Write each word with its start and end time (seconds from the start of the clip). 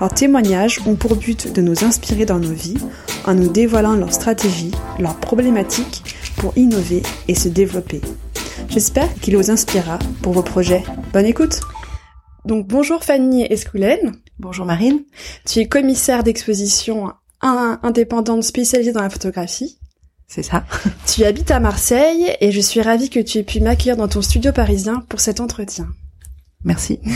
Leurs 0.00 0.14
témoignages 0.14 0.80
ont 0.86 0.96
pour 0.96 1.14
but 1.14 1.52
de 1.52 1.60
nous 1.60 1.84
inspirer 1.84 2.24
dans 2.24 2.38
nos 2.38 2.54
vies 2.54 2.78
en 3.26 3.34
nous 3.34 3.50
dévoilant 3.50 3.96
leurs 3.96 4.14
stratégies, 4.14 4.70
leurs 4.98 5.20
problématiques 5.20 6.02
pour 6.38 6.56
innover 6.56 7.02
et 7.28 7.34
se 7.34 7.48
développer. 7.48 8.00
J'espère 8.70 9.12
qu'il 9.16 9.36
vous 9.36 9.50
inspirera 9.50 9.98
pour 10.22 10.32
vos 10.32 10.42
projets. 10.42 10.82
Bonne 11.12 11.26
écoute 11.26 11.60
Donc 12.46 12.66
bonjour 12.66 13.04
Fanny 13.04 13.42
Escoulen. 13.42 14.12
Bonjour 14.38 14.64
Marine. 14.64 15.04
Tu 15.44 15.58
es 15.58 15.68
commissaire 15.68 16.22
d'exposition 16.22 17.12
indépendante 17.42 18.42
spécialisée 18.42 18.92
dans 18.92 19.02
la 19.02 19.10
photographie. 19.10 19.78
C'est 20.26 20.42
ça. 20.42 20.64
Tu 21.06 21.24
habites 21.24 21.50
à 21.50 21.60
Marseille 21.60 22.34
et 22.40 22.52
je 22.52 22.60
suis 22.60 22.80
ravie 22.80 23.10
que 23.10 23.20
tu 23.20 23.36
aies 23.36 23.42
pu 23.42 23.60
m'accueillir 23.60 23.98
dans 23.98 24.08
ton 24.08 24.22
studio 24.22 24.52
parisien 24.52 25.04
pour 25.10 25.20
cet 25.20 25.40
entretien. 25.40 25.88
Merci. 26.64 27.00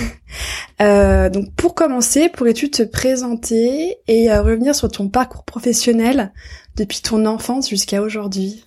Euh, 0.82 1.30
donc 1.30 1.54
pour 1.54 1.76
commencer, 1.76 2.28
pourrais-tu 2.28 2.68
te 2.68 2.82
présenter 2.82 3.98
et 4.08 4.32
euh, 4.32 4.42
revenir 4.42 4.74
sur 4.74 4.90
ton 4.90 5.08
parcours 5.08 5.44
professionnel 5.44 6.32
depuis 6.74 7.00
ton 7.00 7.26
enfance 7.26 7.68
jusqu'à 7.68 8.02
aujourd'hui? 8.02 8.64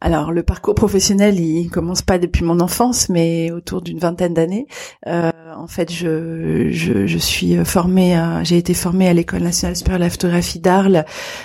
Alors 0.00 0.32
le 0.32 0.42
parcours 0.42 0.74
professionnel, 0.74 1.38
il 1.40 1.70
commence 1.70 2.02
pas 2.02 2.18
depuis 2.18 2.44
mon 2.44 2.60
enfance, 2.60 3.08
mais 3.08 3.50
autour 3.50 3.82
d'une 3.82 3.98
vingtaine 3.98 4.34
d'années. 4.34 4.66
Euh, 5.06 5.30
en 5.56 5.66
fait, 5.66 5.92
je, 5.92 6.68
je, 6.70 7.06
je 7.06 7.18
suis 7.18 7.56
formée, 7.64 8.16
j'ai 8.44 8.58
été 8.58 8.74
formée 8.74 9.08
à 9.08 9.12
l'école 9.12 9.42
nationale 9.42 9.76
supérieure 9.76 9.98
de 9.98 10.04
la 10.04 10.10
photographie 10.10 10.60
d'Arles. 10.60 11.04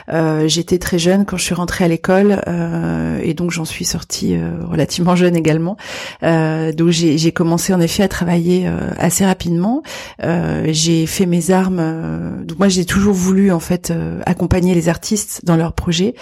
Euh, 0.09 0.47
J'étais 0.47 0.77
très 0.77 0.99
jeune 0.99 1.25
quand 1.25 1.37
je 1.37 1.43
suis 1.43 1.55
rentrée 1.55 1.85
à 1.85 1.87
l'école, 1.87 2.41
euh, 2.47 3.19
et 3.23 3.33
donc 3.33 3.51
j'en 3.51 3.65
suis 3.65 3.85
sortie 3.85 4.35
euh, 4.35 4.63
relativement 4.65 5.15
jeune 5.15 5.35
également. 5.35 5.77
Euh, 6.23 6.71
donc 6.71 6.89
j'ai 6.89 7.31
commencé 7.31 7.73
en 7.73 7.79
effet 7.79 8.03
à 8.03 8.07
travailler 8.07 8.67
euh, 8.67 8.91
assez 8.97 9.25
rapidement. 9.25 9.81
j'ai 10.21 11.05
fait 11.05 11.25
mes 11.25 11.51
armes. 11.51 12.43
donc 12.45 12.59
moi, 12.59 12.67
j'ai 12.67 12.85
toujours 12.85 13.13
voulu 13.13 13.51
en 13.51 13.59
fait 13.59 13.93
accompagner 14.25 14.73
les 14.75 14.89
artistes 14.89 15.41
dans 15.43 15.55
leurs 15.55 15.73
projets. 15.73 16.13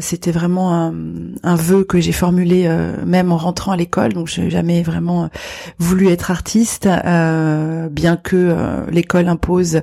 C'était 0.00 0.30
vraiment 0.32 0.72
un, 0.74 0.94
un 1.42 1.54
que 1.86 2.00
j'ai 2.00 2.12
formulé 2.12 2.64
euh, 2.66 3.04
même 3.04 3.32
en 3.32 3.36
rentrant 3.36 3.72
à 3.72 3.76
l'école. 3.76 4.12
Donc, 4.12 4.28
j'ai 4.28 4.50
jamais 4.50 4.82
vraiment 4.82 5.24
euh, 5.24 5.28
voulu 5.78 6.08
être 6.08 6.30
artiste, 6.30 6.86
euh, 6.86 7.88
bien 7.88 8.16
que 8.16 8.56
l'école 8.90 9.28
impose 9.28 9.82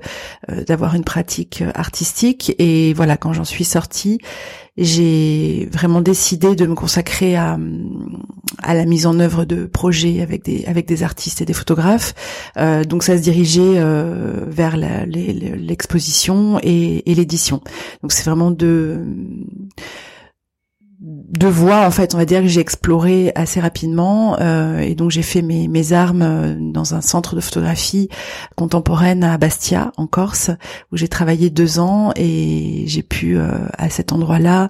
d'avoir 0.67 0.95
une 0.95 1.03
pratique 1.03 1.63
artistique. 1.75 2.55
Et 2.59 2.93
voilà, 2.93 3.17
quand 3.17 3.33
j'en 3.33 3.43
suis 3.43 3.63
sortie, 3.63 4.19
j'ai 4.77 5.69
vraiment 5.71 6.01
décidé 6.01 6.55
de 6.55 6.65
me 6.65 6.73
consacrer 6.73 7.35
à, 7.35 7.57
à 8.61 8.73
la 8.73 8.85
mise 8.85 9.05
en 9.05 9.19
œuvre 9.19 9.45
de 9.45 9.65
projets 9.65 10.21
avec 10.21 10.43
des 10.43 10.65
avec 10.65 10.87
des 10.87 11.03
artistes 11.03 11.41
et 11.41 11.45
des 11.45 11.53
photographes. 11.53 12.13
donc 12.87 13.03
ça 13.03 13.17
se 13.17 13.21
dirigeait 13.21 13.83
vers 14.47 14.75
l'exposition 14.77 16.59
et, 16.63 17.11
et 17.11 17.15
l'édition. 17.15 17.61
Donc 18.01 18.11
c'est 18.11 18.25
vraiment 18.25 18.51
de 21.03 21.47
voies 21.47 21.85
en 21.85 21.91
fait 21.91 22.15
on 22.15 22.17
va 22.17 22.23
dire 22.23 22.41
que 22.41 22.47
j'ai 22.47 22.61
exploré 22.61 23.33
assez 23.35 23.59
rapidement 23.59 24.37
euh, 24.39 24.79
et 24.79 24.95
donc 24.95 25.11
j'ai 25.11 25.21
fait 25.21 25.41
mes, 25.41 25.67
mes 25.67 25.91
armes 25.91 26.21
euh, 26.21 26.55
dans 26.57 26.95
un 26.95 27.01
centre 27.01 27.35
de 27.35 27.41
photographie 27.41 28.07
contemporaine 28.55 29.21
à 29.25 29.37
Bastia 29.37 29.91
en 29.97 30.07
Corse 30.07 30.49
où 30.93 30.97
j'ai 30.97 31.09
travaillé 31.09 31.49
deux 31.49 31.77
ans 31.79 32.13
et 32.15 32.85
j'ai 32.87 33.03
pu 33.03 33.37
euh, 33.37 33.49
à 33.77 33.89
cet 33.89 34.13
endroit 34.13 34.39
là 34.39 34.69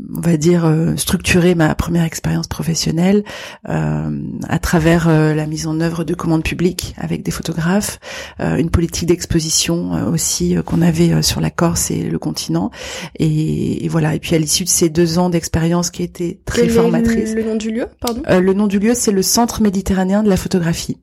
on 0.00 0.20
va 0.20 0.36
dire 0.36 0.70
structurer 0.96 1.54
ma 1.54 1.74
première 1.74 2.04
expérience 2.04 2.46
professionnelle 2.48 3.24
à 3.64 4.58
travers 4.60 5.08
la 5.08 5.46
mise 5.46 5.66
en 5.66 5.80
œuvre 5.80 6.04
de 6.04 6.14
commandes 6.14 6.44
publiques 6.44 6.94
avec 6.98 7.22
des 7.22 7.30
photographes 7.30 7.98
une 8.38 8.70
politique 8.70 9.06
d'exposition 9.08 9.92
aussi 10.08 10.56
qu'on 10.64 10.82
avait 10.82 11.22
sur 11.22 11.40
la 11.40 11.50
Corse 11.50 11.90
et 11.90 12.04
le 12.04 12.18
continent. 12.18 12.70
Et, 13.18 13.84
et 13.84 13.88
voilà. 13.88 14.14
Et 14.14 14.18
puis 14.20 14.34
à 14.34 14.38
l'issue 14.38 14.66
ces 14.66 14.88
deux 14.88 15.18
ans 15.18 15.30
d'expérience 15.30 15.90
qui 15.90 16.02
étaient 16.02 16.40
très 16.44 16.68
formatrices. 16.68 17.34
Le, 17.34 17.42
le 17.42 17.48
nom 17.48 17.56
du 17.56 17.70
lieu, 17.70 17.86
pardon? 18.00 18.22
euh, 18.28 18.40
Le 18.40 18.52
nom 18.52 18.66
du 18.66 18.78
lieu, 18.78 18.92
c'est 18.94 19.12
le 19.12 19.22
Centre 19.22 19.62
méditerranéen 19.62 20.22
de 20.22 20.28
la 20.28 20.36
photographie 20.36 20.98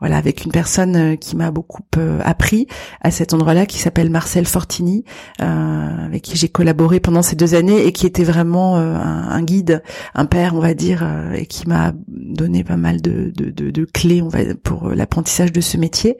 voilà, 0.00 0.16
avec 0.16 0.44
une 0.44 0.52
personne 0.52 0.96
euh, 0.96 1.16
qui 1.16 1.34
m'a 1.34 1.50
beaucoup 1.50 1.82
euh, 1.96 2.20
appris 2.24 2.68
à 3.00 3.10
cet 3.10 3.34
endroit-là, 3.34 3.66
qui 3.66 3.78
s'appelle 3.78 4.10
Marcel 4.10 4.46
Fortini, 4.46 5.04
euh, 5.40 6.04
avec 6.04 6.22
qui 6.22 6.36
j'ai 6.36 6.48
collaboré 6.48 7.00
pendant 7.00 7.22
ces 7.22 7.34
deux 7.34 7.54
années 7.56 7.84
et 7.84 7.92
qui 7.92 8.06
était 8.06 8.24
vraiment 8.24 8.76
un, 8.76 9.42
guide, 9.42 9.82
un 10.14 10.26
père, 10.26 10.54
on 10.54 10.60
va 10.60 10.74
dire, 10.74 11.06
et 11.34 11.46
qui 11.46 11.68
m'a 11.68 11.92
donné 12.06 12.64
pas 12.64 12.76
mal 12.76 13.00
de, 13.00 13.32
de, 13.34 13.50
de, 13.50 13.70
de, 13.70 13.84
clés, 13.84 14.22
on 14.22 14.28
va 14.28 14.40
pour 14.62 14.90
l'apprentissage 14.90 15.52
de 15.52 15.60
ce 15.60 15.76
métier. 15.76 16.16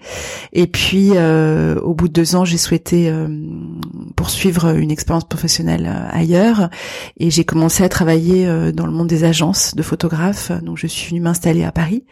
Et 0.52 0.66
puis, 0.66 1.10
au 1.12 1.94
bout 1.94 2.08
de 2.08 2.12
deux 2.12 2.36
ans, 2.36 2.44
j'ai 2.44 2.58
souhaité 2.58 3.12
poursuivre 4.16 4.76
une 4.76 4.90
expérience 4.90 5.24
professionnelle 5.24 5.90
ailleurs, 6.10 6.70
et 7.18 7.30
j'ai 7.30 7.44
commencé 7.44 7.82
à 7.84 7.88
travailler 7.88 8.72
dans 8.72 8.86
le 8.86 8.92
monde 8.92 9.08
des 9.08 9.24
agences 9.24 9.74
de 9.74 9.82
photographes. 9.82 10.52
Donc, 10.62 10.78
je 10.78 10.86
suis 10.86 11.10
venue 11.10 11.20
m'installer 11.20 11.64
à 11.64 11.72
Paris. 11.72 12.04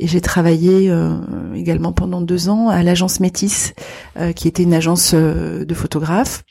Et 0.00 0.06
j'ai 0.06 0.20
travaillé 0.20 0.90
euh, 0.90 1.18
également 1.54 1.92
pendant 1.92 2.20
deux 2.20 2.48
ans 2.48 2.68
à 2.68 2.82
l'agence 2.82 3.18
Métis, 3.20 3.74
euh, 4.16 4.32
qui 4.32 4.46
était 4.46 4.62
une 4.62 4.74
agence 4.74 5.12
euh, 5.14 5.64
de 5.64 5.74
photographes 5.74 6.44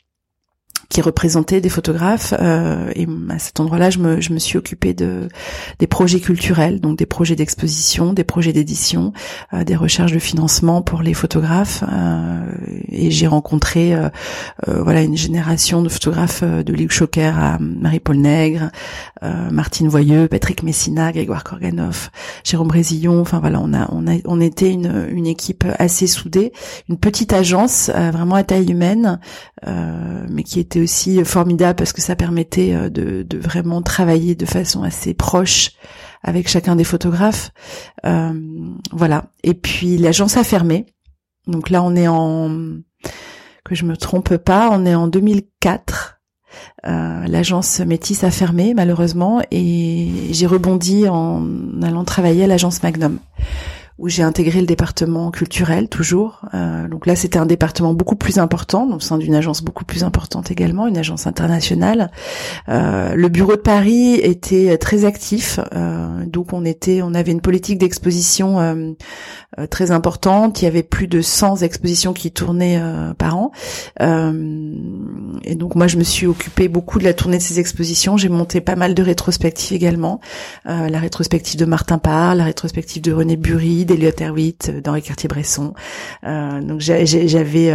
qui 0.88 1.02
représentait 1.02 1.60
des 1.60 1.68
photographes 1.68 2.32
euh, 2.40 2.90
et 2.94 3.06
à 3.28 3.38
cet 3.38 3.60
endroit-là 3.60 3.90
je 3.90 3.98
me, 3.98 4.22
je 4.22 4.32
me 4.32 4.38
suis 4.38 4.56
occupée 4.56 4.94
de 4.94 5.28
des 5.78 5.86
projets 5.86 6.18
culturels 6.18 6.80
donc 6.80 6.96
des 6.96 7.04
projets 7.04 7.36
d'exposition 7.36 8.14
des 8.14 8.24
projets 8.24 8.54
d'édition 8.54 9.12
euh, 9.52 9.64
des 9.64 9.76
recherches 9.76 10.12
de 10.12 10.18
financement 10.18 10.80
pour 10.80 11.02
les 11.02 11.12
photographes 11.12 11.84
euh, 11.92 12.52
et 12.88 13.10
j'ai 13.10 13.26
rencontré 13.26 13.94
euh, 13.94 14.08
euh, 14.66 14.82
voilà 14.82 15.02
une 15.02 15.16
génération 15.16 15.82
de 15.82 15.90
photographes 15.90 16.42
de 16.42 16.72
Luc 16.72 16.90
Choquer 16.90 17.32
à 17.36 17.58
Marie-Paul 17.60 18.16
Nègre 18.16 18.70
Martine 19.50 19.88
Voyeux 19.88 20.28
Patrick 20.28 20.62
Messina 20.62 21.12
Grégoire 21.12 21.44
Korganov 21.44 22.10
Jérôme 22.44 22.68
Brésillon 22.68 23.20
enfin 23.20 23.40
voilà 23.40 23.60
on 23.60 23.74
a 23.74 23.88
on 23.92 24.06
a 24.06 24.16
on 24.24 24.40
était 24.40 24.70
une, 24.70 25.08
une 25.10 25.26
équipe 25.26 25.64
assez 25.78 26.06
soudée 26.06 26.52
une 26.88 26.96
petite 26.96 27.32
agence 27.32 27.90
vraiment 27.90 28.36
à 28.36 28.44
taille 28.44 28.70
humaine 28.70 29.18
mais 29.66 30.44
qui 30.44 30.60
était 30.60 30.77
aussi 30.80 31.24
formidable 31.24 31.76
parce 31.76 31.92
que 31.92 32.00
ça 32.00 32.16
permettait 32.16 32.74
euh, 32.74 32.88
de, 32.90 33.38
vraiment 33.38 33.82
travailler 33.82 34.34
de 34.34 34.46
façon 34.46 34.82
assez 34.82 35.14
proche 35.14 35.72
avec 36.22 36.48
chacun 36.48 36.76
des 36.76 36.84
photographes. 36.84 37.50
Euh, 38.04 38.32
voilà. 38.92 39.26
Et 39.44 39.54
puis 39.54 39.98
l'agence 39.98 40.36
a 40.36 40.44
fermé. 40.44 40.86
Donc 41.46 41.70
là, 41.70 41.82
on 41.82 41.96
est 41.96 42.08
en 42.08 42.50
que 43.64 43.74
je 43.74 43.84
me 43.84 43.96
trompe 43.96 44.36
pas, 44.36 44.70
on 44.72 44.86
est 44.86 44.94
en 44.94 45.08
2004. 45.08 46.20
Euh, 46.86 47.24
l'agence 47.26 47.80
Métis 47.80 48.24
a 48.24 48.30
fermé 48.30 48.72
malheureusement 48.74 49.42
et 49.50 50.08
j'ai 50.30 50.46
rebondi 50.46 51.06
en 51.06 51.46
allant 51.82 52.04
travailler 52.04 52.44
à 52.44 52.46
l'agence 52.46 52.82
Magnum 52.82 53.18
où 53.98 54.08
j'ai 54.08 54.22
intégré 54.22 54.60
le 54.60 54.66
département 54.66 55.32
culturel 55.32 55.88
toujours. 55.88 56.42
Euh, 56.54 56.86
donc 56.86 57.04
là, 57.04 57.16
c'était 57.16 57.38
un 57.38 57.46
département 57.46 57.94
beaucoup 57.94 58.14
plus 58.14 58.38
important, 58.38 58.88
au 58.92 59.00
sein 59.00 59.18
d'une 59.18 59.34
agence 59.34 59.62
beaucoup 59.62 59.84
plus 59.84 60.04
importante 60.04 60.52
également, 60.52 60.86
une 60.86 60.96
agence 60.96 61.26
internationale. 61.26 62.12
Euh, 62.68 63.14
le 63.16 63.28
bureau 63.28 63.56
de 63.56 63.60
Paris 63.60 64.14
était 64.14 64.78
très 64.78 65.04
actif, 65.04 65.58
euh, 65.74 66.24
donc 66.26 66.52
on 66.52 66.64
était, 66.64 67.02
on 67.02 67.12
avait 67.12 67.32
une 67.32 67.40
politique 67.40 67.78
d'exposition 67.78 68.60
euh, 68.60 68.92
euh, 69.58 69.66
très 69.66 69.90
importante. 69.90 70.62
Il 70.62 70.66
y 70.66 70.68
avait 70.68 70.84
plus 70.84 71.08
de 71.08 71.20
100 71.20 71.62
expositions 71.62 72.12
qui 72.12 72.30
tournaient 72.30 72.78
euh, 72.80 73.14
par 73.14 73.36
an, 73.36 73.50
et 73.98 75.54
donc 75.56 75.74
moi, 75.74 75.88
je 75.88 75.96
me 75.96 76.04
suis 76.04 76.26
occupée 76.26 76.68
beaucoup 76.68 77.00
de 77.00 77.04
la 77.04 77.14
tournée 77.14 77.38
de 77.38 77.42
ces 77.42 77.58
expositions. 77.58 78.16
J'ai 78.16 78.28
monté 78.28 78.60
pas 78.60 78.76
mal 78.76 78.94
de 78.94 79.02
rétrospectives 79.02 79.76
également, 79.76 80.20
la 80.64 80.98
rétrospective 80.98 81.58
de 81.58 81.64
Martin 81.64 81.98
Parr, 81.98 82.34
la 82.36 82.44
rétrospective 82.44 83.02
de 83.02 83.12
René 83.12 83.36
Bury 83.36 83.87
d'Eliot 83.88 84.10
Erwitt, 84.20 84.70
d'Henri 84.82 85.02
Cartier-Bresson. 85.02 85.74
donc 86.24 86.80
j'avais 86.80 87.70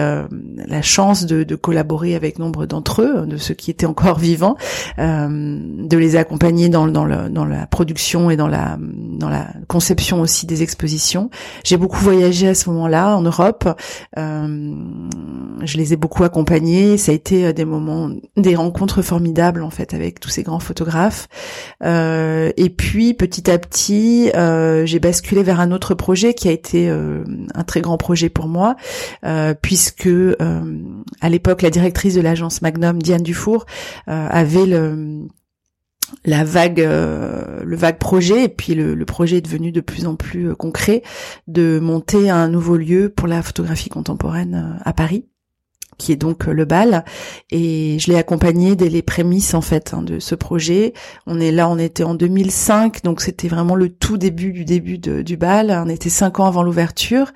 la 0.68 0.82
chance 0.82 1.26
de, 1.26 1.44
de, 1.44 1.56
collaborer 1.56 2.16
avec 2.16 2.40
nombre 2.40 2.66
d'entre 2.66 3.02
eux, 3.02 3.26
de 3.26 3.38
ceux 3.38 3.54
qui 3.54 3.72
étaient 3.72 3.86
encore 3.86 4.20
vivants, 4.20 4.56
de 4.98 5.98
les 5.98 6.16
accompagner 6.16 6.70
dans, 6.70 6.88
dans, 6.88 7.06
le, 7.06 7.30
dans 7.30 7.46
la 7.46 7.68
production 7.68 8.30
et 8.30 8.38
dans 8.38 8.48
la 8.48 8.78
dans 8.80 9.30
la 9.30 9.48
conception 9.68 10.22
aussi 10.22 10.46
des 10.46 10.64
expositions. 10.64 11.30
J'ai 11.64 11.78
beaucoup 11.78 12.00
voyagé 12.00 12.48
à 12.48 12.56
ce 12.56 12.70
moment-là 12.70 13.16
en 13.16 13.22
Europe. 13.22 13.68
Euh, 14.18 14.76
je 15.62 15.78
les 15.78 15.94
ai 15.94 15.96
beaucoup 15.96 16.24
accompagnés. 16.24 16.98
Ça 16.98 17.12
a 17.12 17.16
été 17.16 17.46
euh, 17.46 17.54
des 17.54 17.66
moments, 17.66 18.10
des 18.38 18.56
rencontres 18.56 19.02
formidables 19.02 19.64
en 19.64 19.70
fait 19.70 19.94
avec 19.94 20.20
tous 20.20 20.30
ces 20.30 20.44
grands 20.44 20.60
photographes. 20.60 21.28
Euh, 21.84 22.52
et 22.58 22.70
puis 22.70 23.14
petit 23.14 23.50
à 23.50 23.58
petit, 23.58 24.32
euh, 24.36 24.86
j'ai 24.86 25.00
basculé 25.00 25.44
vers 25.44 25.60
un 25.60 25.72
autre 25.72 25.94
projet 26.04 26.34
qui 26.34 26.50
a 26.50 26.52
été 26.52 26.90
euh, 26.90 27.24
un 27.56 27.64
très 27.64 27.82
grand 27.82 27.98
projet 27.98 28.30
pour 28.30 28.48
moi, 28.48 28.76
puisque 29.62 30.10
à 31.22 31.30
l'époque 31.30 31.62
la 31.62 31.70
directrice 31.70 32.16
de 32.16 32.22
l'agence 32.22 32.62
Magnum, 32.62 33.02
Diane 33.02 33.24
Dufour, 33.24 33.66
avait 34.08 34.66
le 34.66 35.28
la 36.26 36.44
vague, 36.44 36.82
euh, 36.82 37.64
le 37.64 37.76
vague 37.76 37.98
projet, 37.98 38.46
et 38.46 38.50
puis 38.50 38.76
le, 38.76 39.06
projet 39.06 39.38
est 39.38 39.42
devenu 39.42 39.72
de 39.72 39.82
plus 39.82 40.06
en 40.06 40.16
plus 40.16 40.50
euh, 40.50 40.56
concret, 40.56 41.04
de 41.48 41.80
monter 41.80 42.30
un 42.30 42.50
nouveau 42.50 42.78
lieu 42.78 43.10
pour 43.10 43.28
la 43.28 43.42
photographie 43.42 43.90
contemporaine 43.90 44.78
euh, 44.80 44.82
à 44.84 44.94
Paris 44.94 45.26
qui 45.98 46.12
est 46.12 46.16
donc 46.16 46.48
euh, 46.48 46.54
le 46.54 46.66
bal 46.66 47.06
et 47.52 47.98
je 48.00 48.12
l'ai 48.12 48.18
accompagné 48.18 48.76
dès 48.76 48.90
les 48.90 49.02
prémices 49.02 49.54
en 49.54 49.62
fait 49.62 49.94
hein, 49.94 50.02
de 50.02 50.20
ce 50.20 50.36
projet. 50.36 50.94
On 51.28 51.40
est 51.40 51.52
là, 51.52 51.70
on 51.70 51.78
était 51.78 52.04
en 52.04 52.16
2005 52.16 53.04
donc 53.04 53.22
c'était 53.22 53.48
vraiment 53.48 53.76
le 53.76 53.90
tout 53.90 54.18
début 54.18 54.52
du 54.52 54.66
début 54.66 54.98
du 54.98 55.38
bal. 55.38 55.72
On 55.86 55.90
était 55.90 56.10
cinq 56.10 56.40
ans 56.40 56.46
avant 56.46 56.64
l'ouverture. 56.64 57.32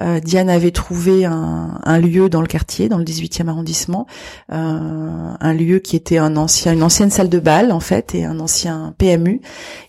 Euh, 0.00 0.20
Diane 0.20 0.50
avait 0.50 0.70
trouvé 0.70 1.24
un, 1.24 1.98
lieu 1.98 2.28
dans 2.28 2.40
le 2.40 2.46
quartier, 2.46 2.88
dans 2.88 2.98
le 2.98 3.04
18e 3.04 3.48
arrondissement, 3.48 4.06
euh, 4.52 5.32
un 5.40 5.54
lieu 5.54 5.78
qui 5.78 5.94
était 5.94 6.18
un 6.18 6.36
ancien, 6.36 6.72
une 6.72 6.82
ancienne 6.82 7.10
salle 7.10 7.28
de 7.28 7.38
bal 7.38 7.70
en 7.70 7.80
fait 7.80 8.14
et 8.14 8.24
un 8.24 8.40
ancien 8.40 8.94
PMU 8.98 9.40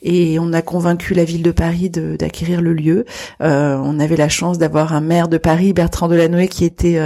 et 0.02 0.38
on 0.40 0.54
a 0.54 0.62
convaincu 0.62 1.14
la 1.14 1.24
ville 1.24 1.44
de 1.44 1.52
Paris 1.52 1.90
d'acquérir 1.90 2.62
le 2.62 2.74
lieu. 2.74 3.06
On 3.40 4.00
avait 4.00 4.18
la 4.18 4.30
chance 4.30 4.58
d'avoir 4.58 4.94
un 4.94 5.02
maire 5.02 5.28
de 5.28 5.38
Paris, 5.38 5.74
Bertrand 5.74 6.08
Delanoë, 6.08 6.48
qui 6.48 6.66
était 6.66 7.00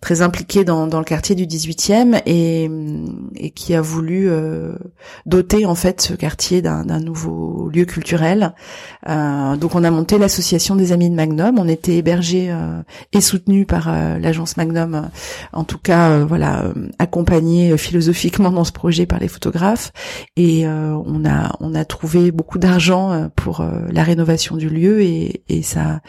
très 0.00 0.22
impliqué 0.22 0.33
impliqué 0.34 0.64
dans, 0.64 0.88
dans 0.88 0.98
le 0.98 1.04
quartier 1.04 1.36
du 1.36 1.46
18e 1.46 2.20
et, 2.26 2.68
et 3.36 3.50
qui 3.50 3.72
a 3.72 3.80
voulu 3.80 4.28
euh, 4.28 4.72
doter 5.26 5.64
en 5.64 5.76
fait 5.76 6.00
ce 6.00 6.14
quartier 6.14 6.60
d'un 6.60 6.98
nouveau 6.98 7.70
lieu 7.72 7.84
culturel. 7.84 8.52
Euh, 9.08 9.54
donc 9.56 9.76
on 9.76 9.84
a 9.84 9.92
monté 9.92 10.18
l'association 10.18 10.74
des 10.74 10.90
Amis 10.90 11.08
de 11.08 11.14
Magnum. 11.14 11.60
On 11.60 11.68
était 11.68 11.94
hébergé 11.98 12.48
euh, 12.50 12.82
et 13.12 13.20
soutenu 13.20 13.64
par 13.64 13.92
l'agence 14.18 14.56
Magnum, 14.56 15.08
en 15.52 15.62
tout 15.62 15.78
cas 15.78 16.24
voilà 16.24 16.64
accompagné 16.98 17.76
philosophiquement 17.78 18.50
dans 18.50 18.64
ce 18.64 18.72
projet 18.72 19.06
par 19.06 19.20
les 19.20 19.28
photographes 19.28 19.92
et 20.36 20.66
on 20.66 21.24
a 21.24 21.56
on 21.60 21.74
a 21.74 21.84
trouvé 21.84 22.32
beaucoup 22.32 22.58
d'argent 22.58 23.30
pour 23.36 23.64
la 23.90 24.02
rénovation 24.02 24.56
du 24.56 24.68
lieu 24.68 25.02
et, 25.02 25.44
et 25.48 25.62
sa 25.62 26.00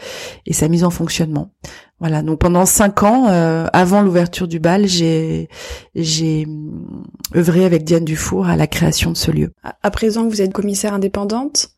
et 0.46 0.52
sa 0.52 0.68
mise 0.68 0.84
en 0.84 0.90
fonctionnement. 0.90 1.50
Voilà, 1.98 2.20
donc 2.20 2.40
pendant 2.40 2.66
cinq 2.66 3.02
ans, 3.02 3.28
euh, 3.28 3.68
avant 3.72 4.02
l'ouverture 4.02 4.46
du 4.46 4.58
bal, 4.58 4.86
j'ai 4.86 5.48
j'ai 5.94 6.46
euh, 6.46 7.38
œuvré 7.38 7.64
avec 7.64 7.84
Diane 7.84 8.04
Dufour 8.04 8.46
à 8.46 8.56
la 8.56 8.66
création 8.66 9.12
de 9.12 9.16
ce 9.16 9.30
lieu. 9.30 9.50
À 9.82 9.90
présent 9.90 10.28
vous 10.28 10.42
êtes 10.42 10.52
commissaire 10.52 10.92
indépendante, 10.92 11.70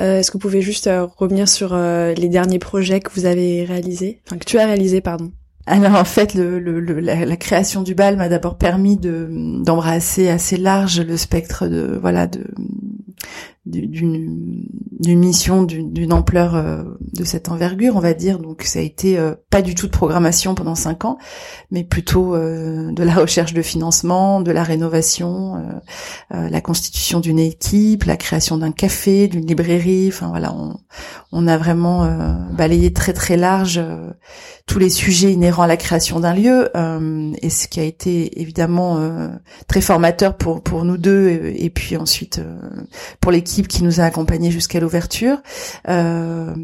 euh, 0.00 0.18
est-ce 0.18 0.30
que 0.30 0.38
vous 0.38 0.42
pouvez 0.42 0.62
juste 0.62 0.88
revenir 1.18 1.46
sur 1.46 1.76
les 1.76 2.28
derniers 2.28 2.58
projets 2.58 3.00
que 3.00 3.10
vous 3.12 3.26
avez 3.26 3.64
réalisés, 3.64 4.22
enfin 4.26 4.38
que 4.38 4.46
tu 4.46 4.58
as 4.58 4.64
réalisé, 4.66 5.00
pardon 5.02 5.30
alors 5.68 5.96
en 5.96 6.04
fait, 6.04 6.34
le, 6.34 6.60
le, 6.60 7.00
la, 7.00 7.36
création 7.36 7.82
du 7.82 7.96
bal 7.96 8.16
m'a 8.16 8.28
d'abord 8.28 8.56
permis 8.56 8.96
de 8.96 9.28
d'embrasser 9.64 10.28
assez 10.28 10.56
large 10.56 11.00
le 11.00 11.16
spectre 11.16 11.66
de 11.66 11.98
voilà 12.00 12.28
de 12.28 12.44
d'une 13.66 15.18
mission 15.18 15.64
d'une 15.64 16.12
ampleur 16.12 16.54
euh, 16.54 16.84
de 17.14 17.24
cette 17.24 17.48
envergure, 17.48 17.96
on 17.96 18.00
va 18.00 18.14
dire. 18.14 18.38
Donc 18.38 18.62
ça 18.62 18.78
a 18.78 18.82
été 18.82 19.18
euh, 19.18 19.34
pas 19.50 19.62
du 19.62 19.74
tout 19.74 19.86
de 19.86 19.92
programmation 19.92 20.54
pendant 20.54 20.74
cinq 20.74 21.04
ans, 21.04 21.18
mais 21.70 21.84
plutôt 21.84 22.34
euh, 22.34 22.92
de 22.92 23.02
la 23.02 23.14
recherche 23.14 23.52
de 23.52 23.62
financement, 23.62 24.40
de 24.40 24.52
la 24.52 24.62
rénovation, 24.62 25.54
la 26.30 26.60
constitution 26.60 27.20
d'une 27.20 27.38
équipe, 27.38 28.04
la 28.04 28.16
création 28.16 28.56
d'un 28.56 28.72
café, 28.72 29.28
d'une 29.28 29.46
librairie. 29.46 30.08
Enfin 30.08 30.28
voilà, 30.28 30.54
on, 30.54 30.76
on 31.32 31.46
a 31.46 31.56
vraiment 31.56 32.06
balayé 32.52 32.92
très 32.92 33.12
très 33.12 33.36
large 33.36 33.80
tous 34.66 34.78
les 34.78 34.90
sujets 34.90 35.32
inhérents 35.32 35.62
à 35.62 35.66
la 35.66 35.76
création 35.76 36.20
d'un 36.20 36.34
lieu, 36.34 36.70
et 37.42 37.50
ce 37.50 37.68
qui 37.68 37.80
a 37.80 37.84
été 37.84 38.40
évidemment 38.40 38.98
très 39.68 39.80
formateur 39.80 40.36
pour 40.36 40.62
pour 40.62 40.84
nous 40.84 40.98
deux, 40.98 41.52
et, 41.56 41.70
puis 41.70 41.96
ensuite 41.96 42.40
pour 43.20 43.32
l'équipe 43.32 43.55
qui 43.62 43.82
nous 43.82 44.00
a 44.00 44.04
accompagnés 44.04 44.50
jusqu'à 44.50 44.80
l'ouverture. 44.80 45.38
Euh, 45.88 46.54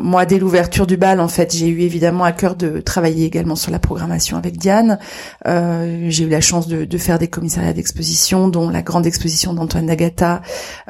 moi, 0.00 0.26
dès 0.26 0.38
l'ouverture 0.38 0.86
du 0.86 0.96
bal, 0.96 1.20
en 1.20 1.28
fait, 1.28 1.54
j'ai 1.54 1.68
eu 1.68 1.80
évidemment 1.80 2.24
à 2.24 2.32
cœur 2.32 2.56
de 2.56 2.80
travailler 2.80 3.26
également 3.26 3.56
sur 3.56 3.72
la 3.72 3.78
programmation 3.78 4.36
avec 4.36 4.56
Diane. 4.56 4.98
Euh, 5.46 6.06
j'ai 6.08 6.24
eu 6.24 6.28
la 6.28 6.40
chance 6.40 6.68
de, 6.68 6.84
de 6.84 6.98
faire 6.98 7.18
des 7.18 7.28
commissariats 7.28 7.72
d'exposition, 7.72 8.48
dont 8.48 8.70
la 8.70 8.82
grande 8.82 9.06
exposition 9.06 9.54
d'Antoine 9.54 9.86
Nagata 9.86 10.42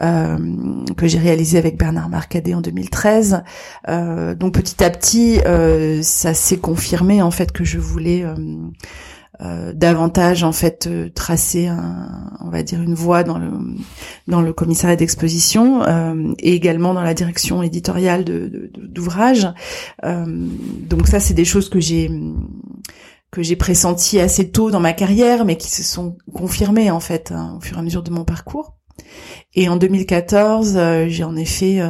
euh, 0.03 0.38
que 0.97 1.06
j'ai 1.06 1.19
réalisée 1.19 1.58
avec 1.58 1.79
Bernard 1.79 2.08
Marcadet 2.08 2.55
en 2.55 2.61
2013. 2.61 3.43
Euh, 3.88 4.35
donc 4.35 4.55
petit 4.55 4.82
à 4.82 4.91
petit, 4.91 5.41
euh, 5.47 6.03
ça 6.03 6.35
s'est 6.35 6.58
confirmé 6.58 7.23
en 7.23 7.31
fait 7.31 7.53
que 7.53 7.64
je 7.64 7.79
voulais 7.79 8.25
euh, 9.43 9.75
davantage 9.75 10.44
en 10.44 10.53
fait 10.53 10.87
euh, 10.87 11.11
tracer 11.11 11.67
un, 11.67 12.33
on 12.41 12.49
va 12.49 12.62
dire 12.62 12.81
une 12.81 12.94
voie 12.94 13.23
dans 13.23 13.38
le 13.38 13.50
dans 14.29 14.41
le 14.41 14.55
commissariat 14.55 14.97
d'exposition 14.97 15.83
euh, 15.83 16.33
et 16.38 16.55
également 16.55 16.94
dans 16.94 17.03
la 17.03 17.12
direction 17.12 17.62
éditoriale 17.62 18.25
de 18.25 18.71
d'ouvrages. 18.79 19.47
donc 20.03 21.06
ça 21.06 21.21
c'est 21.21 21.35
des 21.35 21.44
choses 21.44 21.69
que 21.69 21.81
j'ai 21.81 22.11
que 23.31 23.43
j'ai 23.43 23.56
pressenti 23.56 24.19
assez 24.21 24.50
tôt 24.50 24.71
dans 24.71 24.81
ma 24.81 24.94
carrière, 24.94 25.44
mais 25.44 25.59
qui 25.59 25.71
se 25.71 25.82
sont 25.82 26.17
confirmées 26.32 26.91
en 26.91 27.00
fait 27.00 27.31
hein, 27.31 27.59
au 27.59 27.61
fur 27.61 27.77
et 27.77 27.81
à 27.81 27.82
mesure 27.82 28.03
de 28.03 28.11
mon 28.11 28.25
parcours. 28.25 28.79
Et 29.53 29.69
en 29.69 29.77
2014, 29.77 30.79
j'ai 31.09 31.25
en 31.25 31.37
effet 31.37 31.82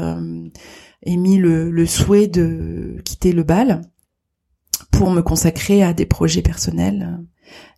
émis 1.04 1.36
le, 1.36 1.70
le, 1.70 1.86
souhait 1.86 2.26
de 2.26 2.96
quitter 3.04 3.30
le 3.30 3.44
bal 3.44 3.82
pour 4.90 5.12
me 5.12 5.20
consacrer 5.20 5.84
à 5.84 5.92
des 5.92 6.06
projets 6.06 6.42
personnels 6.42 7.20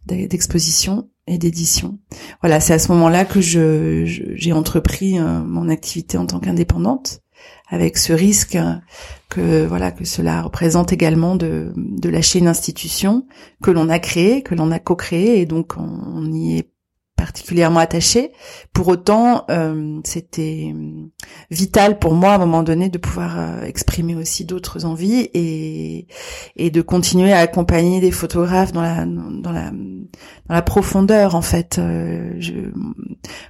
d'exposition 0.06 1.08
et 1.26 1.38
d'édition. 1.38 1.98
Voilà, 2.40 2.60
c'est 2.60 2.72
à 2.72 2.78
ce 2.78 2.90
moment-là 2.92 3.24
que 3.24 3.40
je, 3.40 4.04
j'ai 4.06 4.52
entrepris 4.52 5.18
euh, 5.18 5.42
mon 5.44 5.68
activité 5.68 6.16
en 6.16 6.26
tant 6.26 6.40
qu'indépendante, 6.40 7.20
avec 7.68 7.98
ce 7.98 8.12
risque 8.12 8.58
que 9.28 9.66
voilà 9.66 9.92
que 9.92 10.04
cela 10.04 10.42
représente 10.42 10.92
également 10.92 11.36
de, 11.36 11.72
de 11.76 12.08
lâcher 12.08 12.38
une 12.38 12.48
institution 12.48 13.26
que 13.62 13.70
l'on 13.70 13.90
a 13.90 13.98
créée, 13.98 14.42
que 14.42 14.54
l'on 14.54 14.70
a 14.70 14.78
co-créée, 14.78 15.40
et 15.40 15.46
donc 15.46 15.74
on, 15.76 15.82
on 15.82 16.32
y 16.32 16.58
est 16.58 16.70
particulièrement 17.18 17.80
attaché. 17.80 18.32
Pour 18.72 18.88
autant, 18.88 19.44
euh, 19.50 20.00
c'était 20.04 20.72
euh, 20.72 21.08
vital 21.50 21.98
pour 21.98 22.14
moi 22.14 22.30
à 22.30 22.34
un 22.36 22.38
moment 22.38 22.62
donné 22.62 22.88
de 22.88 22.96
pouvoir 22.96 23.38
euh, 23.38 23.62
exprimer 23.64 24.14
aussi 24.14 24.44
d'autres 24.44 24.84
envies 24.84 25.28
et, 25.34 26.06
et 26.56 26.70
de 26.70 26.80
continuer 26.80 27.32
à 27.32 27.40
accompagner 27.40 28.00
des 28.00 28.12
photographes 28.12 28.72
dans 28.72 28.82
la 28.82 29.04
dans 29.04 29.50
la 29.52 29.70
dans 29.70 30.54
la 30.54 30.62
profondeur 30.62 31.34
en 31.34 31.42
fait. 31.42 31.80
je, 32.38 32.52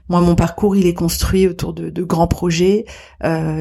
moi, 0.09 0.21
mon 0.21 0.35
parcours 0.35 0.75
il 0.75 0.87
est 0.87 0.95
construit 0.95 1.47
autour 1.47 1.75
de, 1.75 2.03
grands 2.03 2.27
projets. 2.27 2.87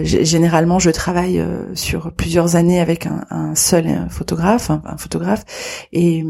généralement, 0.03 0.79
je 0.79 0.89
travaille 0.89 1.43
sur 1.75 2.13
plusieurs 2.13 2.55
années 2.55 2.79
avec 2.79 3.07
un, 3.07 3.53
seul 3.55 4.07
photographe, 4.09 4.71
un 4.71 4.97
photographe 4.97 5.43
et 5.91 6.23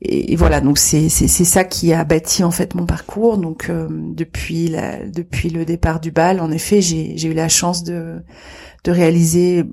et, 0.00 0.36
voilà 0.36 0.60
donc 0.60 0.78
c'est 0.78 1.08
c'est 1.08 1.28
ça 1.28 1.64
qui 1.64 1.92
a 1.92 2.04
bâti 2.04 2.44
en 2.44 2.50
fait 2.50 2.74
mon 2.74 2.86
parcours. 2.86 3.38
Donc 3.38 3.68
euh, 3.68 3.88
depuis 3.90 4.68
la, 4.68 5.04
depuis 5.04 5.50
le 5.50 5.64
départ 5.64 6.00
du 6.00 6.10
bal 6.10 6.40
en 6.40 6.50
effet 6.50 6.80
j'ai 6.80 7.26
eu 7.26 7.34
la 7.34 7.48
chance 7.48 7.82
de 7.82 8.22
de 8.84 8.92
réaliser 8.92 9.64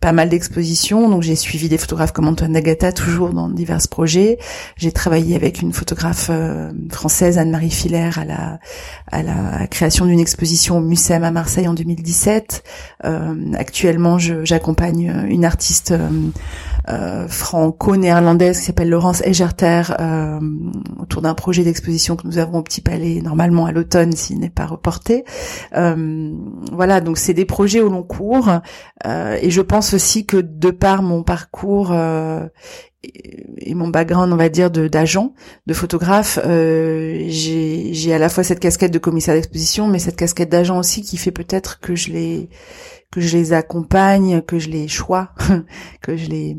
pas 0.00 0.12
mal 0.12 0.28
d'expositions. 0.30 1.08
Donc 1.10 1.22
j'ai 1.22 1.36
suivi 1.36 1.68
des 1.68 1.78
photographes 1.78 2.12
comme 2.12 2.28
Antoine 2.28 2.52
Nagata 2.52 2.92
toujours 2.92 3.30
dans 3.30 3.48
divers 3.48 3.86
projets. 3.90 4.38
J'ai 4.76 4.92
travaillé 4.92 5.36
avec 5.36 5.60
une 5.60 5.72
photographe 5.72 6.28
euh, 6.30 6.72
française 6.90 7.36
Anne-Marie 7.36 7.70
Filer 7.70 8.10
à 8.16 8.24
la 8.24 8.58
à 9.12 9.22
la 9.22 9.66
création 9.66 10.06
d'une 10.06 10.20
exposition 10.20 10.78
au 10.78 10.80
Muséum 10.80 11.24
à 11.24 11.30
Marseille 11.30 11.68
en 11.68 11.74
2017 11.74 12.64
euh, 13.04 13.52
actuellement 13.54 14.18
j'accompagne 14.18 15.26
une 15.28 15.44
artiste 15.44 15.94
franco-néerlandaise 17.28 18.58
qui 18.58 18.66
s'appelle 18.66 18.90
Laurence 18.90 19.22
Egerter 19.22 19.82
autour 20.98 21.22
d'un 21.22 21.34
projet 21.34 21.64
d'exposition 21.64 22.16
que 22.16 22.26
nous 22.26 22.38
avons 22.38 22.58
au 22.58 22.62
Petit 22.62 22.80
Palais 22.80 23.20
normalement 23.22 23.66
à 23.66 23.72
l'automne 23.72 24.12
s'il 24.12 24.38
n'est 24.38 24.50
pas 24.50 24.66
reporté. 24.66 25.24
voilà, 25.72 27.00
donc 27.00 27.18
c'est 27.18 27.34
des 27.34 27.44
projets 27.44 27.80
au 27.80 27.88
long 27.88 28.02
cours 28.02 28.50
et 29.04 29.50
je 29.50 29.60
pense 29.60 29.94
aussi 29.94 30.26
que 30.26 30.36
de 30.36 30.70
par 30.70 31.02
mon 31.02 31.22
parcours 31.22 31.92
et 33.58 33.74
mon 33.74 33.88
background, 33.88 34.32
on 34.32 34.36
va 34.36 34.48
dire, 34.48 34.70
d'agent, 34.70 35.34
de 35.66 35.74
photographe, 35.74 36.38
euh, 36.44 37.24
j'ai 37.28 38.12
à 38.12 38.18
la 38.18 38.28
fois 38.28 38.44
cette 38.44 38.60
casquette 38.60 38.92
de 38.92 38.98
commissaire 38.98 39.34
d'exposition, 39.34 39.88
mais 39.88 39.98
cette 39.98 40.16
casquette 40.16 40.50
d'agent 40.50 40.78
aussi 40.78 41.02
qui 41.02 41.16
fait 41.16 41.30
peut-être 41.30 41.80
que 41.80 41.94
je 41.94 42.12
les 42.12 42.48
que 43.10 43.20
je 43.20 43.36
les 43.36 43.52
accompagne, 43.52 44.42
que 44.42 44.58
je 44.58 44.68
les 44.68 44.88
choix, 44.88 45.30
que 46.02 46.16
je 46.16 46.28
les 46.28 46.56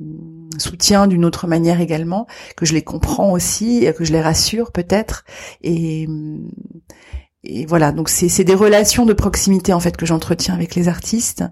soutiens 0.58 1.06
d'une 1.06 1.26
autre 1.26 1.48
manière 1.48 1.82
également, 1.82 2.28
que 2.56 2.66
je 2.66 2.74
les 2.74 2.82
comprends 2.82 3.34
aussi, 3.34 3.86
que 3.98 4.06
je 4.06 4.14
les 4.14 4.22
rassure 4.22 4.72
peut-être, 4.72 5.26
et 5.62 6.08
et 7.46 7.66
voilà, 7.66 7.92
donc 7.92 8.10
c'est 8.10 8.44
des 8.44 8.56
relations 8.56 9.06
de 9.06 9.14
proximité 9.14 9.74
en 9.74 9.80
fait 9.80 9.96
que 9.98 10.06
j'entretiens 10.06 10.54
avec 10.54 10.76
les 10.76 10.88
artistes. 10.88 11.44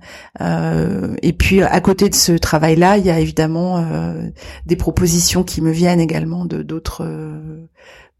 Euh, 0.41 1.15
et 1.21 1.33
puis 1.33 1.61
à 1.61 1.81
côté 1.81 2.09
de 2.09 2.15
ce 2.15 2.33
travail-là, 2.33 2.97
il 2.97 3.05
y 3.05 3.09
a 3.09 3.19
évidemment 3.19 3.77
euh, 3.77 4.29
des 4.65 4.75
propositions 4.75 5.43
qui 5.43 5.61
me 5.61 5.71
viennent 5.71 5.99
également 5.99 6.45
de 6.45 6.63
d'autres 6.63 7.03
euh, 7.05 7.67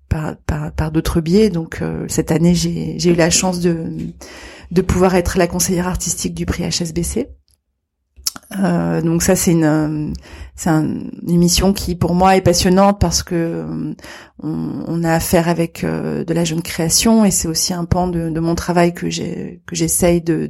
par, 0.07 0.35
par, 0.71 0.91
d'autres 0.91 1.21
biais. 1.21 1.49
Donc 1.49 1.81
euh, 1.81 2.05
cette 2.07 2.31
année, 2.31 2.53
j'ai 2.53 3.09
eu 3.09 3.15
la 3.15 3.29
chance 3.29 3.59
de 3.59 3.91
de 4.71 4.81
pouvoir 4.81 5.15
être 5.15 5.37
la 5.37 5.47
conseillère 5.47 5.87
artistique 5.87 6.33
du 6.33 6.45
prix 6.45 6.63
HSBC. 6.63 7.29
Euh, 8.59 9.01
donc 9.01 9.23
ça 9.23 9.35
c'est 9.35 9.51
une 9.51 10.13
c'est 10.55 10.69
une 10.69 11.11
émission 11.27 11.73
qui 11.73 11.95
pour 11.95 12.13
moi 12.13 12.35
est 12.35 12.41
passionnante 12.41 12.99
parce 12.99 13.23
que 13.23 13.35
euh, 13.35 13.93
on, 14.41 15.03
a 15.03 15.13
affaire 15.13 15.47
avec 15.47 15.83
euh, 15.83 16.23
de 16.23 16.33
la 16.33 16.43
jeune 16.43 16.61
création 16.61 17.25
et 17.25 17.31
c'est 17.31 17.47
aussi 17.47 17.73
un 17.73 17.85
pan 17.85 18.07
de, 18.07 18.29
de 18.29 18.39
mon 18.39 18.53
travail 18.55 18.93
que 18.93 19.09
j'ai 19.09 19.61
que 19.65 19.75
j'essaye 19.75 20.21
de 20.21 20.49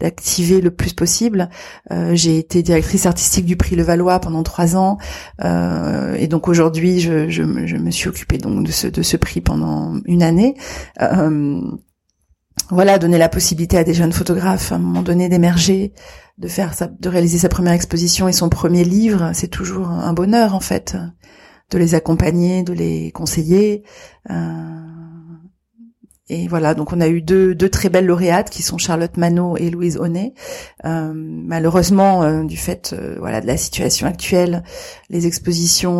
d'activer 0.00 0.60
le 0.60 0.70
plus 0.70 0.92
possible. 0.92 1.48
j'ai 2.12 2.38
été 2.38 2.62
directrice 2.62 3.06
artistique 3.06 3.46
du 3.46 3.56
prix 3.56 3.76
Levallois 3.76 4.20
pendant 4.20 4.42
trois 4.42 4.76
ans 4.76 4.98
et 5.42 6.26
donc 6.28 6.48
aujourd'hui 6.48 7.00
je, 7.00 7.28
je, 7.28 7.42
je, 7.66 7.76
me 7.76 7.90
suis 7.90 8.08
occupée 8.08 8.38
donc 8.38 8.64
de 8.66 8.72
ce 8.72 8.86
de 8.86 9.02
ce 9.02 9.16
prix 9.16 9.40
pendant 9.40 9.94
une 10.06 10.22
année 10.22 10.54
voilà, 12.70 12.98
donner 12.98 13.18
la 13.18 13.28
possibilité 13.28 13.78
à 13.78 13.84
des 13.84 13.94
jeunes 13.94 14.12
photographes 14.12 14.72
à 14.72 14.76
un 14.76 14.78
moment 14.78 15.02
donné 15.02 15.28
d'émerger, 15.28 15.92
de 16.38 16.48
faire 16.48 16.74
sa, 16.74 16.86
de 16.86 17.08
réaliser 17.08 17.38
sa 17.38 17.48
première 17.48 17.72
exposition 17.72 18.28
et 18.28 18.32
son 18.32 18.48
premier 18.48 18.84
livre, 18.84 19.30
c'est 19.34 19.48
toujours 19.48 19.88
un 19.88 20.12
bonheur 20.12 20.54
en 20.54 20.60
fait, 20.60 20.96
de 21.70 21.78
les 21.78 21.94
accompagner, 21.94 22.62
de 22.62 22.72
les 22.72 23.10
conseiller. 23.12 23.82
Euh, 24.30 24.34
et 26.30 26.46
voilà, 26.46 26.74
donc 26.74 26.92
on 26.92 27.00
a 27.00 27.08
eu 27.08 27.20
deux, 27.20 27.56
deux 27.56 27.68
très 27.68 27.88
belles 27.88 28.06
lauréates 28.06 28.50
qui 28.50 28.62
sont 28.62 28.78
Charlotte 28.78 29.16
Manot 29.16 29.56
et 29.56 29.68
Louise 29.68 29.98
Honnet. 29.98 30.32
Euh, 30.84 31.12
malheureusement, 31.12 32.22
euh, 32.22 32.44
du 32.44 32.56
fait 32.56 32.94
euh, 32.96 33.16
voilà 33.18 33.40
de 33.40 33.48
la 33.48 33.56
situation 33.56 34.06
actuelle, 34.06 34.62
les 35.10 35.26
expositions 35.26 35.90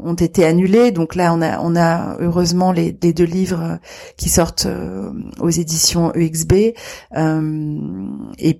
ont 0.00 0.14
été 0.14 0.44
annulées. 0.44 0.92
Donc 0.92 1.16
là, 1.16 1.34
on 1.34 1.42
a 1.42 1.58
on 1.60 1.74
a 1.74 2.16
heureusement 2.20 2.70
les, 2.70 2.96
les 3.02 3.12
deux 3.12 3.24
livres 3.24 3.80
qui 4.16 4.28
sortent 4.28 4.68
aux 5.40 5.50
éditions 5.50 6.14
EXB. 6.14 6.52
et 6.52 6.74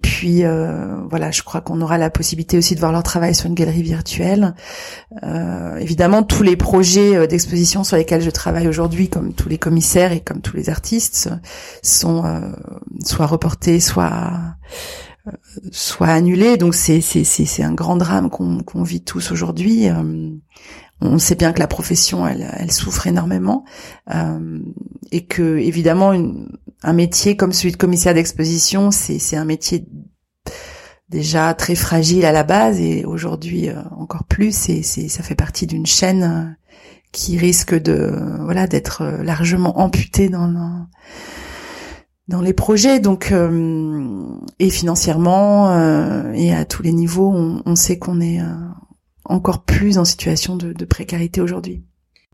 puis 0.03 0.43
voilà, 1.09 1.31
je 1.31 1.43
crois 1.43 1.61
qu'on 1.61 1.81
aura 1.81 1.97
la 1.97 2.11
possibilité 2.11 2.59
aussi 2.59 2.75
de 2.75 2.81
voir 2.81 2.91
leur 2.91 3.05
travail 3.05 3.37
sur 3.37 3.47
une 3.47 3.55
galerie 3.55 3.85
virtuelle. 3.85 4.57
évidemment, 5.79 6.25
tous 6.25 6.43
les 6.43 6.57
projets 6.57 7.29
d'exposition 7.29 7.85
sur 7.85 7.97
lesquels 7.97 8.23
je 8.23 8.31
travaille 8.31 8.67
aujourd'hui, 8.67 9.09
comme 9.09 9.33
tous 9.33 9.49
les 9.49 9.59
commissaires 9.59 10.11
et 10.11 10.21
comme 10.21 10.41
tous 10.41 10.57
les 10.57 10.71
artistes 10.71 10.88
sont 11.83 12.25
euh, 12.25 12.53
soit 13.05 13.27
reportés, 13.27 13.81
soit 13.81 14.57
euh, 15.27 15.33
soit 15.73 16.09
annulés. 16.09 16.57
Donc 16.57 16.75
c'est 16.75 17.01
c'est 17.01 17.25
c'est 17.25 17.63
un 17.63 17.75
grand 17.75 17.97
drame 17.97 18.31
qu'on 18.31 18.83
vit 18.83 19.03
tous 19.03 19.31
aujourd'hui. 19.31 19.89
Euh, 19.89 20.31
on 21.01 21.19
sait 21.19 21.37
bien 21.37 21.53
que 21.53 21.61
la 21.61 21.69
profession 21.69 22.27
elle, 22.27 22.73
souffre 22.73 23.07
énormément 23.07 23.65
et 25.13 25.27
que 25.27 25.57
évidemment 25.59 26.13
un 26.83 26.93
métier 26.93 27.37
comme 27.37 27.53
celui 27.53 27.71
de 27.71 27.77
commissaire 27.77 28.15
d'exposition 28.15 28.91
c'est 28.91 29.21
c'est 29.21 29.37
un 29.37 29.45
métier 29.45 29.87
déjà 31.09 31.55
très 31.55 31.77
fragile 31.77 32.25
à 32.25 32.33
la 32.33 32.43
base 32.43 32.81
et 32.81 33.05
aujourd'hui 33.05 33.69
encore 33.97 34.25
plus 34.25 34.71
et 34.71 34.83
c'est 34.83 35.07
ça 35.07 35.23
fait 35.23 35.37
partie 35.37 35.69
d'une 35.69 35.87
chaîne 35.87 36.57
qui 37.13 37.39
risque 37.39 37.75
de 37.75 38.13
voilà 38.41 38.67
d'être 38.67 39.05
largement 39.23 39.81
amputé 39.81 40.29
dans 40.29 40.87
dans 42.29 42.43
les 42.43 42.53
projets 42.53 43.01
donc 43.01 43.33
euh, 43.33 44.23
et 44.59 44.71
financièrement 44.71 45.73
euh, 45.73 46.33
et 46.35 46.55
à 46.55 46.65
tous 46.65 46.83
les 46.83 46.93
niveaux 46.93 47.33
on, 47.35 47.63
on 47.65 47.75
sait 47.75 47.99
qu'on 47.99 48.21
est 48.21 48.41
euh, 48.41 48.45
encore 49.25 49.63
plus 49.63 49.99
en 49.99 50.05
situation 50.05 50.57
de, 50.57 50.73
de 50.73 50.85
précarité 50.85 51.41
aujourd'hui. 51.41 51.83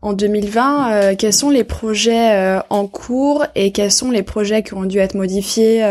En 0.01 0.13
2020, 0.13 1.15
quels 1.15 1.33
sont 1.33 1.49
les 1.49 1.63
projets 1.63 2.59
en 2.69 2.85
cours 2.85 3.43
et 3.55 3.71
quels 3.71 3.91
sont 3.91 4.11
les 4.11 4.21
projets 4.21 4.61
qui 4.61 4.75
ont 4.75 4.85
dû 4.85 4.99
être 4.99 5.15
modifiés 5.15 5.81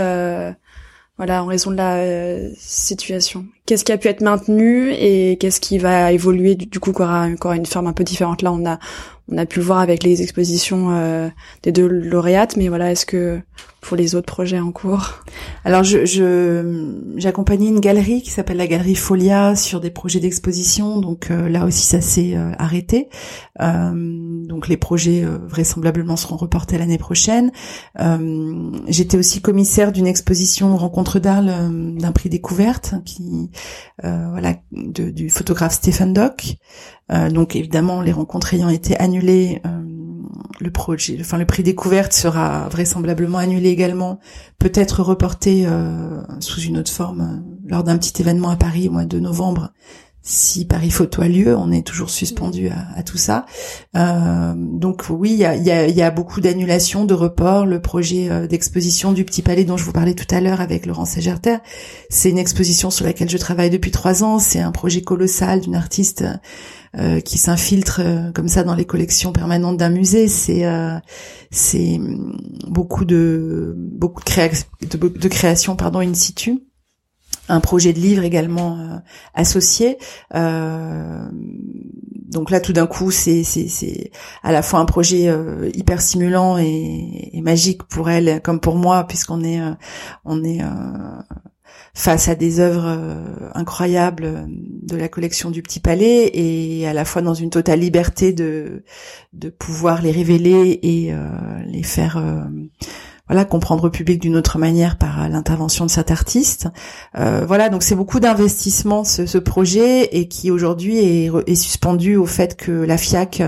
voilà, 1.17 1.45
en 1.45 1.47
raison 1.47 1.71
de 1.71 1.77
la 1.77 1.97
euh, 1.97 2.51
situation. 2.59 3.47
Qu'est-ce 3.67 3.85
qui 3.85 3.93
a 3.93 3.99
pu 3.99 4.09
être 4.09 4.21
maintenu 4.21 4.93
et 4.93 5.37
qu'est-ce 5.39 5.61
qui 5.61 5.79
va 5.79 6.11
évoluer? 6.13 6.57
Du, 6.57 6.81
coup, 6.81 6.93
qui 6.93 7.03
aura 7.03 7.27
encore 7.27 7.53
une 7.53 7.67
forme 7.67 7.87
un 7.87 7.93
peu 7.93 8.05
différente. 8.05 8.43
Là, 8.43 8.53
on 8.53 8.67
a 8.67 8.79
on 9.33 9.39
a 9.39 9.47
pu 9.47 9.61
le 9.61 9.65
voir 9.65 9.79
avec 9.79 10.03
les 10.03 10.21
expositions 10.23 10.91
euh, 10.91 11.29
des 11.63 11.73
deux 11.73 11.87
lauréates, 11.87 12.57
mais 12.57 12.69
voilà, 12.69 12.93
est-ce 12.93 13.07
que 13.07 13.41
pour 13.85 13.97
les 13.97 14.15
autres 14.15 14.27
projets 14.27 14.59
en 14.59 14.73
cours 14.73 15.25
Alors, 15.65 15.83
je, 15.85 16.05
j'accompagnais 17.17 17.69
une 17.69 17.81
galerie 17.81 18.23
qui 18.23 18.31
s'appelle 18.31 18.57
la 18.57 18.67
galerie 18.67 18.95
Folia 18.95 19.57
sur 19.57 19.81
des 19.81 19.91
projets 19.91 20.21
d'exposition, 20.21 21.01
donc 21.01 21.31
euh, 21.31 21.49
là 21.49 21.65
aussi 21.65 21.85
ça 21.85 22.01
s'est 22.01 22.35
euh, 22.37 22.53
arrêté. 22.59 23.09
donc 23.59 24.69
les 24.69 24.77
projets 24.77 25.25
vraisemblablement 25.25 26.17
seront 26.17 26.37
reportés 26.37 26.79
l'année 26.79 26.99
prochaine. 26.99 27.53
J'étais 28.89 29.17
aussi 29.17 29.41
commissaire 29.41 29.93
d'une 29.93 30.07
exposition 30.07 30.77
rencontre 30.77 31.19
d'Arles 31.19 31.53
d'un 31.99 32.13
prix 32.13 32.29
découverte 32.29 32.95
qui 33.05 33.51
voilà 34.03 34.55
du 34.73 35.31
photographe 35.31 35.75
Stephen 35.75 36.13
Dock. 36.13 36.57
donc 37.31 37.57
évidemment 37.57 38.01
les 38.01 38.13
rencontres 38.13 38.55
ayant 38.55 38.69
été 38.69 38.97
annulées 38.99 39.15
annulé, 39.15 39.61
euh, 39.67 40.04
le 40.61 40.71
projet, 40.71 41.19
enfin 41.21 41.39
le 41.39 41.45
prix 41.45 41.63
découverte 41.63 42.13
sera 42.13 42.69
vraisemblablement 42.69 43.39
annulé 43.39 43.69
également, 43.69 44.19
peut-être 44.59 45.03
reporté 45.03 45.65
euh, 45.67 46.23
sous 46.41 46.61
une 46.61 46.79
autre 46.79 46.91
forme 46.91 47.21
euh, 47.21 47.69
lors 47.69 47.85
d'un 47.85 47.99
petit 47.99 48.21
événement 48.21 48.51
à 48.51 48.57
Paris 48.57 48.89
au 48.89 48.93
mois 48.93 49.05
de 49.05 49.19
novembre. 49.19 49.73
Si 50.27 50.65
Paris 50.65 50.91
a 51.19 51.29
lieu, 51.29 51.55
on 51.55 51.71
est 51.71 51.87
toujours 51.87 52.09
suspendu 52.09 52.71
à, 52.71 53.03
tout 53.03 53.19
ça. 53.19 53.45
donc 53.95 55.05
oui, 55.11 55.33
il 55.33 55.39
y 55.39 55.45
a, 55.45 55.55
y 55.55 56.03
a, 56.03 56.11
beaucoup 56.11 56.41
d'annulations, 56.41 57.05
de 57.05 57.13
reports. 57.13 57.67
Le 57.67 57.81
projet 57.81 58.49
d'exposition 58.49 59.13
du 59.13 59.25
Petit 59.25 59.43
Palais 59.43 59.65
dont 59.65 59.77
je 59.77 59.85
vous 59.85 59.93
parlais 59.93 60.15
tout 60.15 60.35
à 60.35 60.41
l'heure 60.41 60.63
avec 60.63 60.87
Laurent 60.87 61.05
Sagerter, 61.05 61.59
c'est 62.09 62.31
une 62.31 62.39
exposition 62.39 62.91
sur 62.91 63.05
laquelle 63.05 63.29
je 63.29 63.37
travaille 63.37 63.69
depuis 63.69 63.91
trois 63.91 64.25
ans. 64.25 64.39
C'est 64.39 64.61
un 64.61 64.73
projet 64.73 65.03
colossal 65.03 65.61
d'une 65.61 65.75
artiste 65.75 66.25
euh, 66.97 67.19
qui 67.19 67.39
s'infiltre 67.39 68.01
euh, 68.05 68.31
comme 68.31 68.47
ça 68.47 68.63
dans 68.63 68.77
les 68.77 68.85
collections 68.85 69.33
permanentes 69.33 69.77
d'un 69.77 69.89
musée. 69.89 70.29
C'est 70.29 70.65
euh, 70.65 70.97
beaucoup 72.69 73.05
de 73.05 73.75
beaucoup 73.77 74.23
de, 74.23 75.09
de, 75.09 75.29
création 75.29 75.75
pardon 75.75 75.99
in 75.99 76.15
situ 76.15 76.63
un 77.49 77.61
projet 77.61 77.93
de 77.93 77.99
livre 77.99 78.25
également 78.25 79.03
associé. 79.35 79.99
Euh, 80.35 81.29
donc 82.31 82.51
là, 82.51 82.61
tout 82.61 82.73
d'un 82.73 82.87
coup, 82.87 83.11
c'est 83.11 83.45
à 84.43 84.53
la 84.53 84.63
fois 84.63 84.81
un 84.81 84.85
projet 84.87 85.31
hyper 85.75 86.01
stimulant 86.01 86.59
et, 86.59 87.31
et, 87.33 87.41
magique 87.43 87.83
pour 87.85 88.11
elle 88.11 88.41
comme 88.43 88.61
pour 88.61 88.77
moi, 88.77 89.07
puisqu'on 89.07 89.45
est 89.45 89.61
on 90.25 90.43
est 90.43 90.61
face 91.95 92.29
à 92.29 92.35
des 92.35 92.59
œuvres 92.59 92.87
euh, 92.87 93.49
incroyables 93.55 94.47
de 94.49 94.97
la 94.97 95.09
collection 95.09 95.51
du 95.51 95.63
Petit 95.63 95.79
Palais 95.79 96.31
et 96.35 96.87
à 96.89 96.93
la 96.93 97.05
fois 97.05 97.23
dans 97.23 97.35
une 97.35 97.51
totale 97.51 97.81
liberté 97.81 98.33
de 98.33 98.83
de 99.33 99.49
pouvoir 99.49 100.03
les 100.03 100.11
révéler 100.11 100.81
et 100.83 101.13
euh, 101.13 101.29
les 101.67 101.85
faire 101.85 102.17
euh, 102.17 102.43
voilà 103.27 103.47
comprendre 103.47 103.85
le 103.85 103.91
public 103.91 104.21
d'une 104.21 104.37
autre 104.37 104.59
manière 104.59 104.99
par 104.99 105.29
l'intervention 105.29 105.87
de 105.87 105.91
cet 105.91 106.11
artiste. 106.11 106.69
Euh, 107.17 107.45
voilà, 107.47 107.71
donc 107.71 107.83
c'est 107.83 107.95
beaucoup 107.95 108.21
d'investissement 108.21 109.03
ce, 109.03 109.25
ce, 109.25 109.39
projet 109.39 110.17
et 110.17 110.29
qui 110.29 110.51
aujourd'hui 110.51 110.99
est, 110.99 111.31
est, 111.47 111.55
suspendu 111.55 112.17
au 112.17 112.27
fait 112.27 112.57
que 112.57 112.71
la 112.71 112.99
FIAC 112.99 113.43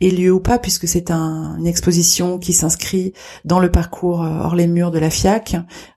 ait 0.00 0.10
lieu 0.10 0.30
ou 0.32 0.40
pas, 0.40 0.58
puisque 0.58 0.86
c'est 0.86 1.10
un, 1.10 1.56
une 1.58 1.66
exposition 1.66 2.38
qui 2.38 2.52
s'inscrit 2.52 3.12
dans 3.44 3.58
le 3.58 3.70
parcours 3.70 4.22
euh, 4.22 4.40
hors 4.40 4.54
les 4.54 4.68
murs 4.68 4.92
de 4.92 4.98
la 4.98 5.10
FIAC. 5.10 5.56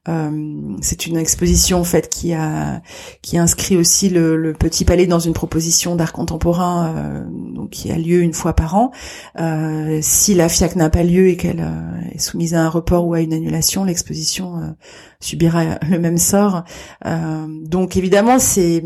Euh, 0.10 0.76
c'est 0.82 1.06
une 1.06 1.16
exposition 1.16 1.80
en 1.80 1.84
fait 1.84 2.10
qui 2.10 2.34
a 2.34 2.82
qui 3.22 3.38
inscrit 3.38 3.78
aussi 3.78 4.10
le, 4.10 4.36
le 4.36 4.54
Petit 4.54 4.84
Palais 4.84 5.06
dans 5.06 5.20
une 5.20 5.34
proposition 5.34 5.96
d'art 5.96 6.12
contemporain, 6.12 6.96
euh, 6.96 7.26
donc 7.54 7.70
qui 7.70 7.92
a 7.92 7.98
lieu 7.98 8.22
une 8.22 8.34
fois 8.34 8.54
par 8.54 8.76
an. 8.76 8.92
Euh, 9.40 10.00
si 10.02 10.34
la 10.34 10.50
FIAC 10.50 10.76
n'a 10.76 10.90
pas 10.90 11.04
lieu 11.04 11.28
et 11.28 11.38
qu'elle 11.38 11.64
est 12.12 12.18
soumise 12.20 12.56
à 12.56 12.64
un 12.64 12.70
report 12.70 13.06
ou 13.12 13.14
à 13.14 13.20
une 13.20 13.34
annulation, 13.34 13.84
l'exposition 13.84 14.58
euh, 14.58 14.72
subira 15.20 15.78
le 15.90 16.00
même 16.00 16.18
sort. 16.18 16.64
Euh, 17.06 17.46
donc 17.66 17.98
évidemment, 17.98 18.40
c'est 18.40 18.84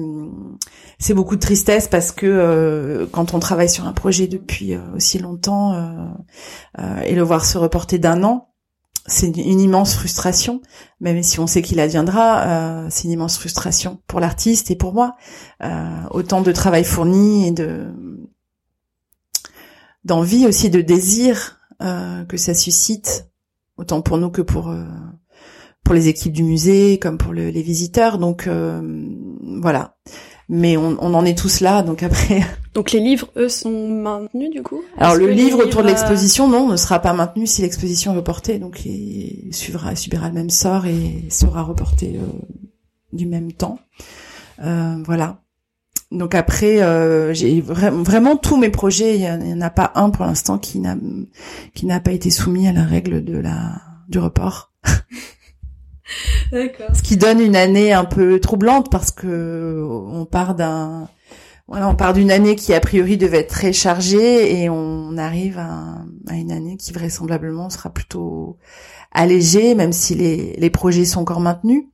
c'est 0.98 1.13
beaucoup 1.13 1.36
de 1.36 1.41
tristesse 1.41 1.88
parce 1.88 2.12
que 2.12 2.25
euh, 2.25 3.05
quand 3.12 3.34
on 3.34 3.39
travaille 3.39 3.70
sur 3.70 3.86
un 3.86 3.94
projet 3.94 4.27
depuis 4.27 4.75
aussi 4.96 5.20
longtemps 5.20 5.75
et 7.03 7.15
le 7.15 7.22
voir 7.22 7.46
se 7.46 7.58
reporter 7.58 8.00
d'un 8.00 8.24
an, 8.24 8.50
c'est 9.08 9.27
une, 9.27 9.60
immense 9.60 9.94
frustration, 9.94 10.62
même 11.00 11.22
si 11.22 11.39
on 11.39 11.46
sait 11.46 11.62
qu'il 11.62 11.79
adviendra, 11.79 12.89
c'est 12.89 13.03
une 13.03 13.12
immense 13.12 13.38
frustration 13.38 14.00
pour 14.08 14.20
l'artiste 14.20 14.72
et 14.72 14.75
pour 14.75 14.94
moi. 14.94 15.15
autant 16.12 16.41
de 16.41 16.51
travail 16.51 16.84
fourni 16.84 17.48
et 17.48 17.51
de 17.51 17.88
d'envie 20.05 20.48
aussi 20.48 20.70
de 20.70 20.82
désir 20.82 21.60
que 21.79 22.38
ça 22.38 22.53
suscite 22.53 23.27
autant 23.77 24.01
pour 24.01 24.17
nous 24.17 24.29
que 24.29 24.41
pour 24.41 24.70
euh, 24.70 24.84
pour 25.84 25.94
les 25.94 26.08
équipes 26.08 26.34
du 26.34 26.44
musée, 26.44 26.98
comme 27.00 27.17
pour 27.17 27.34
les 27.34 27.62
visiteurs. 27.62 28.17
Donc 28.17 28.48
euh, 28.48 28.82
voilà. 29.62 29.96
Mais 30.48 30.77
on, 30.77 30.96
on, 31.00 31.13
en 31.15 31.25
est 31.25 31.38
tous 31.38 31.62
là, 31.62 31.82
donc 31.82 32.03
après. 32.03 32.44
Donc 32.75 32.91
les 32.91 33.00
livres, 33.00 33.29
eux, 33.36 33.50
sont 33.50 33.88
maintenus 33.88 34.51
du 34.51 34.62
coup? 34.62 34.82
Alors 34.98 35.15
le 35.15 35.32
livre 35.32 35.63
autour 35.63 35.82
de 35.82 35.88
euh, 35.88 35.91
l'exposition, 35.91 36.48
non, 36.48 36.67
ne 36.70 36.75
sera 36.75 37.00
pas 37.00 37.13
maintenu 37.13 37.48
si 37.48 37.62
l'exposition 37.62 38.13
est 38.13 38.17
reportée. 38.17 38.60
Donc 38.60 38.86
il 38.86 39.50
suivra, 39.53 39.96
subira 39.96 40.27
le 40.27 40.34
même 40.34 40.50
sort 40.50 40.86
et 40.86 41.25
sera 41.29 41.63
reporté 41.63 42.20
du 43.13 43.25
même 43.25 43.53
temps. 43.53 43.79
voilà. 44.60 45.39
Donc 46.12 46.35
après, 46.35 46.81
euh, 46.81 47.33
j'ai 47.33 47.62
vraiment 47.62 48.38
tous 48.38 48.57
mes 48.57 48.69
projets. 48.69 49.15
Il 49.17 49.39
n'y 49.39 49.53
en, 49.53 49.62
a 49.62 49.69
pas 49.69 49.91
un 49.95 50.09
pour 50.09 50.25
l'instant 50.25 50.57
qui 50.57 50.79
n'a 50.79 50.95
qui 51.74 51.85
n'a 51.85 52.00
pas 52.00 52.12
été 52.12 52.29
soumis 52.29 52.67
à 52.67 52.74
la 52.74 52.83
règle 52.83 53.24
de 53.24 53.38
la 53.38 53.81
du 54.07 54.19
report. 54.19 54.71
D'accord. 56.51 56.95
Ce 56.95 57.01
qui 57.01 57.17
donne 57.17 57.39
une 57.39 57.55
année 57.55 57.91
un 57.91 58.05
peu 58.05 58.39
troublante 58.39 58.91
parce 58.91 59.09
que 59.12 59.83
on 60.07 60.25
part 60.25 60.53
d'un 60.53 61.09
voilà, 61.67 61.89
on 61.89 61.95
part 61.95 62.13
d'une 62.13 62.29
année 62.29 62.55
qui 62.55 62.75
a 62.75 62.79
priori 62.79 63.17
devait 63.17 63.39
être 63.39 63.50
très 63.50 63.74
chargée 63.74 64.62
et 64.62 64.69
on 64.69 65.17
arrive 65.17 65.57
à, 65.57 66.03
à 66.27 66.35
une 66.35 66.51
année 66.51 66.77
qui 66.77 66.93
vraisemblablement 66.93 67.71
sera 67.71 67.89
plutôt 67.89 68.59
allégée, 69.15 69.74
même 69.74 69.93
si 69.93 70.13
les, 70.13 70.53
les 70.57 70.69
projets 70.69 71.05
sont 71.05 71.22
encore 71.22 71.39
maintenus. 71.39 71.86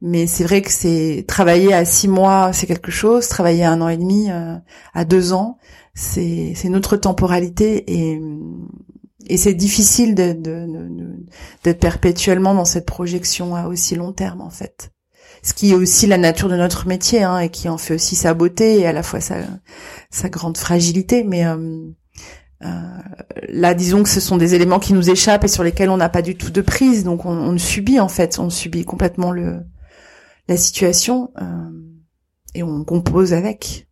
Mais 0.00 0.26
c'est 0.26 0.44
vrai 0.44 0.62
que 0.62 0.70
c'est 0.70 1.24
travailler 1.26 1.72
à 1.72 1.84
six 1.84 2.06
mois, 2.06 2.52
c'est 2.52 2.66
quelque 2.66 2.92
chose. 2.92 3.26
Travailler 3.28 3.64
à 3.64 3.72
un 3.72 3.80
an 3.80 3.88
et 3.88 3.96
demi, 3.96 4.30
euh, 4.30 4.56
à 4.94 5.04
deux 5.04 5.32
ans, 5.32 5.58
c'est 5.94 6.52
c'est 6.54 6.68
notre 6.68 6.96
temporalité 6.96 7.84
et 7.92 8.20
et 9.28 9.38
c'est 9.38 9.54
difficile 9.54 10.14
de, 10.14 10.34
de, 10.34 10.66
d'être 11.64 11.80
perpétuellement 11.80 12.54
dans 12.54 12.64
cette 12.64 12.86
projection 12.86 13.56
à 13.56 13.66
aussi 13.66 13.96
long 13.96 14.12
terme 14.12 14.40
en 14.40 14.50
fait. 14.50 14.92
Ce 15.42 15.54
qui 15.54 15.72
est 15.72 15.74
aussi 15.74 16.06
la 16.06 16.18
nature 16.18 16.48
de 16.48 16.56
notre 16.56 16.86
métier 16.86 17.22
hein, 17.22 17.38
et 17.38 17.50
qui 17.50 17.68
en 17.68 17.78
fait 17.78 17.94
aussi 17.94 18.16
sa 18.16 18.34
beauté 18.34 18.80
et 18.80 18.86
à 18.86 18.92
la 18.92 19.02
fois 19.02 19.20
sa 19.20 19.36
sa 20.10 20.28
grande 20.28 20.58
fragilité. 20.58 21.24
Mais 21.24 21.46
euh, 21.46 21.88
euh, 22.64 22.98
là, 23.48 23.74
disons 23.74 24.02
que 24.02 24.08
ce 24.08 24.20
sont 24.20 24.36
des 24.36 24.54
éléments 24.54 24.78
qui 24.78 24.92
nous 24.92 25.10
échappent 25.10 25.44
et 25.44 25.48
sur 25.48 25.62
lesquels 25.62 25.90
on 25.90 25.96
n'a 25.96 26.08
pas 26.08 26.22
du 26.22 26.36
tout 26.36 26.50
de 26.50 26.60
prise, 26.60 27.04
donc 27.04 27.24
on, 27.24 27.56
subit 27.58 28.00
en 28.00 28.08
fait, 28.08 28.38
on 28.38 28.50
subit 28.50 28.84
complètement 28.84 29.32
la 29.32 30.56
situation 30.56 31.30
euh, 31.40 31.70
et 32.54 32.62
on 32.62 32.84
compose 32.84 33.32
avec. 33.32 33.86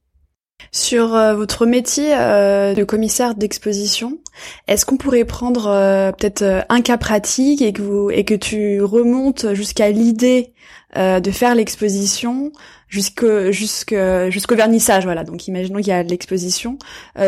Sur 0.72 1.14
euh, 1.14 1.34
votre 1.34 1.66
métier 1.66 2.14
euh, 2.16 2.74
de 2.74 2.84
commissaire 2.84 3.34
d'exposition, 3.34 4.18
est-ce 4.66 4.84
qu'on 4.84 4.96
pourrait 4.96 5.24
prendre 5.24 5.68
euh, 5.68 6.12
peut-être 6.12 6.64
un 6.68 6.80
cas 6.80 6.96
pratique 6.96 7.62
et 7.62 7.72
que 7.72 8.10
et 8.10 8.24
que 8.24 8.34
tu 8.34 8.82
remontes 8.82 9.54
jusqu'à 9.54 9.90
l'idée 9.90 10.52
de 10.96 11.30
faire 11.32 11.56
l'exposition 11.56 12.52
jusqu'au 12.94 13.50
jusqu'au 13.50 14.54
vernissage 14.54 15.04
voilà 15.04 15.24
donc 15.24 15.48
imaginons 15.48 15.78
qu'il 15.78 15.88
y 15.88 15.92
a 15.92 16.02
l'exposition 16.02 16.78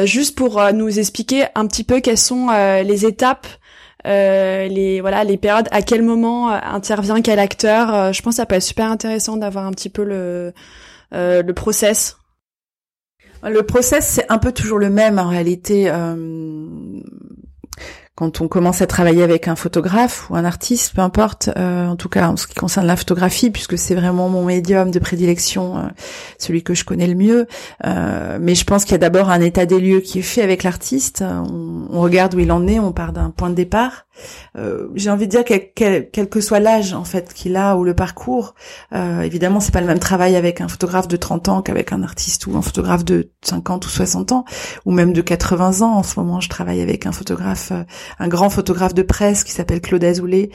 juste 0.04 0.36
pour 0.36 0.62
nous 0.72 0.98
expliquer 0.98 1.46
un 1.54 1.66
petit 1.66 1.84
peu 1.84 2.00
quelles 2.00 2.18
sont 2.18 2.48
les 2.82 3.04
étapes 3.04 3.46
euh, 4.06 4.68
les 4.68 5.00
voilà 5.00 5.24
les 5.24 5.36
périodes, 5.36 5.68
à 5.72 5.82
quel 5.82 6.02
moment 6.02 6.52
euh, 6.52 6.58
intervient 6.62 7.20
quel 7.22 7.38
acteur. 7.40 7.92
Euh, 7.92 8.12
je 8.12 8.22
pense 8.22 8.34
que 8.34 8.36
ça 8.36 8.46
peut 8.46 8.54
être 8.54 8.62
super 8.62 8.90
intéressant 8.90 9.36
d'avoir 9.36 9.66
un 9.66 9.72
petit 9.72 9.88
peu 9.88 10.04
le 10.04 10.52
le 11.12 11.52
process. 11.52 12.16
Le 13.42 13.62
process 13.62 14.06
c'est 14.06 14.30
un 14.30 14.38
peu 14.38 14.52
toujours 14.52 14.78
le 14.78 14.90
même 14.90 15.18
en 15.18 15.28
réalité 15.28 15.90
quand 18.16 18.40
on 18.40 18.48
commence 18.48 18.80
à 18.80 18.86
travailler 18.86 19.22
avec 19.22 19.46
un 19.46 19.56
photographe 19.56 20.30
ou 20.30 20.36
un 20.36 20.46
artiste, 20.46 20.94
peu 20.94 21.02
importe, 21.02 21.50
euh, 21.58 21.86
en 21.86 21.96
tout 21.96 22.08
cas 22.08 22.28
en 22.30 22.38
ce 22.38 22.46
qui 22.46 22.54
concerne 22.54 22.86
la 22.86 22.96
photographie, 22.96 23.50
puisque 23.50 23.76
c'est 23.76 23.94
vraiment 23.94 24.30
mon 24.30 24.46
médium 24.46 24.90
de 24.90 24.98
prédilection, 24.98 25.76
euh, 25.76 25.80
celui 26.38 26.62
que 26.62 26.72
je 26.72 26.86
connais 26.86 27.06
le 27.06 27.14
mieux. 27.14 27.46
Euh, 27.84 28.38
mais 28.40 28.54
je 28.54 28.64
pense 28.64 28.84
qu'il 28.84 28.92
y 28.92 28.94
a 28.94 28.98
d'abord 28.98 29.28
un 29.28 29.42
état 29.42 29.66
des 29.66 29.78
lieux 29.78 30.00
qui 30.00 30.20
est 30.20 30.22
fait 30.22 30.40
avec 30.40 30.62
l'artiste. 30.62 31.22
On, 31.22 31.88
on, 31.90 32.00
regarde 32.00 32.34
où 32.34 32.38
il 32.38 32.50
en 32.52 32.66
est, 32.66 32.78
on 32.78 32.92
part 32.92 33.12
d'un 33.12 33.28
point 33.28 33.50
de 33.50 33.54
départ. 33.54 34.05
Euh, 34.56 34.88
j'ai 34.94 35.10
envie 35.10 35.26
de 35.26 35.30
dire 35.30 35.44
quel, 35.44 35.72
quel, 35.74 36.10
quel 36.10 36.28
que 36.28 36.40
soit 36.40 36.60
l'âge 36.60 36.92
en 36.92 37.04
fait 37.04 37.32
qu'il 37.34 37.56
a 37.56 37.76
ou 37.76 37.84
le 37.84 37.94
parcours, 37.94 38.54
euh, 38.94 39.20
évidemment 39.20 39.60
c'est 39.60 39.72
pas 39.72 39.80
le 39.80 39.86
même 39.86 39.98
travail 39.98 40.36
avec 40.36 40.60
un 40.60 40.68
photographe 40.68 41.08
de 41.08 41.16
30 41.16 41.48
ans 41.48 41.62
qu'avec 41.62 41.92
un 41.92 42.02
artiste 42.02 42.46
ou 42.46 42.56
un 42.56 42.62
photographe 42.62 43.04
de 43.04 43.30
50 43.42 43.86
ou 43.86 43.88
60 43.88 44.32
ans 44.32 44.44
ou 44.84 44.92
même 44.92 45.12
de 45.12 45.20
80 45.20 45.82
ans. 45.82 45.96
En 45.96 46.02
ce 46.02 46.18
moment, 46.18 46.40
je 46.40 46.48
travaille 46.48 46.80
avec 46.80 47.06
un 47.06 47.12
photographe, 47.12 47.70
euh, 47.72 47.84
un 48.18 48.28
grand 48.28 48.50
photographe 48.50 48.94
de 48.94 49.02
presse 49.02 49.44
qui 49.44 49.52
s'appelle 49.52 49.80
Claude 49.80 50.04
Azoulay 50.04 50.50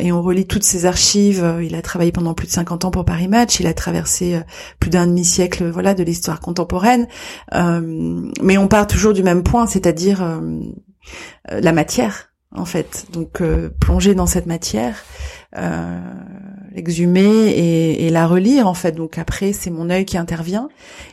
et 0.00 0.12
on 0.12 0.22
relit 0.22 0.46
toutes 0.46 0.62
ses 0.62 0.86
archives. 0.86 1.44
Il 1.62 1.74
a 1.74 1.82
travaillé 1.82 2.12
pendant 2.12 2.34
plus 2.34 2.46
de 2.46 2.52
50 2.52 2.84
ans 2.84 2.90
pour 2.90 3.04
Paris 3.04 3.28
Match. 3.28 3.60
Il 3.60 3.66
a 3.66 3.74
traversé 3.74 4.40
plus 4.80 4.90
d'un 4.90 5.06
demi-siècle, 5.06 5.68
voilà, 5.68 5.94
de 5.94 6.02
l'histoire 6.02 6.40
contemporaine. 6.40 7.06
mais 7.52 8.58
on 8.58 8.68
part 8.68 8.86
toujours 8.86 9.12
du 9.12 9.22
même 9.22 9.42
point, 9.42 9.66
c'est-à-dire 9.66 10.40
la 11.48 11.72
matière 11.72 12.28
en 12.54 12.64
fait. 12.64 13.06
Donc 13.12 13.40
euh, 13.40 13.70
plonger 13.80 14.14
dans 14.14 14.26
cette 14.26 14.46
matière, 14.46 15.04
euh, 15.56 16.00
l'exhumer 16.72 17.48
et, 18.04 18.10
la 18.10 18.26
relire 18.26 18.66
en 18.66 18.74
fait. 18.74 18.92
Donc 18.92 19.18
après 19.18 19.52
c'est 19.52 19.70
mon 19.70 19.90
œil 19.90 20.04
qui 20.04 20.18
intervient. 20.18 20.68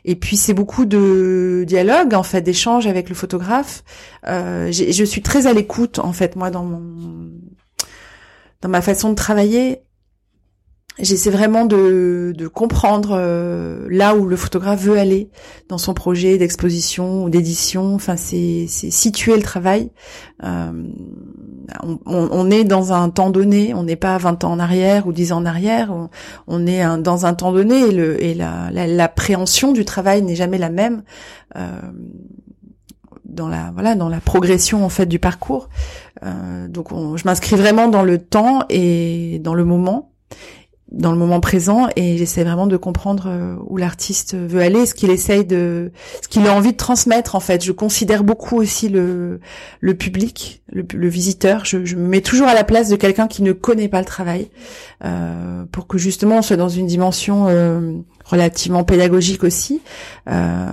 Et 0.06 0.16
puis 0.16 0.38
c'est 0.38 0.54
beaucoup 0.54 0.86
de 0.86 1.64
dialogue 1.68 2.14
en 2.14 2.24
fait, 2.24 2.42
d'échanges 2.42 2.88
avec 2.88 3.10
le 3.10 3.16
photographe. 3.16 3.84
Euh, 4.28 4.72
je 4.72 5.04
suis 5.04 5.22
très 5.22 5.48
à 5.48 5.54
l'écoute 5.54 6.00
en 6.00 6.14
fait 6.14 6.36
moi 6.36 6.50
dans 6.50 6.64
mon 6.64 7.32
dans 8.62 8.70
ma 8.70 8.82
façon 8.82 9.10
de 9.10 9.16
travailler 9.16 9.82
j'essaie 11.00 11.32
vraiment 11.32 11.66
de, 11.66 12.34
de 12.38 12.48
comprendre 12.48 13.12
euh, 13.14 13.88
là 13.90 14.16
où 14.16 14.26
le 14.26 14.36
photographe 14.36 14.82
veut 14.82 14.98
aller 14.98 15.30
dans 15.70 15.78
son 15.78 15.94
projet 15.94 16.38
d'exposition 16.38 17.24
ou 17.24 17.30
d'édition. 17.30 17.96
Enfin, 17.96 18.16
c'est, 18.16 18.68
situer 18.68 19.36
le 19.36 19.42
travail. 19.42 19.92
Euh, 20.44 20.72
on, 21.82 21.98
on, 22.06 22.52
est 22.52 22.64
dans 22.64 22.94
un 22.94 23.10
temps 23.10 23.30
donné, 23.30 23.74
on 23.74 23.84
n'est 23.84 23.96
pas 23.96 24.18
20 24.18 24.44
ans 24.44 24.52
en 24.52 24.60
arrière 24.60 25.08
ou 25.08 25.14
10 25.14 25.32
ans 25.32 25.38
en 25.38 25.46
arrière, 25.46 25.92
on, 25.92 26.10
on 26.48 26.68
est 26.68 26.84
dans 27.02 27.26
un 27.26 27.34
temps 27.34 27.54
donné 27.54 27.88
et, 27.88 27.92
le, 27.92 28.24
et 28.24 28.34
la, 28.34 28.70
l'appréhension 28.72 29.72
du 29.72 29.86
travail 29.86 30.22
n'est 30.22 30.36
jamais 30.36 30.58
la 30.58 30.70
même. 30.70 31.04
Euh, 31.56 31.80
dans 33.26 33.48
la 33.48 33.72
voilà 33.74 33.96
dans 33.96 34.10
la 34.10 34.20
progression 34.20 34.86
en 34.86 34.90
fait 34.90 35.06
du 35.06 35.18
parcours 35.18 35.70
euh, 36.24 36.68
donc 36.68 36.90
je 36.92 37.24
m'inscris 37.26 37.56
vraiment 37.56 37.88
dans 37.88 38.04
le 38.04 38.20
temps 38.20 38.64
et 38.70 39.40
dans 39.40 39.54
le 39.54 39.64
moment 39.66 40.12
dans 40.94 41.12
le 41.12 41.18
moment 41.18 41.40
présent 41.40 41.88
et 41.96 42.18
j'essaie 42.18 42.44
vraiment 42.44 42.68
de 42.68 42.78
comprendre 42.78 43.26
euh, 43.28 43.56
où 43.68 43.78
l'artiste 43.78 44.36
veut 44.36 44.62
aller, 44.62 44.86
ce 44.86 44.94
qu'il 44.94 45.10
essaye 45.10 45.44
de, 45.44 45.92
ce 46.22 46.28
qu'il 46.28 46.46
a 46.48 46.54
envie 46.54 46.72
de 46.72 46.78
transmettre 46.78 47.36
en 47.36 47.40
fait. 47.40 47.64
Je 47.64 47.72
considère 47.72 48.24
beaucoup 48.24 48.58
aussi 48.58 48.90
le 48.90 49.40
le 49.80 49.94
public, 49.96 50.62
le, 50.72 51.08
visiteur. 51.08 51.66
Je, 51.66 51.84
je, 51.84 51.96
me 51.96 52.08
mets 52.08 52.22
toujours 52.22 52.48
à 52.48 52.54
la 52.54 52.64
place 52.64 52.90
de 52.90 52.96
quelqu'un 52.96 53.28
qui 53.28 53.42
ne 53.44 53.52
connaît 53.52 53.88
pas 53.88 54.00
le 54.00 54.06
travail, 54.06 54.50
euh, 55.04 55.66
pour 55.72 55.88
que 55.88 55.98
justement 55.98 56.38
on 56.38 56.42
soit 56.42 56.58
dans 56.58 56.70
une 56.70 56.88
dimension 56.88 57.48
euh, 57.48 57.94
relativement 58.26 58.84
pédagogique 58.84 59.44
aussi. 59.44 59.82
Euh, 60.30 60.68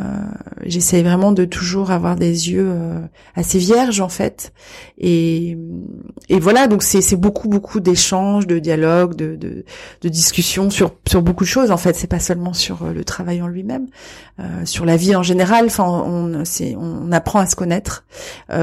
j'essaye 0.65 1.03
vraiment 1.03 1.33
de 1.33 1.45
toujours 1.45 1.91
avoir 1.91 2.17
des 2.17 2.51
yeux 2.51 2.73
assez 3.35 3.59
vierges 3.59 4.01
en 4.01 4.09
fait. 4.09 4.53
Et, 4.99 5.57
et 6.29 6.39
voilà, 6.39 6.67
donc 6.67 6.83
c'est 6.83 7.17
beaucoup 7.17 7.49
beaucoup 7.49 7.81
d'échanges, 7.81 8.47
de 8.47 8.59
dialogues, 8.59 9.15
de, 9.15 9.37
de 9.37 9.65
de 10.03 10.09
discussions 10.09 10.71
sur 10.71 10.93
sur 11.09 11.23
beaucoup 11.23 11.45
de 11.45 11.49
choses 11.49 11.71
en 11.71 11.77
fait. 11.77 11.95
C'est 11.97 12.07
pas 12.07 12.21
seulement 12.21 12.53
sur 12.53 12.85
le 12.85 13.05
travail 13.05 13.43
en 13.43 13.49
lui-même, 13.49 13.87
sur 14.65 14.85
la 14.85 14.97
vie 14.97 15.17
en 15.17 15.23
général. 15.23 15.67
Enfin, 15.67 15.85
on 15.85 16.43
on 16.79 17.13
apprend 17.13 17.41
à 17.41 17.47
se 17.47 17.57
connaître. 17.57 18.05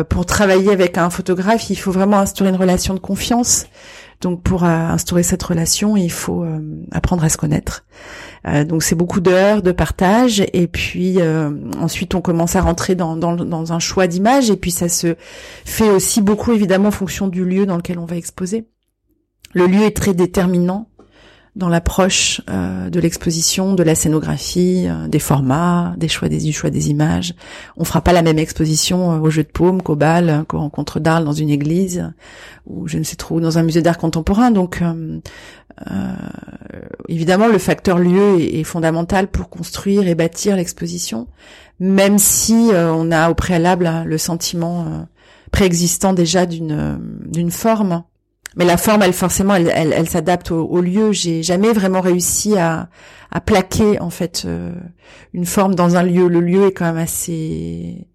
pour 0.10 0.26
travailler 0.26 0.72
avec 0.72 0.98
un 0.98 1.10
photographe, 1.10 1.70
il 1.70 1.76
faut 1.76 1.92
vraiment 1.92 2.20
instaurer 2.20 2.50
une 2.50 2.56
relation 2.56 2.94
de 2.94 3.00
confiance. 3.00 3.66
Donc 4.22 4.42
pour 4.42 4.64
euh, 4.64 4.68
instaurer 4.68 5.24
cette 5.24 5.44
relation, 5.44 5.96
il 5.96 6.12
faut 6.12 6.44
euh, 6.44 6.60
apprendre 6.92 7.24
à 7.24 7.30
se 7.30 7.38
connaître. 7.38 7.86
Euh, 8.48 8.64
donc 8.64 8.82
c'est 8.82 8.96
beaucoup 8.96 9.20
d'heures 9.20 9.62
de 9.62 9.72
partage 9.72 10.44
et 10.54 10.68
puis 10.68 11.18
ensuite 11.80 12.16
on 12.16 12.22
commence 12.22 12.56
à 12.56 12.62
rentrer 12.62 12.96
dans, 12.96 13.16
dans, 13.16 13.36
dans 13.36 13.74
un 13.74 13.80
choix 13.80 14.08
d'image 14.08 14.50
et 14.50 14.56
puis 14.56 14.72
ça 14.72 14.90
se 14.90 15.16
fait 15.66 15.90
aussi 15.90 16.22
beaucoup 16.22 16.52
évidemment 16.52 16.90
en 16.90 16.92
fonction 16.92 17.28
du 17.28 17.46
lieu 17.46 17.66
dans 17.66 17.78
lequel 17.78 18.00
on 18.00 18.06
va 18.06 18.16
exposer. 18.16 18.68
Le 19.54 19.66
lieu 19.68 19.84
est 19.84 19.96
très 19.96 20.14
déterminant 20.14 20.90
dans 21.58 21.70
l'approche 21.70 22.40
euh, 22.50 22.92
de 22.92 23.00
l'exposition, 23.00 23.74
de 23.74 23.82
la 23.82 23.96
scénographie, 23.96 24.86
euh, 24.88 25.08
des 25.08 25.18
formats, 25.18 25.96
des 25.98 26.08
choix 26.08 26.30
des 26.30 26.52
choix 26.52 26.70
des 26.70 26.90
images. 26.92 27.34
On 27.78 27.84
fera 27.84 28.02
pas 28.02 28.14
la 28.14 28.22
même 28.22 28.38
exposition 28.38 29.14
euh, 29.14 29.20
au 29.20 29.32
jeu 29.32 29.44
de 29.44 29.50
paume 29.50 29.82
qu'au 29.82 29.96
bal, 29.96 30.46
qu'au 30.48 30.60
rencontre 30.60 31.00
d'art 31.00 31.24
dans 31.24 31.34
une 31.34 31.50
église 31.50 32.14
ou 32.68 32.88
je 32.88 33.00
ne 33.00 33.04
sais 33.04 33.16
trop 33.16 33.40
dans 33.40 33.58
un 33.58 33.64
musée 33.64 33.82
d'art 33.82 33.98
contemporain. 33.98 34.52
Donc 34.52 34.84
évidemment 37.08 37.48
le 37.48 37.58
facteur 37.58 37.98
lieu 37.98 38.40
est, 38.40 38.60
est, 38.60 38.64
fondamental 38.64 39.28
pour 39.28 39.50
construire 39.50 40.08
et 40.08 40.16
bâtir 40.16 40.56
l'exposition, 40.56 41.28
même 41.80 42.18
si 42.20 42.70
on 42.74 43.12
a 43.12 43.30
au 43.30 43.36
préalable 43.36 43.88
hein, 43.88 44.04
le 44.04 44.18
sentiment 44.18 45.08
préexistant 45.52 46.14
déjà 46.14 46.46
d'une 46.46 47.00
d'une 47.26 47.52
forme 47.52 48.04
mais 48.58 48.66
la 48.66 48.78
forme, 48.78 49.04
elle 49.04 49.14
forcément, 49.14 49.54
elle, 49.54 49.70
elle, 49.70 50.10
s'adapte 50.10 50.50
au, 50.52 50.82
lieu. 50.82 51.12
J'ai 51.12 51.44
jamais 51.44 51.72
vraiment 51.74 52.02
réussi 52.02 52.58
à, 52.58 52.90
plaquer 53.46 54.00
en 54.02 54.10
fait 54.10 54.44
euh, 54.46 54.74
une 55.32 55.46
forme 55.46 55.76
dans 55.76 55.96
un 55.96 56.02
lieu. 56.02 56.28
Le 56.28 56.42
lieu 56.42 56.66
est 56.66 56.72
quand 56.72 56.86
même 56.86 56.98
assez, 56.98 58.08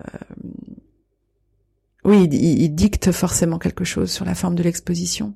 euh, 0.00 0.18
oui, 2.04 2.28
il, 2.30 2.68
dicte 2.74 3.12
forcément 3.12 3.58
quelque 3.58 3.84
chose 3.84 4.10
sur 4.10 4.26
la 4.26 4.34
forme 4.34 4.56
de 4.56 4.62
l'exposition. 4.62 5.34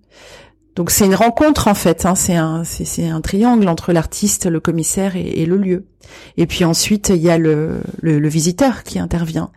Donc 0.75 0.91
c'est 0.91 1.07
une 1.07 1.15
rencontre 1.15 1.69
en 1.69 1.75
fait, 1.75 2.05
hein, 2.05 2.15
c'est 2.15 2.37
un 2.37 2.63
c'est 2.65 3.09
un 3.09 3.23
triangle 3.23 3.67
entre 3.69 3.95
l'artiste, 3.95 4.45
le 4.45 4.61
commissaire 4.61 5.17
et, 5.17 5.47
le 5.47 5.57
lieu. 5.57 5.87
Et 6.37 6.47
puis 6.47 6.65
ensuite 6.65 7.11
il 7.11 7.23
y 7.23 7.31
a 7.31 7.39
le, 7.39 7.81
le, 8.01 8.29
visiteur 8.29 8.83
qui 8.83 8.99
intervient 8.99 9.51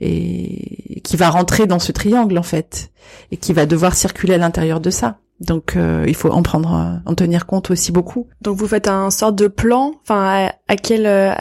et 0.00 1.00
qui 1.04 1.16
va 1.16 1.30
rentrer 1.30 1.66
dans 1.66 1.78
ce 1.78 1.92
triangle 1.92 2.38
en 2.38 2.42
fait 2.42 2.90
et 3.30 3.36
qui 3.36 3.52
va 3.52 3.66
devoir 3.66 3.94
circuler 3.94 4.34
à 4.34 4.38
l'intérieur 4.38 4.80
de 4.80 4.90
ça. 4.90 5.18
Donc 5.40 5.76
euh, 5.76 6.04
il 6.08 6.14
faut 6.14 6.30
en 6.30 6.42
prendre, 6.42 6.74
euh, 6.74 7.10
en 7.10 7.14
tenir 7.14 7.44
compte 7.44 7.70
aussi 7.70 7.92
beaucoup. 7.92 8.26
Donc 8.40 8.56
vous 8.56 8.66
faites 8.66 8.88
un 8.88 9.10
sorte 9.10 9.34
de 9.36 9.48
plan. 9.48 9.92
Enfin, 10.02 10.48
à, 10.66 10.76
quelle, 10.76 11.06
euh, 11.06 11.32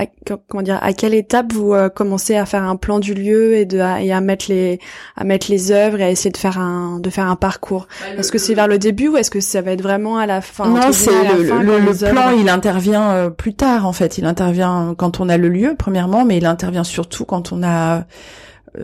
comment 0.49 0.63
dire, 0.63 0.79
à 0.81 0.91
quelle 0.91 1.13
étape 1.13 1.53
vous 1.53 1.73
commencez 1.95 2.36
à 2.36 2.45
faire 2.45 2.63
un 2.63 2.75
plan 2.75 2.99
du 2.99 3.13
lieu 3.13 3.55
et 3.55 3.65
de 3.65 3.77
et 3.77 4.12
à 4.12 4.19
mettre 4.19 4.47
les 4.49 4.79
à 5.15 5.23
mettre 5.23 5.49
les 5.49 5.71
œuvres 5.71 6.01
et 6.01 6.03
à 6.03 6.10
essayer 6.10 6.31
de 6.31 6.38
faire 6.38 6.60
un 6.60 6.99
de 6.99 7.10
faire 7.10 7.27
un 7.27 7.38
parcours? 7.38 7.88
Bah, 8.01 8.19
est-ce 8.19 8.34
que 8.34 8.38
c'est 8.38 8.53
vers 8.53 8.67
le 8.67 8.77
début 8.77 9.08
ou 9.08 9.17
est-ce 9.17 9.31
que 9.31 9.39
ça 9.39 9.62
va 9.62 9.71
être 9.71 9.81
vraiment 9.81 10.17
à 10.17 10.25
la 10.25 10.41
fin 10.41 10.67
Non, 10.67 10.91
c'est 10.91 11.12
le, 11.12 11.43
le, 11.63 11.79
le 11.79 12.12
plan. 12.12 12.31
Il 12.31 12.49
intervient 12.49 13.29
plus 13.29 13.53
tard 13.53 13.86
en 13.86 13.93
fait. 13.93 14.17
Il 14.17 14.25
intervient 14.25 14.93
quand 14.97 15.21
on 15.21 15.29
a 15.29 15.38
le 15.38 15.47
lieu 15.47 15.75
premièrement, 15.77 16.25
mais 16.25 16.38
il 16.38 16.45
intervient 16.45 16.84
surtout 16.84 17.23
quand 17.23 17.53
on 17.53 17.63
a 17.63 18.03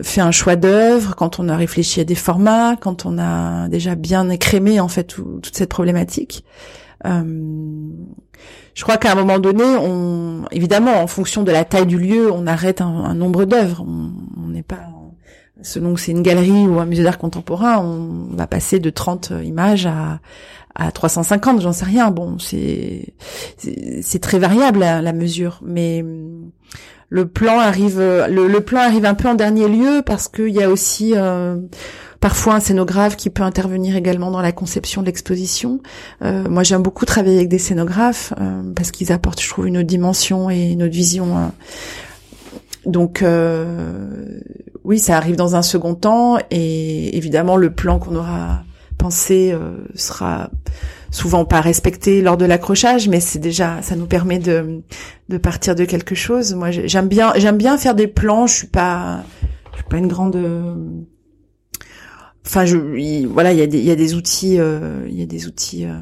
fait 0.02 0.20
un 0.20 0.30
choix 0.30 0.56
d'œuvre, 0.56 1.14
quand 1.16 1.38
on 1.38 1.48
a 1.48 1.56
réfléchi 1.56 2.00
à 2.00 2.04
des 2.04 2.14
formats, 2.14 2.76
quand 2.76 3.04
on 3.04 3.18
a 3.18 3.68
déjà 3.68 3.94
bien 3.94 4.28
écrémé 4.30 4.80
en 4.80 4.88
fait 4.88 5.04
toute 5.04 5.54
cette 5.54 5.68
problématique. 5.68 6.44
Euh, 7.04 7.22
je 8.74 8.82
crois 8.82 8.96
qu'à 8.96 9.12
un 9.12 9.14
moment 9.14 9.38
donné, 9.38 9.64
on, 9.64 10.44
évidemment, 10.50 11.02
en 11.02 11.06
fonction 11.06 11.42
de 11.42 11.52
la 11.52 11.64
taille 11.64 11.86
du 11.86 11.98
lieu, 11.98 12.30
on 12.32 12.46
arrête 12.46 12.80
un, 12.80 13.14
nombre 13.14 13.44
d'œuvres. 13.44 13.84
On 13.84 14.48
n'est 14.48 14.62
pas, 14.62 14.88
selon 15.62 15.94
que 15.94 16.00
c'est 16.00 16.12
une 16.12 16.22
galerie 16.22 16.66
ou 16.66 16.78
un 16.78 16.86
musée 16.86 17.02
d'art 17.02 17.18
contemporain, 17.18 17.78
on 17.78 18.34
va 18.34 18.46
passer 18.46 18.78
de 18.78 18.90
30 18.90 19.32
images 19.44 19.86
à, 19.86 20.20
à 20.74 20.90
350, 20.90 21.60
j'en 21.60 21.72
sais 21.72 21.84
rien. 21.84 22.10
Bon, 22.10 22.38
c'est 22.38 23.14
c'est 23.58 24.20
très 24.20 24.38
variable 24.38 24.80
la, 24.80 25.02
la 25.02 25.12
mesure, 25.12 25.60
mais 25.64 26.04
le 27.12 27.28
plan 27.28 27.58
arrive 27.58 28.00
le, 28.00 28.60
plan 28.60 28.80
arrive 28.80 29.04
un 29.04 29.12
peu 29.12 29.28
en 29.28 29.34
dernier 29.34 29.68
lieu 29.68 30.00
parce 30.04 30.28
qu'il 30.28 30.48
y 30.48 30.62
a 30.62 30.70
aussi 30.70 31.12
euh, 31.14 31.58
parfois 32.20 32.54
un 32.54 32.60
scénographe 32.60 33.16
qui 33.16 33.28
peut 33.28 33.42
intervenir 33.42 33.96
également 33.96 34.30
dans 34.30 34.40
la 34.40 34.52
conception 34.52 35.02
de 35.02 35.06
l'exposition. 35.06 35.80
Euh, 36.22 36.48
moi, 36.48 36.62
j'aime 36.62 36.82
beaucoup 36.82 37.04
travailler 37.04 37.36
avec 37.36 37.50
des 37.50 37.58
scénographes 37.58 38.32
euh, 38.40 38.62
parce 38.74 38.90
qu'ils 38.90 39.12
apportent, 39.12 39.42
je 39.42 39.48
trouve, 39.50 39.68
une 39.68 39.76
autre 39.76 39.86
dimension 39.86 40.48
et 40.48 40.70
une 40.70 40.82
autre 40.84 40.94
vision. 40.94 41.52
Donc, 42.86 43.22
oui, 44.84 44.98
ça 44.98 45.18
arrive 45.18 45.36
dans 45.36 45.54
un 45.54 45.62
second 45.62 45.94
temps 45.94 46.38
et 46.50 47.14
évidemment, 47.14 47.56
le 47.58 47.74
plan 47.74 47.98
qu'on 47.98 48.16
aura 48.16 48.64
pensé 49.02 49.54
sera 49.94 50.50
souvent 51.10 51.44
pas 51.44 51.60
respecté 51.60 52.22
lors 52.22 52.36
de 52.36 52.44
l'accrochage, 52.44 53.08
mais 53.08 53.20
c'est 53.20 53.38
déjà, 53.38 53.82
ça 53.82 53.96
nous 53.96 54.06
permet 54.06 54.38
de, 54.38 54.82
de 55.28 55.38
partir 55.38 55.74
de 55.74 55.84
quelque 55.84 56.14
chose. 56.14 56.54
Moi, 56.54 56.70
j'aime 56.70 57.08
bien, 57.08 57.32
j'aime 57.36 57.58
bien 57.58 57.76
faire 57.78 57.94
des 57.94 58.06
plans. 58.06 58.46
Je 58.46 58.54
suis 58.54 58.66
pas, 58.66 59.24
je 59.72 59.78
suis 59.78 59.88
pas 59.88 59.98
une 59.98 60.08
grande. 60.08 60.36
Enfin, 62.46 62.64
je, 62.64 63.26
voilà, 63.26 63.52
il 63.52 63.58
y 63.58 63.62
a 63.62 63.66
des, 63.66 63.78
il 63.78 63.84
y 63.84 63.90
a 63.90 63.96
des 63.96 64.14
outils, 64.14 64.58
euh, 64.58 65.06
il 65.08 65.18
y 65.18 65.22
a 65.22 65.26
des 65.26 65.46
outils. 65.46 65.84
Euh, 65.86 65.98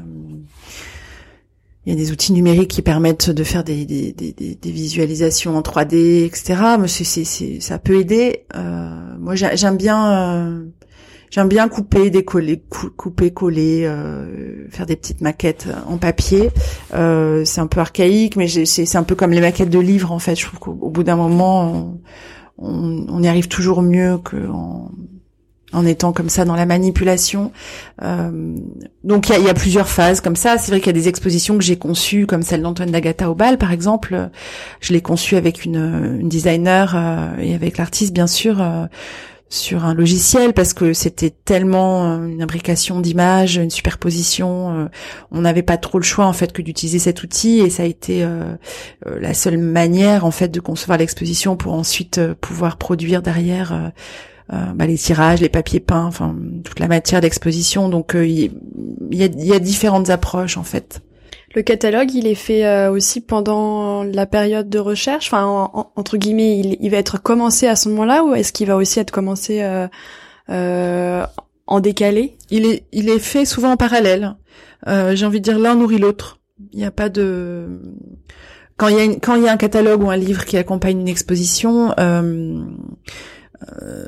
il 1.85 1.91
y 1.91 1.95
a 1.95 1.97
des 1.97 2.11
outils 2.11 2.31
numériques 2.31 2.69
qui 2.69 2.83
permettent 2.83 3.31
de 3.31 3.43
faire 3.43 3.63
des, 3.63 3.85
des, 3.85 4.13
des, 4.13 4.71
visualisations 4.71 5.57
en 5.57 5.61
3D, 5.61 6.25
etc. 6.25 6.61
Mais 6.79 6.87
c'est, 6.87 7.03
c'est, 7.03 7.59
ça 7.59 7.79
peut 7.79 7.99
aider. 7.99 8.45
Euh, 8.55 9.17
moi, 9.19 9.33
j'aime 9.33 9.77
bien 9.77 10.63
J'aime 11.31 11.47
bien 11.47 11.69
couper, 11.69 12.09
décoller, 12.09 12.61
couper, 12.97 13.31
coller, 13.31 13.85
euh, 13.85 14.67
faire 14.69 14.85
des 14.85 14.97
petites 14.97 15.21
maquettes 15.21 15.69
en 15.87 15.97
papier. 15.97 16.49
Euh, 16.93 17.45
c'est 17.45 17.61
un 17.61 17.67
peu 17.67 17.79
archaïque, 17.79 18.35
mais 18.35 18.47
c'est 18.47 18.97
un 18.97 19.03
peu 19.03 19.15
comme 19.15 19.31
les 19.31 19.39
maquettes 19.39 19.69
de 19.69 19.79
livres 19.79 20.11
en 20.11 20.19
fait. 20.19 20.35
Je 20.35 20.45
trouve 20.45 20.59
qu'au 20.59 20.73
bout 20.73 21.03
d'un 21.03 21.15
moment, 21.15 21.99
on, 22.57 23.05
on, 23.07 23.23
y 23.23 23.29
arrive 23.29 23.47
toujours 23.47 23.81
mieux 23.81 24.17
qu'en 24.17 24.91
en 25.73 25.85
étant 25.85 26.11
comme 26.11 26.29
ça 26.29 26.45
dans 26.45 26.55
la 26.55 26.65
manipulation. 26.65 27.51
Euh, 28.01 28.55
donc 29.03 29.29
il 29.29 29.33
y 29.33 29.35
a, 29.35 29.39
y 29.39 29.49
a, 29.49 29.53
plusieurs 29.53 29.87
phases 29.87 30.21
comme 30.21 30.35
ça. 30.35 30.57
C'est 30.57 30.71
vrai 30.71 30.79
qu'il 30.79 30.87
y 30.87 30.97
a 30.97 30.99
des 30.99 31.07
expositions 31.07 31.57
que 31.57 31.63
j'ai 31.63 31.77
conçues, 31.77 32.25
comme 32.27 32.43
celle 32.43 32.61
d'Antoine 32.61 32.91
D'Agata 32.91 33.29
au 33.29 33.35
bal, 33.35 33.57
par 33.57 33.71
exemple. 33.71 34.29
Je 34.79 34.93
l'ai 34.93 35.01
conçue 35.01 35.35
avec 35.35 35.65
une, 35.65 36.17
une 36.19 36.29
designer 36.29 36.93
euh, 36.95 37.37
et 37.39 37.55
avec 37.55 37.77
l'artiste, 37.77 38.13
bien 38.13 38.27
sûr. 38.27 38.61
Euh, 38.61 38.85
sur 39.51 39.83
un 39.83 39.93
logiciel 39.93 40.53
parce 40.53 40.73
que 40.73 40.93
c'était 40.93 41.29
tellement 41.29 42.05
euh, 42.05 42.25
une 42.25 42.41
imbrication 42.41 43.01
d'images, 43.01 43.57
une 43.57 43.69
superposition. 43.69 44.79
Euh, 44.79 44.85
on 45.29 45.41
n'avait 45.41 45.61
pas 45.61 45.77
trop 45.77 45.99
le 45.99 46.05
choix 46.05 46.25
en 46.25 46.33
fait 46.33 46.53
que 46.53 46.61
d'utiliser 46.61 46.99
cet 46.99 47.21
outil 47.21 47.59
et 47.59 47.69
ça 47.69 47.83
a 47.83 47.85
été 47.85 48.23
euh, 48.23 48.55
la 49.05 49.33
seule 49.33 49.57
manière 49.57 50.25
en 50.25 50.31
fait 50.31 50.47
de 50.47 50.59
concevoir 50.61 50.97
l'exposition 50.97 51.57
pour 51.57 51.73
ensuite 51.73 52.21
pouvoir 52.39 52.77
produire 52.77 53.21
derrière 53.21 53.91
bah, 54.49 54.85
les 54.85 54.97
tirages, 54.97 55.41
les 55.41 55.49
papiers 55.49 55.79
peints, 55.79 56.05
enfin 56.05 56.35
toute 56.63 56.79
la 56.79 56.87
matière 56.87 57.19
d'exposition. 57.19 57.89
Donc 57.89 58.13
il 58.15 58.29
y, 58.29 58.51
y, 59.11 59.23
a, 59.23 59.27
y 59.27 59.53
a 59.53 59.59
différentes 59.59 60.09
approches 60.09 60.57
en 60.57 60.63
fait. 60.63 61.01
Le 61.53 61.61
catalogue, 61.61 62.13
il 62.13 62.27
est 62.27 62.35
fait 62.35 62.65
euh, 62.65 62.91
aussi 62.91 63.19
pendant 63.19 64.03
la 64.03 64.25
période 64.25 64.69
de 64.69 64.79
recherche. 64.79 65.27
Enfin, 65.27 65.69
entre 65.95 66.17
guillemets, 66.17 66.59
il, 66.59 66.89
va 66.89 66.97
être 66.97 67.21
commencé 67.21 67.67
à 67.67 67.75
ce 67.75 67.89
moment-là, 67.89 68.23
ou 68.23 68.33
est-ce 68.33 68.53
qu'il 68.53 68.67
va 68.67 68.77
aussi 68.77 68.99
être 68.99 69.11
commencé 69.11 69.61
euh, 69.61 69.87
euh, 70.49 71.25
en 71.67 71.79
décalé? 71.81 72.37
Il 72.51 72.65
est, 72.65 72.85
il 72.93 73.09
est 73.09 73.19
fait 73.19 73.45
souvent 73.45 73.71
en 73.71 73.77
parallèle. 73.77 74.35
J'ai 74.87 75.25
envie 75.25 75.39
de 75.39 75.45
dire 75.45 75.59
l'un 75.59 75.75
nourrit 75.75 75.99
l'autre. 75.99 76.39
Il 76.71 76.79
n'y 76.79 76.85
a 76.85 76.91
pas 76.91 77.09
de 77.09 77.81
quand 78.77 78.87
il 78.87 78.97
y 78.97 78.99
a 78.99 79.15
quand 79.15 79.35
il 79.35 79.43
y 79.43 79.47
a 79.47 79.51
un 79.51 79.57
catalogue 79.57 80.03
ou 80.03 80.09
un 80.09 80.17
livre 80.17 80.45
qui 80.45 80.57
accompagne 80.57 81.01
une 81.01 81.07
exposition. 81.07 81.93
Euh, 83.83 84.05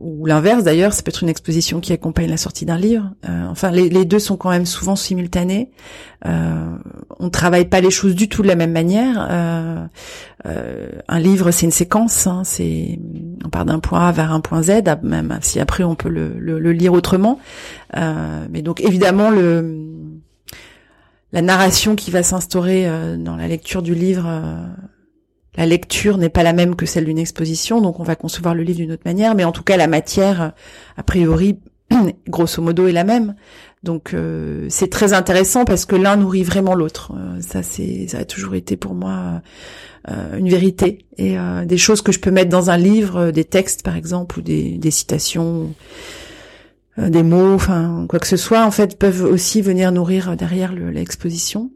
ou 0.00 0.24
l'inverse 0.24 0.64
d'ailleurs, 0.64 0.94
ça 0.94 1.02
peut 1.02 1.10
être 1.10 1.22
une 1.22 1.28
exposition 1.28 1.80
qui 1.80 1.92
accompagne 1.92 2.28
la 2.28 2.38
sortie 2.38 2.64
d'un 2.64 2.78
livre. 2.78 3.10
Euh, 3.28 3.46
enfin, 3.48 3.70
les, 3.70 4.04
deux 4.06 4.18
sont 4.18 4.38
quand 4.38 4.48
même 4.48 4.64
souvent 4.64 4.96
simultanés. 4.96 5.70
Euh, 6.26 6.74
on 7.18 7.28
travaille 7.28 7.66
pas 7.66 7.82
les 7.82 7.90
choses 7.90 8.14
du 8.14 8.28
tout 8.28 8.42
de 8.42 8.48
la 8.48 8.56
même 8.56 8.72
manière. 8.72 9.28
Euh, 9.30 9.84
euh 10.46 10.88
un 11.06 11.18
livre, 11.18 11.50
c'est 11.50 11.66
une 11.66 11.72
séquence. 11.72 12.26
Hein, 12.26 12.42
c'est 12.44 12.98
on 13.44 13.50
part 13.50 13.66
d'un 13.66 13.78
point 13.78 14.08
A 14.08 14.12
vers 14.12 14.32
un 14.32 14.40
point 14.40 14.62
Z, 14.62 14.82
même 15.02 15.38
si 15.42 15.60
après 15.60 15.84
on 15.84 15.94
peut 15.94 16.08
le, 16.08 16.34
le, 16.38 16.58
le 16.58 16.72
lire 16.72 16.94
autrement. 16.94 17.38
Euh, 17.96 18.46
mais 18.50 18.62
donc 18.62 18.80
évidemment 18.80 19.30
le 19.30 19.86
la 21.32 21.42
narration 21.42 21.94
qui 21.94 22.10
va 22.10 22.22
s'instaurer 22.22 22.88
euh, 22.88 23.16
dans 23.16 23.36
la 23.36 23.46
lecture 23.46 23.82
du 23.82 23.94
livre 23.94 24.26
la 25.60 25.66
lecture 25.66 26.16
n'est 26.16 26.30
pas 26.30 26.42
la 26.42 26.54
même 26.54 26.74
que 26.74 26.86
celle 26.86 27.04
d'une 27.04 27.18
exposition, 27.18 27.82
donc 27.82 28.00
on 28.00 28.02
va 28.02 28.16
concevoir 28.16 28.54
le 28.54 28.62
livre 28.62 28.78
d'une 28.78 28.92
autre 28.92 29.02
manière, 29.04 29.34
mais 29.34 29.44
en 29.44 29.52
tout 29.52 29.62
cas 29.62 29.76
la 29.76 29.88
matière, 29.88 30.54
a 30.96 31.02
priori, 31.02 31.58
grosso 32.28 32.62
modo, 32.62 32.86
est 32.86 32.92
la 32.92 33.04
même. 33.04 33.34
Donc 33.82 34.14
euh, 34.14 34.64
c'est 34.70 34.88
très 34.88 35.12
intéressant 35.12 35.66
parce 35.66 35.84
que 35.84 35.96
l'un 35.96 36.16
nourrit 36.16 36.44
vraiment 36.44 36.74
l'autre. 36.74 37.12
Euh, 37.14 37.42
ça 37.42 37.62
c'est 37.62 38.08
ça 38.08 38.20
a 38.20 38.24
toujours 38.24 38.54
été 38.54 38.78
pour 38.78 38.94
moi 38.94 39.42
euh, 40.08 40.38
une 40.38 40.48
vérité 40.48 41.04
et 41.18 41.36
des 41.66 41.76
choses 41.76 42.00
que 42.00 42.10
je 42.10 42.20
peux 42.20 42.30
mettre 42.30 42.48
dans 42.48 42.70
un 42.70 42.78
livre, 42.78 43.30
des 43.30 43.44
textes 43.44 43.82
par 43.82 43.96
exemple 43.96 44.38
ou 44.38 44.42
des, 44.42 44.78
des 44.78 44.90
citations, 44.90 45.74
des 46.96 47.22
mots, 47.22 47.52
enfin 47.52 48.06
quoi 48.08 48.18
que 48.18 48.26
ce 48.26 48.38
soit, 48.38 48.64
en 48.64 48.70
fait 48.70 48.98
peuvent 48.98 49.24
aussi 49.24 49.60
venir 49.60 49.92
nourrir 49.92 50.38
derrière 50.38 50.72
l'exposition. 50.72 51.70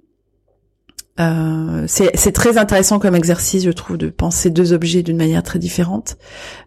Euh, 1.20 1.84
c'est 1.86 2.32
très 2.32 2.58
intéressant 2.58 2.98
comme 2.98 3.14
exercice, 3.14 3.64
je 3.64 3.70
trouve, 3.70 3.96
de 3.96 4.08
penser 4.08 4.50
deux 4.50 4.72
objets 4.72 5.02
d'une 5.02 5.16
manière 5.16 5.44
très 5.44 5.60
différente 5.60 6.16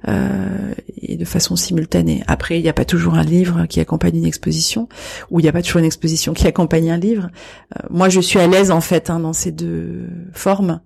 euh, 0.07 0.73
et 1.01 1.17
de 1.17 1.25
façon 1.25 1.55
simultanée. 1.57 2.23
Après, 2.27 2.57
il 2.57 2.63
n'y 2.63 2.69
a 2.69 2.73
pas 2.73 2.85
toujours 2.85 3.15
un 3.15 3.23
livre 3.23 3.65
qui 3.65 3.81
accompagne 3.81 4.15
une 4.15 4.25
exposition, 4.25 4.87
ou 5.29 5.39
il 5.39 5.43
n'y 5.43 5.49
a 5.49 5.51
pas 5.51 5.61
toujours 5.61 5.79
une 5.79 5.85
exposition 5.85 6.33
qui 6.33 6.47
accompagne 6.47 6.89
un 6.91 6.97
livre. 6.97 7.29
Euh, 7.75 7.87
moi, 7.89 8.07
je 8.07 8.21
suis 8.21 8.39
à 8.39 8.47
l'aise 8.47 8.71
en 8.71 8.81
fait 8.81 9.09
hein, 9.09 9.19
dans 9.19 9.33
ces 9.33 9.51
deux 9.51 10.07
formes 10.33 10.79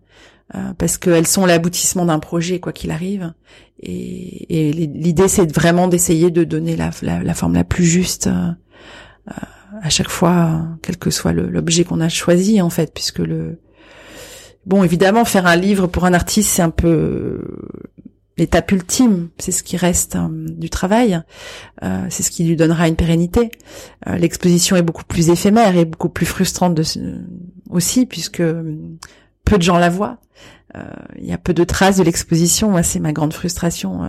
euh, 0.55 0.73
parce 0.77 0.97
qu'elles 0.97 1.27
sont 1.27 1.45
l'aboutissement 1.45 2.05
d'un 2.05 2.19
projet, 2.19 2.59
quoi 2.59 2.73
qu'il 2.73 2.89
arrive. 2.89 3.33
Et, 3.79 4.69
et 4.69 4.73
l'idée, 4.73 5.27
c'est 5.27 5.51
vraiment 5.53 5.87
d'essayer 5.87 6.31
de 6.31 6.43
donner 6.43 6.75
la, 6.75 6.89
la, 7.01 7.23
la, 7.23 7.33
forme 7.33 7.53
la 7.53 7.63
plus 7.63 7.85
juste 7.85 8.27
euh, 8.27 8.51
à 9.81 9.89
chaque 9.89 10.09
fois, 10.09 10.67
quel 10.81 10.97
que 10.97 11.09
soit 11.09 11.33
l'objet 11.33 11.83
qu'on 11.83 12.01
a 12.01 12.09
choisi 12.09 12.61
en 12.61 12.69
fait, 12.69 12.93
puisque 12.93 13.19
le 13.19 13.59
bon 14.65 14.83
évidemment 14.83 15.25
faire 15.25 15.47
un 15.47 15.55
livre 15.55 15.87
pour 15.87 16.05
un 16.05 16.13
artiste 16.13 16.49
c'est 16.49 16.61
un 16.61 16.69
peu 16.69 17.41
l'étape 18.37 18.71
ultime, 18.71 19.29
c'est 19.37 19.51
ce 19.51 19.63
qui 19.63 19.77
reste 19.77 20.15
hein, 20.15 20.31
du 20.31 20.69
travail, 20.69 21.21
euh, 21.83 22.05
c'est 22.09 22.23
ce 22.23 22.31
qui 22.31 22.43
lui 22.43 22.55
donnera 22.55 22.87
une 22.87 22.95
pérennité. 22.95 23.51
Euh, 24.07 24.17
l'exposition 24.17 24.75
est 24.75 24.81
beaucoup 24.81 25.03
plus 25.03 25.29
éphémère 25.29 25.77
et 25.77 25.85
beaucoup 25.85 26.09
plus 26.09 26.25
frustrante 26.25 26.79
aussi 27.69 28.05
puisque 28.05 28.43
peu 29.45 29.57
de 29.57 29.61
gens 29.61 29.77
la 29.77 29.89
voient. 29.89 30.17
Euh, 30.75 30.83
il 31.19 31.25
y 31.25 31.33
a 31.33 31.37
peu 31.37 31.53
de 31.53 31.63
traces 31.63 31.97
de 31.97 32.03
l'exposition. 32.03 32.71
Moi, 32.71 32.81
c'est 32.81 32.99
ma 32.99 33.11
grande 33.11 33.33
frustration 33.33 34.01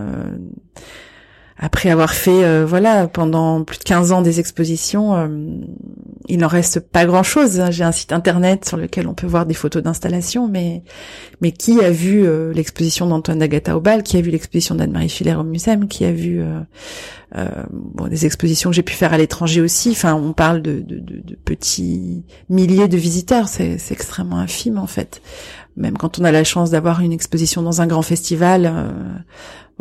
après 1.58 1.90
avoir 1.90 2.14
fait 2.14 2.44
euh, 2.44 2.64
voilà 2.66 3.06
pendant 3.06 3.62
plus 3.62 3.78
de 3.78 3.84
15 3.84 4.12
ans 4.12 4.22
des 4.22 4.40
expositions, 4.40 5.14
euh, 5.14 5.28
il 6.28 6.38
n'en 6.38 6.48
reste 6.48 6.80
pas 6.80 7.04
grand-chose. 7.04 7.60
Hein. 7.60 7.70
J'ai 7.70 7.84
un 7.84 7.92
site 7.92 8.12
internet 8.12 8.64
sur 8.64 8.76
lequel 8.76 9.06
on 9.06 9.14
peut 9.14 9.26
voir 9.26 9.46
des 9.46 9.54
photos 9.54 9.82
d'installation, 9.82 10.48
mais 10.48 10.82
mais 11.40 11.52
qui 11.52 11.80
a 11.80 11.90
vu 11.90 12.26
euh, 12.26 12.52
l'exposition 12.52 13.06
d'Antoine 13.06 13.38
d'Agata 13.38 13.76
au 13.76 13.80
bal, 13.80 14.02
qui 14.02 14.16
a 14.16 14.20
vu 14.20 14.30
l'exposition 14.30 14.74
d'Anne-Marie 14.74 15.08
Filaire 15.08 15.40
au 15.40 15.44
Muséum, 15.44 15.88
qui 15.88 16.04
a 16.04 16.12
vu 16.12 16.42
bon 17.70 18.08
des 18.08 18.26
expositions 18.26 18.70
que 18.70 18.76
j'ai 18.76 18.82
pu 18.82 18.94
faire 18.94 19.12
à 19.12 19.18
l'étranger 19.18 19.60
aussi. 19.60 19.90
Enfin, 19.90 20.14
on 20.14 20.32
parle 20.32 20.62
de, 20.62 20.80
de, 20.80 20.98
de, 20.98 21.20
de 21.22 21.34
petits 21.34 22.24
milliers 22.50 22.88
de 22.88 22.96
visiteurs, 22.96 23.48
c'est 23.48 23.78
extrêmement 23.90 24.38
infime 24.38 24.78
en 24.78 24.86
fait. 24.86 25.22
Même 25.76 25.96
quand 25.96 26.18
on 26.18 26.24
a 26.24 26.32
la 26.32 26.44
chance 26.44 26.70
d'avoir 26.70 27.00
une 27.00 27.12
exposition 27.12 27.62
dans 27.62 27.80
un 27.80 27.86
grand 27.86 28.02
festival 28.02 28.72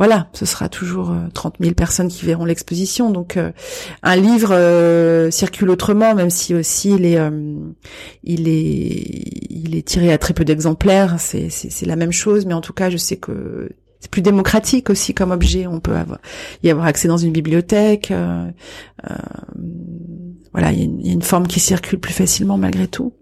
voilà, 0.01 0.29
ce 0.33 0.45
sera 0.47 0.69
toujours 0.69 1.13
30 1.33 1.55
euh, 1.59 1.63
000 1.63 1.75
personnes 1.75 2.07
qui 2.07 2.25
verront 2.25 2.45
l'exposition. 2.45 3.11
Donc 3.11 3.37
euh, 3.37 3.51
un 4.01 4.15
livre 4.15 4.51
euh, 4.51 5.29
circule 5.31 5.69
autrement, 5.69 6.15
même 6.15 6.29
si 6.29 6.55
aussi 6.55 6.91
il 6.91 7.05
est, 7.05 7.19
il 8.23 8.47
est, 8.47 9.47
il 9.51 9.75
est 9.75 9.87
tiré 9.87 10.11
à 10.11 10.17
très 10.17 10.33
peu 10.33 10.43
d'exemplaires. 10.43 11.19
C'est, 11.19 11.49
c'est, 11.49 11.85
la 11.85 11.95
même 11.95 12.11
chose, 12.11 12.47
mais 12.47 12.53
en 12.55 12.61
tout 12.61 12.73
cas, 12.73 12.89
je 12.89 12.97
sais 12.97 13.17
que 13.17 13.69
c'est 13.99 14.09
plus 14.09 14.23
démocratique 14.23 14.89
aussi 14.89 15.13
comme 15.13 15.29
objet. 15.29 15.67
On 15.67 15.79
peut 15.79 15.95
avoir, 15.95 16.19
y 16.63 16.71
avoir 16.71 16.87
accès 16.87 17.07
dans 17.07 17.17
une 17.17 17.31
bibliothèque. 17.31 18.11
voilà, 20.51 20.71
il 20.71 21.05
y, 21.05 21.09
a 21.09 21.13
une 21.13 21.21
forme 21.21 21.45
qui 21.45 21.59
circule 21.59 21.99
plus 21.99 22.13
facilement 22.13 22.57
malgré 22.57 22.87
tout. 22.87 23.13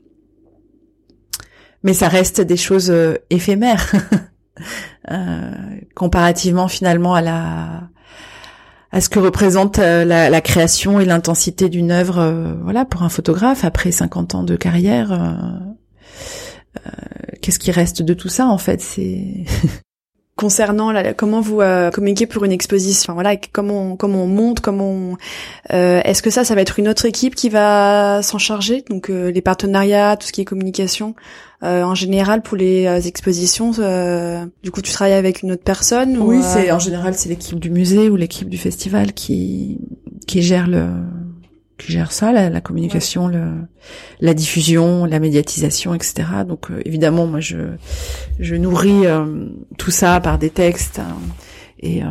Mais 1.83 1.93
ça 1.93 2.07
reste 2.07 2.41
des 2.41 2.57
choses 2.57 2.93
éphémères. 3.29 3.91
Euh, 5.09 5.51
comparativement 5.95 6.67
finalement 6.67 7.15
à 7.15 7.21
la 7.21 7.89
à 8.91 9.01
ce 9.01 9.09
que 9.09 9.19
représente 9.19 9.79
euh, 9.79 10.03
la, 10.03 10.29
la 10.29 10.41
création 10.41 10.99
et 10.99 11.05
l'intensité 11.05 11.69
d'une 11.69 11.91
œuvre, 11.91 12.19
euh, 12.19 12.53
voilà, 12.63 12.85
pour 12.85 13.03
un 13.03 13.09
photographe 13.09 13.63
après 13.63 13.91
50 13.91 14.35
ans 14.35 14.43
de 14.43 14.55
carrière. 14.55 15.17
Qu'est-ce 17.41 17.59
qui 17.59 17.71
reste 17.71 18.01
de 18.01 18.13
tout 18.13 18.29
ça 18.29 18.47
en 18.47 18.57
fait? 18.57 18.81
C'est 18.81 19.45
concernant 20.35 20.91
la, 20.91 21.13
comment 21.13 21.41
vous 21.41 21.61
communiquez 21.93 22.25
pour 22.25 22.45
une 22.45 22.51
exposition. 22.51 23.13
voilà, 23.13 23.35
comment 23.37 23.95
comment 23.95 24.23
on 24.23 24.27
monte, 24.27 24.59
comment 24.59 24.89
on, 24.89 25.17
est-ce 25.69 26.21
que 26.21 26.29
ça, 26.29 26.43
ça 26.43 26.55
va 26.55 26.61
être 26.61 26.79
une 26.79 26.87
autre 26.87 27.05
équipe 27.05 27.35
qui 27.35 27.49
va 27.49 28.21
s'en 28.21 28.37
charger, 28.37 28.83
donc 28.89 29.09
les 29.09 29.41
partenariats, 29.41 30.17
tout 30.17 30.27
ce 30.27 30.31
qui 30.31 30.41
est 30.41 30.45
communication. 30.45 31.15
Euh, 31.61 31.83
en 31.83 31.93
général, 31.93 32.41
pour 32.41 32.55
les 32.55 32.85
euh, 32.85 33.01
expositions, 33.01 33.71
euh, 33.79 34.45
du 34.63 34.71
coup, 34.71 34.81
tu 34.81 34.93
travailles 34.93 35.15
avec 35.15 35.41
une 35.41 35.51
autre 35.51 35.63
personne 35.63 36.17
Oui, 36.17 36.39
c'est 36.41 36.71
en 36.71 36.79
général 36.79 37.15
c'est 37.15 37.27
l'équipe 37.27 37.59
du 37.59 37.69
musée 37.69 38.09
ou 38.09 38.15
l'équipe 38.15 38.49
du 38.49 38.57
festival 38.57 39.11
qui 39.13 39.77
qui 40.25 40.41
gère 40.41 40.67
le 40.67 40.87
qui 41.77 41.93
gère 41.93 42.11
ça, 42.11 42.33
la, 42.33 42.59
communication, 42.59 43.29
le, 43.29 43.53
la 44.19 44.33
diffusion, 44.33 45.05
la 45.05 45.19
médiatisation, 45.19 45.93
etc. 45.93 46.27
Donc 46.45 46.67
évidemment, 46.85 47.25
moi 47.25 47.39
je 47.39 47.57
je 48.37 48.55
nourris 48.55 49.03
tout 49.77 49.91
ça 49.91 50.19
par 50.19 50.37
des 50.37 50.49
textes 50.49 50.99
hein, 50.99 51.17
et 51.79 52.01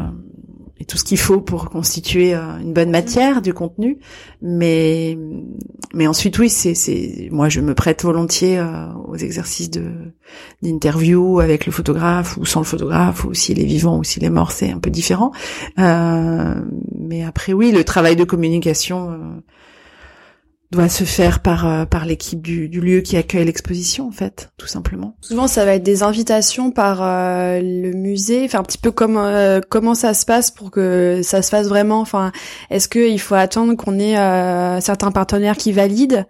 et 0.81 0.85
tout 0.85 0.97
ce 0.97 1.05
qu'il 1.05 1.19
faut 1.19 1.41
pour 1.41 1.71
constituer 1.71 2.35
euh, 2.35 2.59
une 2.61 2.73
bonne 2.73 2.91
matière 2.91 3.43
du 3.43 3.53
contenu. 3.53 3.99
Mais 4.43 5.19
mais 5.93 6.07
ensuite 6.07 6.38
oui 6.38 6.49
c'est 6.49 6.75
c'est 6.75 7.29
moi 7.33 7.49
je 7.49 7.61
me 7.61 7.75
prête 7.75 8.03
volontiers 8.03 8.59
euh, 8.59 8.93
aux 9.07 9.17
exercices 9.17 9.71
de 9.71 9.91
d'interview 10.62 11.41
avec 11.41 11.67
le 11.67 11.73
photographe 11.73 12.37
ou 12.37 12.45
sans 12.45 12.61
le 12.61 12.67
photographe 12.67 13.25
ou 13.25 13.35
s'il 13.35 13.61
est 13.61 13.64
vivant 13.64 13.99
ou 13.99 14.05
s'il 14.05 14.25
est 14.25 14.31
mort 14.31 14.53
c'est 14.53 14.71
un 14.71 14.79
peu 14.79 14.91
différent. 14.91 15.33
Euh, 15.79 16.55
mais 16.99 17.25
après 17.25 17.53
oui 17.53 17.73
le 17.73 17.85
travail 17.85 18.17
de 18.17 18.25
communication 18.25 19.43
doit 20.70 20.88
se 20.90 21.04
faire 21.04 21.40
par 21.40 21.66
euh, 21.66 21.85
par 21.87 22.04
l'équipe 22.04 22.42
du, 22.42 22.68
du, 22.68 22.81
lieu 22.81 23.00
qui 23.00 23.16
accueille 23.16 23.46
l'exposition 23.46 24.07
en 24.07 24.11
fait 24.11 24.50
tout 24.59 24.66
simplement. 24.66 25.16
Souvent 25.20 25.46
ça 25.46 25.64
va 25.64 25.74
être 25.74 25.83
des 25.83 26.02
invitations 26.02 26.70
par 26.70 27.02
euh, 27.02 27.61
le 27.62 27.92
musée. 27.92 28.44
Enfin 28.44 28.59
un 28.61 28.64
petit 28.64 28.78
peu 28.78 28.90
comme 28.90 29.16
euh, 29.16 29.61
comment 29.66 29.94
ça 29.94 30.12
se 30.12 30.26
passe 30.26 30.50
pour 30.50 30.70
que 30.70 31.20
ça 31.22 31.40
se 31.40 31.48
fasse 31.48 31.68
vraiment. 31.68 32.00
Enfin 32.00 32.33
est-ce 32.68 32.88
que 32.88 32.98
il 32.98 33.18
faut 33.18 33.35
attendre 33.35 33.74
qu'on 33.76 33.98
ait 33.98 34.16
certains 34.81 35.11
partenaires 35.11 35.57
qui 35.57 35.72
valident 35.72 36.26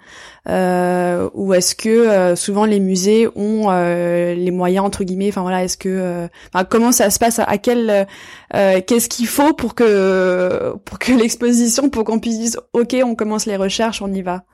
euh, 0.49 1.29
ou 1.35 1.53
est-ce 1.53 1.75
que 1.75 1.89
euh, 1.89 2.35
souvent 2.35 2.65
les 2.65 2.81
musées 2.81 3.29
ont 3.37 3.67
euh, 3.69 4.35
les 4.35 4.51
moyens 4.51 4.87
entre 4.87 5.05
guillemets 5.05 5.29
enfin 5.29 5.43
voilà 5.43 5.63
est-ce 5.65 5.77
que 5.77 6.29
comment 6.71 6.91
ça 6.91 7.11
se 7.11 7.19
passe 7.19 7.39
à, 7.39 7.59
quel 7.59 8.07
qu'est-ce 8.53 9.09
qu'il 9.09 9.27
faut 9.27 9.53
pour 9.53 9.75
que 9.75 10.75
pour 10.85 10.99
que 10.99 11.13
l'exposition 11.19 11.91
pour 11.91 12.05
qu'on 12.05 12.19
puisse 12.19 12.39
dire 12.39 12.61
ok 12.73 12.97
on 13.05 13.15
commence 13.15 13.47
les 13.47 13.57
recherches 13.57 14.01
on 14.01 14.13
y 14.13 14.23
va? 14.23 14.45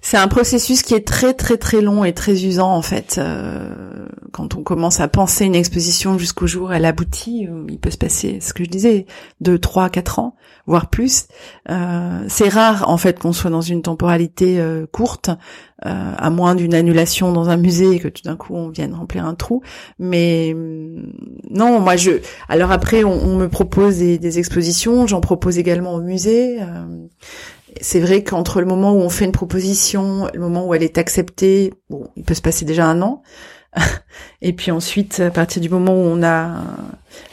C'est 0.00 0.16
un 0.16 0.28
processus 0.28 0.82
qui 0.82 0.94
est 0.94 1.06
très 1.06 1.34
très 1.34 1.56
très 1.56 1.80
long 1.80 2.04
et 2.04 2.12
très 2.12 2.44
usant 2.44 2.72
en 2.72 2.82
fait. 2.82 3.20
quand 4.32 4.54
on 4.54 4.62
commence 4.62 5.00
à 5.00 5.08
penser 5.08 5.44
une 5.44 5.54
exposition 5.54 6.18
jusqu'au 6.18 6.46
jour 6.46 6.68
où 6.68 6.72
elle 6.72 6.84
aboutit, 6.84 7.48
il 7.68 7.78
peut 7.78 7.90
se 7.90 7.98
passer, 7.98 8.38
ce 8.40 8.52
que 8.52 8.64
je 8.64 8.70
disais, 8.70 9.06
deux, 9.40 9.58
trois, 9.58 9.90
quatre 9.90 10.18
ans 10.18 10.36
voire 10.68 10.90
plus. 10.90 11.26
Euh, 11.70 12.24
c'est 12.28 12.48
rare 12.48 12.88
en 12.88 12.98
fait 12.98 13.18
qu'on 13.18 13.32
soit 13.32 13.50
dans 13.50 13.62
une 13.62 13.82
temporalité 13.82 14.60
euh, 14.60 14.86
courte, 14.86 15.30
euh, 15.86 16.12
à 16.16 16.30
moins 16.30 16.54
d'une 16.54 16.74
annulation 16.74 17.32
dans 17.32 17.48
un 17.48 17.56
musée 17.56 17.96
et 17.96 17.98
que 17.98 18.08
tout 18.08 18.22
d'un 18.22 18.36
coup 18.36 18.54
on 18.54 18.68
vienne 18.68 18.94
remplir 18.94 19.24
un 19.24 19.34
trou. 19.34 19.62
Mais 19.98 20.52
mm, 20.54 21.12
non, 21.50 21.80
moi 21.80 21.96
je. 21.96 22.20
Alors 22.48 22.70
après, 22.70 23.02
on, 23.02 23.36
me 23.38 23.48
propose 23.48 23.98
des, 23.98 24.38
expositions, 24.38 25.06
j'en 25.06 25.20
propose 25.20 25.58
également 25.58 25.94
au 25.94 26.02
musée. 26.02 26.58
C'est 27.80 28.00
vrai 28.00 28.22
qu'entre 28.22 28.60
le 28.60 28.66
moment 28.66 28.92
où 28.92 28.98
on 28.98 29.08
fait 29.08 29.24
une 29.24 29.32
proposition, 29.32 30.28
le 30.32 30.40
moment 30.40 30.66
où 30.66 30.74
elle 30.74 30.82
est 30.82 30.98
acceptée, 30.98 31.74
bon, 31.90 32.08
il 32.16 32.24
peut 32.24 32.34
se 32.34 32.42
passer 32.42 32.64
déjà 32.64 32.86
un 32.86 33.02
an. 33.02 33.22
et 34.42 34.52
puis 34.52 34.70
ensuite, 34.70 35.20
à 35.20 35.30
partir 35.30 35.60
du 35.60 35.68
moment 35.68 35.92
où 35.92 36.04
on 36.04 36.22
a 36.22 36.62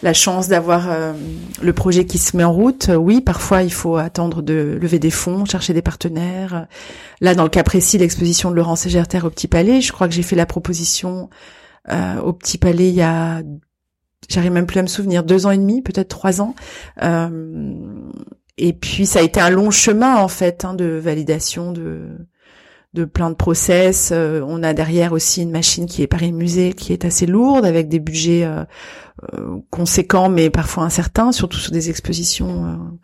la 0.04 0.14
chance 0.14 0.48
d'avoir 0.48 0.90
euh, 0.90 1.14
le 1.62 1.74
projet 1.74 2.06
qui 2.06 2.18
se 2.18 2.36
met 2.36 2.44
en 2.44 2.52
route, 2.52 2.90
oui, 2.96 3.22
parfois 3.22 3.64
il 3.64 3.72
faut 3.72 3.96
attendre 3.96 4.42
de 4.42 4.78
lever 4.82 5.00
des 5.00 5.12
fonds, 5.12 5.46
chercher 5.46 5.74
des 5.74 5.82
partenaires. 5.82 6.68
Là, 7.22 7.36
dans 7.36 7.44
le 7.44 7.50
cas 7.50 7.64
précis, 7.64 7.98
l'exposition 7.98 8.52
de 8.52 8.56
Laurent 8.56 8.76
Ségerter 8.76 9.24
au 9.24 9.30
Petit 9.30 9.48
Palais, 9.48 9.82
je 9.82 9.92
crois 9.92 10.08
que 10.08 10.14
j'ai 10.14 10.24
fait 10.24 10.36
la 10.36 10.46
proposition 10.46 11.30
euh, 11.90 12.20
au 12.20 12.34
Petit 12.34 12.58
Palais 12.58 12.90
il 12.90 12.96
y 12.96 13.02
a, 13.02 13.42
j'arrive 14.30 14.52
même 14.52 14.66
plus 14.66 14.80
à 14.80 14.84
me 14.84 14.88
souvenir, 14.88 15.24
deux 15.24 15.46
ans 15.46 15.52
et 15.52 15.58
demi, 15.58 15.82
peut-être 15.82 16.10
trois 16.10 16.42
ans. 16.42 16.56
Euh, 17.02 17.82
et 18.58 18.74
puis 18.74 19.06
ça 19.06 19.20
a 19.20 19.22
été 19.22 19.40
un 19.40 19.50
long 19.50 19.72
chemin 19.72 20.18
en 20.18 20.28
fait 20.28 20.66
hein, 20.66 20.74
de 20.74 20.86
validation 20.86 21.72
de 21.72 22.18
de 22.94 23.04
plein 23.04 23.30
de 23.30 23.36
process. 23.36 24.14
on 24.14 24.64
a 24.64 24.74
derrière 24.74 25.12
aussi 25.12 25.42
une 25.42 25.52
machine 25.52 25.86
qui 25.86 26.02
est 26.02 26.08
Paris 26.08 26.32
Musée, 26.32 26.72
qui 26.72 26.94
est 26.94 27.04
assez 27.04 27.26
lourde, 27.26 27.66
avec 27.66 27.90
des 27.90 28.00
budgets 28.00 28.50
conséquents, 29.70 30.30
mais 30.30 30.50
parfois 30.50 30.86
incertains, 30.86 31.34
surtout 31.34 31.58
sur 31.58 31.74
des 31.74 31.90
expositions 31.90 32.98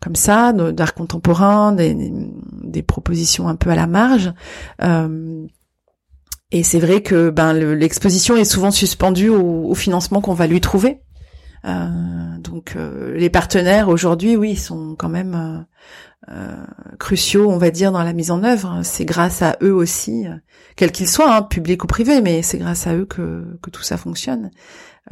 comme 0.00 0.16
ça, 0.16 0.54
d'art 0.54 0.94
contemporain, 0.94 1.72
des, 1.72 1.94
des, 1.94 2.82
propositions 2.82 3.46
un 3.46 3.54
peu 3.54 3.68
à 3.68 3.76
la 3.76 3.86
marge. 3.86 4.32
et 6.50 6.62
c'est 6.62 6.80
vrai 6.80 7.02
que 7.02 7.28
ben 7.28 7.52
l'exposition 7.52 8.36
est 8.36 8.44
souvent 8.44 8.70
suspendue 8.70 9.28
au, 9.28 9.68
au 9.68 9.74
financement 9.74 10.22
qu'on 10.22 10.32
va 10.32 10.46
lui 10.46 10.62
trouver. 10.62 11.00
Euh, 11.64 12.38
donc 12.38 12.74
euh, 12.76 13.16
les 13.16 13.30
partenaires 13.30 13.88
aujourd'hui, 13.88 14.36
oui, 14.36 14.56
sont 14.56 14.94
quand 14.96 15.08
même 15.08 15.66
euh, 16.30 16.56
cruciaux, 16.98 17.50
on 17.50 17.58
va 17.58 17.70
dire, 17.70 17.92
dans 17.92 18.02
la 18.02 18.12
mise 18.12 18.30
en 18.30 18.44
œuvre. 18.44 18.80
C'est 18.82 19.04
grâce 19.04 19.42
à 19.42 19.56
eux 19.62 19.74
aussi, 19.74 20.26
quels 20.76 20.92
qu'ils 20.92 21.08
soient, 21.08 21.34
hein, 21.34 21.42
public 21.42 21.84
ou 21.84 21.86
privé, 21.86 22.20
mais 22.20 22.42
c'est 22.42 22.58
grâce 22.58 22.86
à 22.86 22.94
eux 22.94 23.06
que, 23.06 23.58
que 23.62 23.70
tout 23.70 23.82
ça 23.82 23.96
fonctionne. 23.96 24.50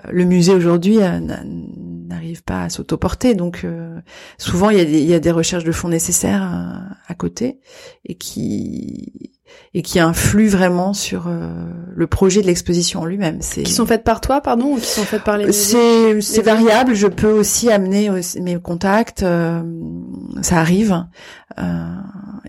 Le 0.09 0.25
musée 0.25 0.55
aujourd'hui 0.55 0.97
n'arrive 0.97 2.43
pas 2.43 2.62
à 2.62 2.71
s'autoporter, 2.71 3.35
donc 3.35 3.67
souvent 4.38 4.71
il 4.71 4.79
y, 4.79 4.81
a 4.81 4.87
des, 4.87 5.03
il 5.03 5.07
y, 5.07 5.12
a 5.12 5.21
des, 5.21 5.31
recherches 5.31 5.65
de 5.65 5.73
fonds 5.73 5.91
nécessaires 5.91 6.43
à 7.07 7.15
côté 7.15 7.61
et 8.07 8.15
qui 8.15 9.33
et 9.75 9.83
qui 9.83 10.01
influent 10.01 10.51
vraiment 10.51 10.93
sur 10.93 11.27
euh, 11.27 11.49
le 11.95 12.07
projet 12.07 12.43
de 12.43 12.47
l'exposition 12.47 13.01
en 13.01 13.05
lui-même. 13.07 13.38
C'est 13.41 13.62
qui 13.62 13.73
sont 13.73 13.87
faites 13.87 14.05
par 14.05 14.21
toi, 14.21 14.41
pardon, 14.41 14.75
ou 14.75 14.77
qui 14.77 14.87
sont 14.87 15.03
faites 15.03 15.25
par 15.25 15.38
les 15.38 15.51
C'est 15.53 16.21
c'est 16.21 16.43
variable. 16.43 16.95
Je 16.95 17.07
peux 17.07 17.31
aussi 17.31 17.71
amener 17.71 18.11
mes 18.41 18.61
contacts, 18.61 19.23
euh, 19.23 19.62
ça 20.43 20.59
arrive. 20.59 21.05
Euh, 21.59 21.87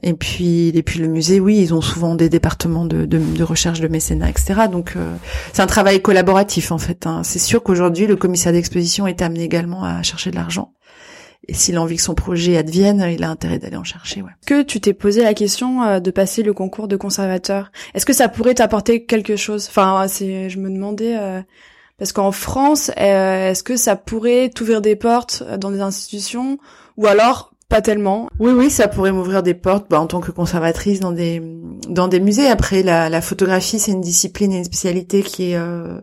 et 0.02 0.13
puis 0.13 0.70
et 0.70 0.84
puis 0.84 1.00
le 1.00 1.08
musée, 1.08 1.39
oui, 1.39 1.60
ils 1.60 1.74
ont 1.74 1.82
souvent 1.82 2.16
des 2.16 2.30
départements 2.30 2.86
de, 2.86 3.06
de, 3.06 3.20
de 3.20 3.44
recherche 3.44 3.80
de 3.80 3.88
mécénat, 3.88 4.30
etc. 4.30 4.63
Donc 4.72 4.94
euh, 4.96 5.16
c'est 5.54 5.62
un 5.62 5.68
travail 5.68 6.02
collaboratif 6.02 6.72
en 6.72 6.78
fait. 6.78 7.08
Hein. 7.08 7.22
C'est 7.24 7.39
sûr 7.39 7.63
qu'aujourd'hui 7.63 8.06
le 8.06 8.16
commissaire 8.16 8.52
d'exposition 8.52 9.08
est 9.08 9.22
amené 9.22 9.44
également 9.44 9.84
à 9.84 10.04
chercher 10.04 10.32
de 10.32 10.36
l'argent. 10.36 10.74
Et 11.48 11.54
s'il 11.54 11.76
a 11.76 11.82
envie 11.82 11.98
que 11.98 12.02
son 12.02 12.16
projet 12.16 12.58
advienne, 12.58 13.06
il 13.12 13.24
a 13.24 13.30
intérêt 13.30 13.60
d'aller 13.60 13.76
en 13.76 13.84
chercher. 13.84 14.22
Ouais. 14.22 14.32
Que 14.46 14.62
tu 14.62 14.80
t'es 14.80 14.94
posé 14.94 15.24
la 15.24 15.34
question 15.34 15.84
euh, 15.84 16.00
de 16.00 16.12
passer 16.12 16.42
le 16.42 16.54
concours 16.54 16.88
de 16.88 16.96
conservateur 16.96 17.72
Est-ce 17.94 18.06
que 18.06 18.14
ça 18.14 18.30
pourrait 18.30 18.54
t'apporter 18.54 19.06
quelque 19.06 19.36
chose? 19.36 19.68
Enfin, 19.70 20.06
c'est, 20.08 20.50
je 20.50 20.60
me 20.60 20.70
demandais 20.70 21.18
euh, 21.18 21.42
parce 21.98 22.14
qu'en 22.14 22.32
France, 22.32 22.92
euh, 23.00 23.52
est-ce 23.52 23.64
que 23.64 23.76
ça 23.76 23.96
pourrait 23.96 24.50
t'ouvrir 24.50 24.82
des 24.82 24.96
portes 24.96 25.44
dans 25.58 25.72
des 25.72 25.82
institutions? 25.82 26.60
Ou 26.98 27.08
alors 27.08 27.54
pas 27.68 27.82
tellement? 27.82 28.30
Oui, 28.40 28.52
oui, 28.52 28.70
ça 28.70 28.88
pourrait 28.88 29.12
m'ouvrir 29.12 29.44
des 29.44 29.54
portes 29.54 29.88
bah, 29.90 30.00
en 30.00 30.08
tant 30.08 30.22
que 30.22 30.32
conservatrice 30.32 31.00
dans 31.00 31.12
des 31.12 31.42
dans 31.90 32.08
des 32.08 32.20
musées. 32.20 32.48
Après, 32.48 32.84
la, 32.84 33.10
la 33.10 33.22
photographie, 33.22 33.80
c'est 33.80 33.92
une 33.92 34.02
discipline 34.02 34.52
et 34.54 34.58
une 34.58 34.64
spécialité 34.64 35.24
qui 35.24 35.52
est 35.52 35.56
euh, 35.56 36.00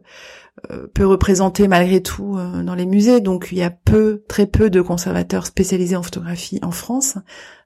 euh, 0.70 0.86
peut 0.92 1.06
représenter 1.06 1.68
malgré 1.68 2.02
tout 2.02 2.36
euh, 2.36 2.62
dans 2.62 2.74
les 2.74 2.86
musées. 2.86 3.20
Donc 3.20 3.48
il 3.52 3.58
y 3.58 3.62
a 3.62 3.70
peu, 3.70 4.22
très 4.28 4.46
peu 4.46 4.70
de 4.70 4.80
conservateurs 4.80 5.46
spécialisés 5.46 5.96
en 5.96 6.02
photographie 6.02 6.58
en 6.62 6.70
France. 6.70 7.16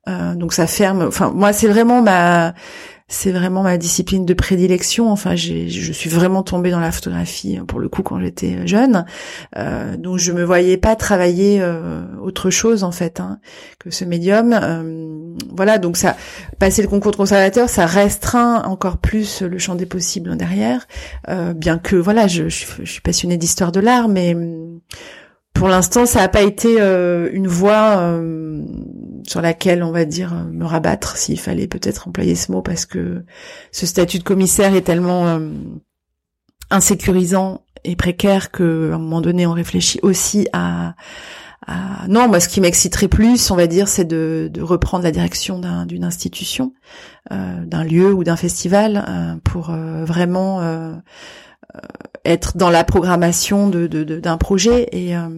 Euh, 0.08 0.34
donc 0.34 0.52
ça 0.52 0.66
ferme. 0.66 1.02
Enfin 1.02 1.30
moi 1.34 1.52
c'est 1.52 1.68
vraiment 1.68 2.02
ma 2.02 2.54
c'est 3.08 3.32
vraiment 3.32 3.62
ma 3.62 3.76
discipline 3.76 4.24
de 4.24 4.34
prédilection. 4.34 5.10
Enfin, 5.10 5.36
je 5.36 5.92
suis 5.92 6.10
vraiment 6.10 6.42
tombée 6.42 6.70
dans 6.70 6.80
la 6.80 6.90
photographie 6.90 7.58
pour 7.66 7.78
le 7.78 7.88
coup 7.88 8.02
quand 8.02 8.18
j'étais 8.18 8.66
jeune, 8.66 9.04
euh, 9.56 9.96
donc 9.96 10.18
je 10.18 10.32
me 10.32 10.42
voyais 10.42 10.76
pas 10.76 10.96
travailler 10.96 11.60
euh, 11.60 12.02
autre 12.22 12.50
chose 12.50 12.82
en 12.82 12.92
fait 12.92 13.20
hein, 13.20 13.38
que 13.78 13.90
ce 13.90 14.04
médium. 14.04 14.52
Euh, 14.52 15.34
voilà, 15.54 15.78
donc 15.78 15.96
ça, 15.96 16.16
passer 16.58 16.82
le 16.82 16.88
concours 16.88 17.12
de 17.12 17.16
conservateur, 17.16 17.68
ça 17.68 17.86
restreint 17.86 18.62
encore 18.64 18.98
plus 18.98 19.42
le 19.42 19.58
champ 19.58 19.74
des 19.74 19.86
possibles 19.86 20.36
derrière. 20.36 20.86
Euh, 21.28 21.52
bien 21.52 21.78
que 21.78 21.96
voilà, 21.96 22.26
je, 22.26 22.48
suis 22.48 23.00
passionnée 23.02 23.36
d'histoire 23.36 23.72
de 23.72 23.80
l'art, 23.80 24.08
mais 24.08 24.36
pour 25.54 25.68
l'instant, 25.68 26.04
ça 26.04 26.20
n'a 26.20 26.28
pas 26.28 26.42
été 26.42 26.80
euh, 26.80 27.30
une 27.32 27.46
voie 27.46 27.98
euh, 27.98 28.64
sur 29.26 29.40
laquelle 29.40 29.82
on 29.82 29.90
va 29.90 30.04
dire 30.04 30.34
me 30.34 30.64
rabattre, 30.64 31.16
s'il 31.16 31.38
fallait 31.38 31.66
peut-être 31.66 32.08
employer 32.08 32.34
ce 32.34 32.52
mot, 32.52 32.62
parce 32.62 32.86
que 32.86 33.24
ce 33.72 33.86
statut 33.86 34.18
de 34.18 34.24
commissaire 34.24 34.74
est 34.74 34.82
tellement 34.82 35.26
euh, 35.26 35.50
insécurisant 36.70 37.62
et 37.84 37.96
précaire 37.96 38.50
qu'à 38.50 38.64
un 38.64 38.98
moment 38.98 39.20
donné, 39.20 39.46
on 39.46 39.52
réfléchit 39.52 40.00
aussi 40.02 40.48
à, 40.52 40.94
non, 42.08 42.28
moi, 42.28 42.40
ce 42.40 42.48
qui 42.48 42.60
m'exciterait 42.60 43.08
plus, 43.08 43.50
on 43.50 43.56
va 43.56 43.66
dire, 43.66 43.88
c'est 43.88 44.04
de, 44.04 44.50
reprendre 44.60 45.04
la 45.04 45.10
direction 45.10 45.60
d'une 45.86 46.04
institution, 46.04 46.74
d'un 47.30 47.84
lieu 47.84 48.12
ou 48.12 48.22
d'un 48.22 48.36
festival, 48.36 49.40
pour 49.44 49.70
vraiment 49.70 50.60
euh, 50.60 50.94
être 52.24 52.56
dans 52.56 52.70
la 52.70 52.84
programmation 52.84 53.68
de, 53.68 53.86
d'un 53.86 54.38
projet 54.38 54.88
et, 54.92 55.16
euh, 55.16 55.28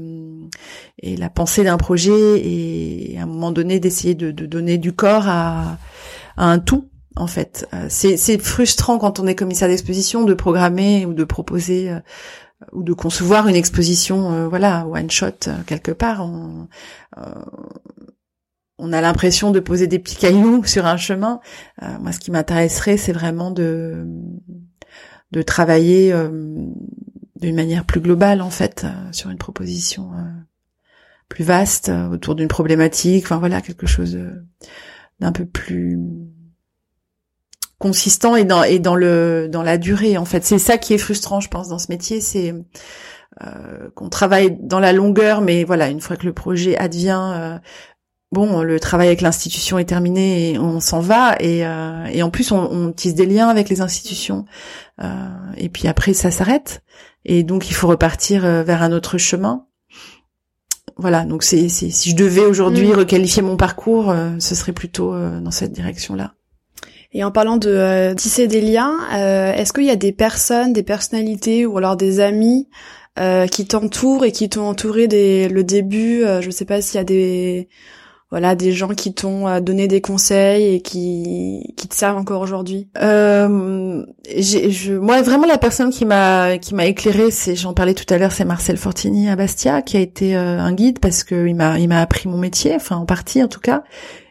et 1.01 1.17
la 1.17 1.31
pensée 1.31 1.65
d'un 1.65 1.79
projet 1.79 2.13
et 2.13 3.17
à 3.19 3.23
un 3.23 3.27
moment 3.27 3.51
donné 3.51 3.81
d'essayer 3.81 4.15
de, 4.15 4.31
donner 4.31 4.79
du 4.79 4.93
corps 4.93 5.29
à, 5.29 5.79
un 6.37 6.59
tout 6.59 6.89
en 7.17 7.27
fait. 7.27 7.67
Euh, 7.75 7.87
c'est, 7.89 8.17
c'est 8.17 8.39
frustrant 8.39 8.99
quand 8.99 9.19
on 9.21 9.27
est 9.27 9.35
commissaire 9.35 9.69
d'exposition 9.69 10.25
de 10.25 10.35
programmer 10.35 11.07
ou 11.07 11.15
de 11.15 11.25
proposer 11.25 11.91
ou 12.73 12.83
de 12.83 12.93
concevoir 12.93 13.49
une 13.49 13.57
exposition, 13.57 14.49
voilà, 14.49 14.87
one 14.87 15.11
shot 15.11 15.51
quelque 15.67 15.93
part. 15.93 16.25
On, 16.25 16.69
on 18.79 18.93
a 18.93 19.01
l'impression 19.01 19.51
de 19.51 19.61
poser 19.61 19.87
des 19.87 19.99
petits 19.99 20.17
cailloux 20.17 20.63
sur 20.67 20.87
un 20.87 20.97
chemin. 20.97 21.41
moi, 22.01 22.13
ce 22.13 22.19
qui 22.19 22.31
m'intéresserait, 22.31 22.97
c'est 22.97 23.13
vraiment 23.13 23.51
de 23.51 24.07
de 25.33 25.43
travailler 25.43 26.13
euh, 26.13 26.29
d'une 27.37 27.55
manière 27.55 27.85
plus 27.85 28.01
globale 28.01 28.41
en 28.41 28.51
fait 28.51 28.85
euh, 28.85 29.13
sur 29.13 29.31
une 29.31 29.39
proposition 29.39 30.13
euh, 30.13 30.23
plus 31.29 31.45
vaste 31.45 31.91
autour 32.13 32.35
d'une 32.35 32.49
problématique. 32.49 33.25
Enfin 33.25 33.39
voilà 33.39 33.61
quelque 33.61 33.87
chose 33.87 34.17
d'un 35.19 35.33
peu 35.33 35.45
plus 35.45 35.99
consistant 37.79 38.37
et 38.37 38.45
dans 38.45 38.63
et 38.63 38.79
dans 38.79 38.95
le 38.95 39.49
dans 39.51 39.63
la 39.63 39.77
durée 39.77 40.17
en 40.17 40.25
fait 40.25 40.45
c'est 40.45 40.59
ça 40.59 40.79
qui 40.79 40.95
est 40.95 40.99
frustrant 40.99 41.41
je 41.41 41.49
pense 41.49 41.69
dans 41.69 41.79
ce 41.79 41.91
métier 41.91 42.21
c'est 42.21 42.55
qu'on 43.95 44.09
travaille 44.09 44.57
dans 44.63 44.81
la 44.81 44.95
longueur 44.95 45.43
mais 45.43 45.65
voilà 45.65 45.89
une 45.89 46.01
fois 46.01 46.17
que 46.17 46.25
le 46.25 46.33
projet 46.33 46.79
advient 46.79 47.59
bon, 48.33 48.63
le 48.63 48.81
travail 48.81 49.09
avec 49.09 49.21
l'institution 49.21 49.79
est 49.79 49.85
terminé 49.85 50.51
et 50.51 50.59
on 50.59 50.81
s'en 50.81 51.01
va. 51.01 51.37
Et, 51.41 51.67
euh, 51.67 52.07
et 52.07 52.23
en 52.23 52.31
plus, 52.31 52.53
on, 52.53 52.59
on, 52.59 52.93
tisse 52.93 53.15
des 53.15 53.27
liens 53.27 53.49
avec 53.49 53.69
les 53.69 53.81
institutions. 53.81 54.45
Euh, 55.03 55.29
et 55.57 55.69
puis 55.69 55.89
après, 55.89 56.15
ça 56.15 56.31
s'arrête. 56.31 56.83
Et 57.25 57.43
donc, 57.43 57.71
il 57.71 57.75
faut 57.75 57.89
repartir 57.89 58.45
euh, 58.45 58.63
vers 58.63 58.83
un 58.83 58.93
autre 58.93 59.19
chemin. 59.19 59.67
Voilà. 60.97 61.25
Donc, 61.25 61.43
c'est, 61.43 61.69
si 61.69 62.11
je 62.11 62.17
devais 62.17 62.45
aujourd'hui 62.45 62.89
mm. 62.89 62.97
requalifier 62.97 63.43
mon 63.43 63.57
parcours, 63.57 64.15
ce 64.39 64.55
serait 64.55 64.73
plutôt 64.73 65.13
dans 65.41 65.51
cette 65.51 65.73
direction-là. 65.73 66.33
Et 67.13 67.23
en 67.23 67.31
parlant 67.31 67.57
de 67.57 68.15
tisser 68.15 68.47
des 68.47 68.61
liens, 68.61 68.95
est-ce 69.13 69.73
qu'il 69.73 69.85
y 69.85 69.91
a 69.91 69.97
des 69.97 70.13
personnes, 70.13 70.73
des 70.73 70.83
personnalités 70.83 71.67
ou 71.67 71.77
alors 71.77 71.97
des 71.97 72.21
amis 72.21 72.69
qui 73.51 73.67
t'entourent 73.67 74.25
et 74.25 74.33
qui 74.33 74.49
t'ont 74.49 74.67
entouré 74.67 75.07
dès 75.07 75.49
le 75.49 75.65
début? 75.65 76.23
Je 76.41 76.47
ne 76.47 76.51
sais 76.51 76.65
pas 76.65 76.81
s'il 76.81 76.97
y 76.97 77.01
a 77.01 77.05
des 77.05 77.69
voilà 78.31 78.57
des 78.57 78.73
gens 78.73 78.89
qui 78.89 79.15
t'ont 79.15 79.47
euh, 79.47 79.61
donné 79.61 79.87
des 79.87 80.01
conseils 80.01 80.75
et 80.75 80.81
qui 80.81 81.73
qui 81.77 81.87
te 81.89 81.95
servent 81.95 82.17
encore 82.17 82.41
aujourd'hui. 82.41 82.89
Euh, 83.01 83.49
moi 83.49 85.23
vraiment 85.23 85.47
la 85.47 85.59
personne 85.59 85.91
qui 85.91 86.05
m'a 86.05 86.59
qui 86.59 86.75
m'a 86.75 86.87
éclairé 86.87 87.31
c'est 87.31 87.55
j'en 87.55 87.73
parlais 87.73 87.95
tout 87.95 88.13
à 88.13 88.19
l'heure 88.19 88.33
c'est 88.33 88.45
Marcel 88.45 88.77
Fortini 88.77 89.29
à 89.29 89.37
Bastia 89.37 89.81
qui 89.83 89.97
a 89.97 90.01
été 90.01 90.37
euh, 90.37 90.59
un 90.59 90.73
guide 90.73 90.99
parce 90.99 91.23
que 91.23 91.47
il 91.47 91.55
m'a 91.55 91.79
il 91.79 91.89
m'a 91.89 92.01
appris 92.01 92.29
mon 92.29 92.39
métier 92.39 92.75
enfin 92.75 92.97
en 92.97 93.07
partie 93.07 93.43
en 93.43 93.49
tout 93.49 93.61
cas. 93.61 93.85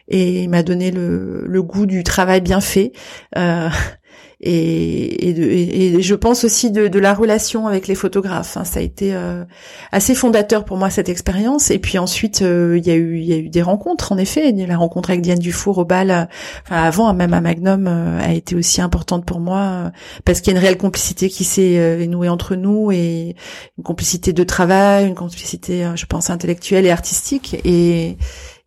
Et 0.08 0.44
il 0.44 0.50
m'a 0.50 0.62
donné 0.62 0.92
le, 0.92 1.44
le 1.48 1.62
goût 1.64 1.84
du 1.84 2.04
travail 2.04 2.40
bien 2.40 2.60
fait. 2.60 2.92
Euh, 3.36 3.68
et, 4.40 5.30
et, 5.30 5.96
et, 5.96 6.02
je 6.02 6.14
pense 6.14 6.44
aussi 6.44 6.70
de, 6.70 6.88
de, 6.88 6.98
la 6.98 7.14
relation 7.14 7.66
avec 7.66 7.88
les 7.88 7.94
photographes. 7.94 8.58
Hein. 8.58 8.64
Ça 8.64 8.80
a 8.80 8.82
été 8.82 9.14
euh, 9.14 9.44
assez 9.92 10.14
fondateur 10.14 10.66
pour 10.66 10.76
moi 10.76 10.90
cette 10.90 11.08
expérience. 11.08 11.70
Et 11.70 11.78
puis 11.78 11.96
ensuite, 11.96 12.42
euh, 12.42 12.76
il 12.76 12.86
y 12.86 12.90
a 12.90 12.96
eu 12.96 13.18
y 13.18 13.32
a 13.32 13.38
eu 13.38 13.48
des 13.48 13.62
rencontres 13.62 14.12
en 14.12 14.18
effet. 14.18 14.52
La 14.52 14.76
rencontre 14.76 15.10
avec 15.10 15.22
Diane 15.22 15.38
Dufour 15.38 15.78
au 15.78 15.84
bal, 15.86 16.10
euh, 16.10 16.24
enfin, 16.64 16.82
avant 16.82 17.14
même 17.14 17.32
à 17.32 17.40
Magnum, 17.40 17.86
a 17.86 18.32
été 18.34 18.54
aussi 18.56 18.82
importante 18.82 19.24
pour 19.24 19.40
moi 19.40 19.90
parce 20.26 20.42
qu'il 20.42 20.52
y 20.52 20.56
a 20.56 20.58
une 20.58 20.64
réelle 20.64 20.76
complicité 20.76 21.30
qui 21.30 21.44
s'est 21.44 22.06
nouée 22.06 22.28
entre 22.28 22.56
nous 22.56 22.92
et 22.92 23.36
une 23.78 23.84
complicité 23.84 24.34
de 24.34 24.44
travail, 24.44 25.06
une 25.06 25.14
complicité, 25.14 25.90
je 25.94 26.04
pense, 26.04 26.28
intellectuelle 26.28 26.84
et 26.84 26.90
artistique. 26.90 27.56
Et 27.64 28.18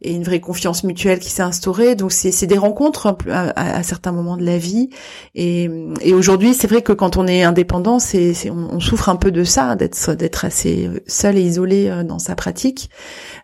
et 0.01 0.13
une 0.13 0.23
vraie 0.23 0.39
confiance 0.39 0.83
mutuelle 0.83 1.19
qui 1.19 1.29
s'est 1.29 1.43
instaurée. 1.43 1.95
Donc 1.95 2.12
c'est 2.12 2.47
des 2.47 2.57
rencontres 2.57 3.17
à, 3.29 3.83
certains 3.83 4.12
moments 4.12 4.38
de 4.38 4.45
la 4.45 4.57
vie. 4.57 4.89
Et, 5.35 5.69
et 6.01 6.13
aujourd'hui, 6.13 6.53
c'est 6.53 6.67
vrai 6.67 6.81
que 6.81 6.93
quand 6.93 7.17
on 7.17 7.27
est 7.27 7.43
indépendant, 7.43 7.99
c'est 7.99 8.33
on, 8.49 8.75
on, 8.75 8.79
souffre 8.79 9.09
un 9.09 9.17
peu 9.17 9.31
de 9.31 9.43
ça, 9.43 9.75
d'être 9.75 10.13
d'être 10.13 10.45
assez 10.45 10.89
seul 11.07 11.38
et 11.38 11.41
isolé 11.41 11.89
euh, 11.89 12.03
dans 12.03 12.19
sa 12.19 12.35
pratique. 12.35 12.89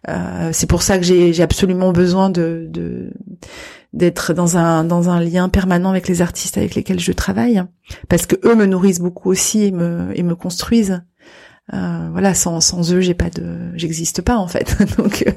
Euh, 0.08 0.50
c'est 0.54 0.68
pour 0.68 0.82
ça 0.82 0.98
que 0.98 1.04
j'ai 1.04 1.42
absolument 1.44 1.92
besoin 1.92 2.30
de 2.30 2.70
d'être 3.96 4.34
dans 4.34 4.58
un 4.58 4.84
dans 4.84 5.10
un 5.10 5.22
lien 5.22 5.48
permanent 5.50 5.90
avec 5.90 6.08
les 6.08 6.22
artistes 6.22 6.58
avec 6.58 6.76
lesquels 6.76 7.00
je 7.00 7.14
travaille 7.14 7.64
parce 8.10 8.26
que 8.26 8.36
eux 8.44 8.56
me 8.56 8.66
nourrissent 8.66 9.00
beaucoup 9.00 9.30
aussi 9.30 9.64
et 9.64 9.72
me 9.72 10.10
et 10.16 10.22
me 10.22 10.36
construisent 10.36 11.02
euh, 11.74 12.10
voilà 12.12 12.36
sans 12.36 12.62
sans 12.62 12.94
eux 12.94 13.00
j'ai 13.00 13.16
pas 13.16 13.32
de 13.32 13.72
j'existe 13.76 14.22
pas 14.22 14.38
en 14.38 14.48
fait. 14.48 14.78
Donc 14.98 15.24
euh, 15.26 15.32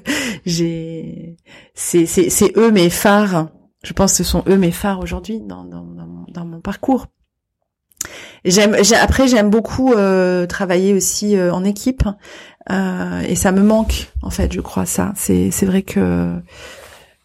j'ai 0.45 1.37
c'est 1.75 2.07
c'est 2.07 2.31
c'est 2.31 2.53
eux 2.57 2.71
mes 2.71 2.91
phares. 2.91 3.49
Je 3.83 3.93
pense 3.93 4.13
que 4.13 4.19
ce 4.19 4.25
sont 4.25 4.45
eux 4.49 4.59
mes 4.59 4.73
phares 4.73 5.01
aujourd'hui 5.01 5.41
dans 5.41 5.65
dans 5.65 5.87
dans 6.29 6.45
mon, 6.45 6.61
parcours. 6.61 7.07
J'aime, 8.45 8.77
après 9.01 9.27
j'aime 9.27 9.51
beaucoup 9.51 9.93
euh, 9.95 10.47
travailler 10.47 10.93
aussi 10.93 11.37
euh, 11.37 11.53
en 11.53 11.65
équipe. 11.65 12.03
Et 12.71 13.35
ça 13.35 13.51
me 13.51 13.63
manque 13.63 14.13
en 14.23 14.29
fait, 14.29 14.53
je 14.53 14.61
crois 14.61 14.85
ça. 14.85 15.13
C'est 15.17 15.51
c'est 15.51 15.65
vrai 15.65 15.81
que 15.81 16.39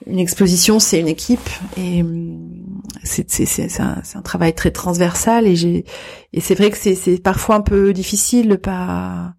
une 0.06 0.20
exposition 0.20 0.80
c'est 0.80 0.99
une 0.99 1.08
équipe 1.08 1.49
et 1.78 2.01
hum, 2.01 2.64
c'est 3.04 3.80
un, 3.80 4.01
un, 4.16 4.22
travail 4.22 4.54
très 4.54 4.72
transversal 4.72 5.47
et 5.47 5.56
j'ai 5.56 5.86
et 6.32 6.39
c'est 6.39 6.56
vrai 6.56 6.72
que 6.72 6.78
c'est 6.78 7.22
parfois 7.22 7.56
un 7.56 7.62
peu 7.62 7.93
difficile 7.93 8.49
de 8.49 8.56
pas 8.56 9.36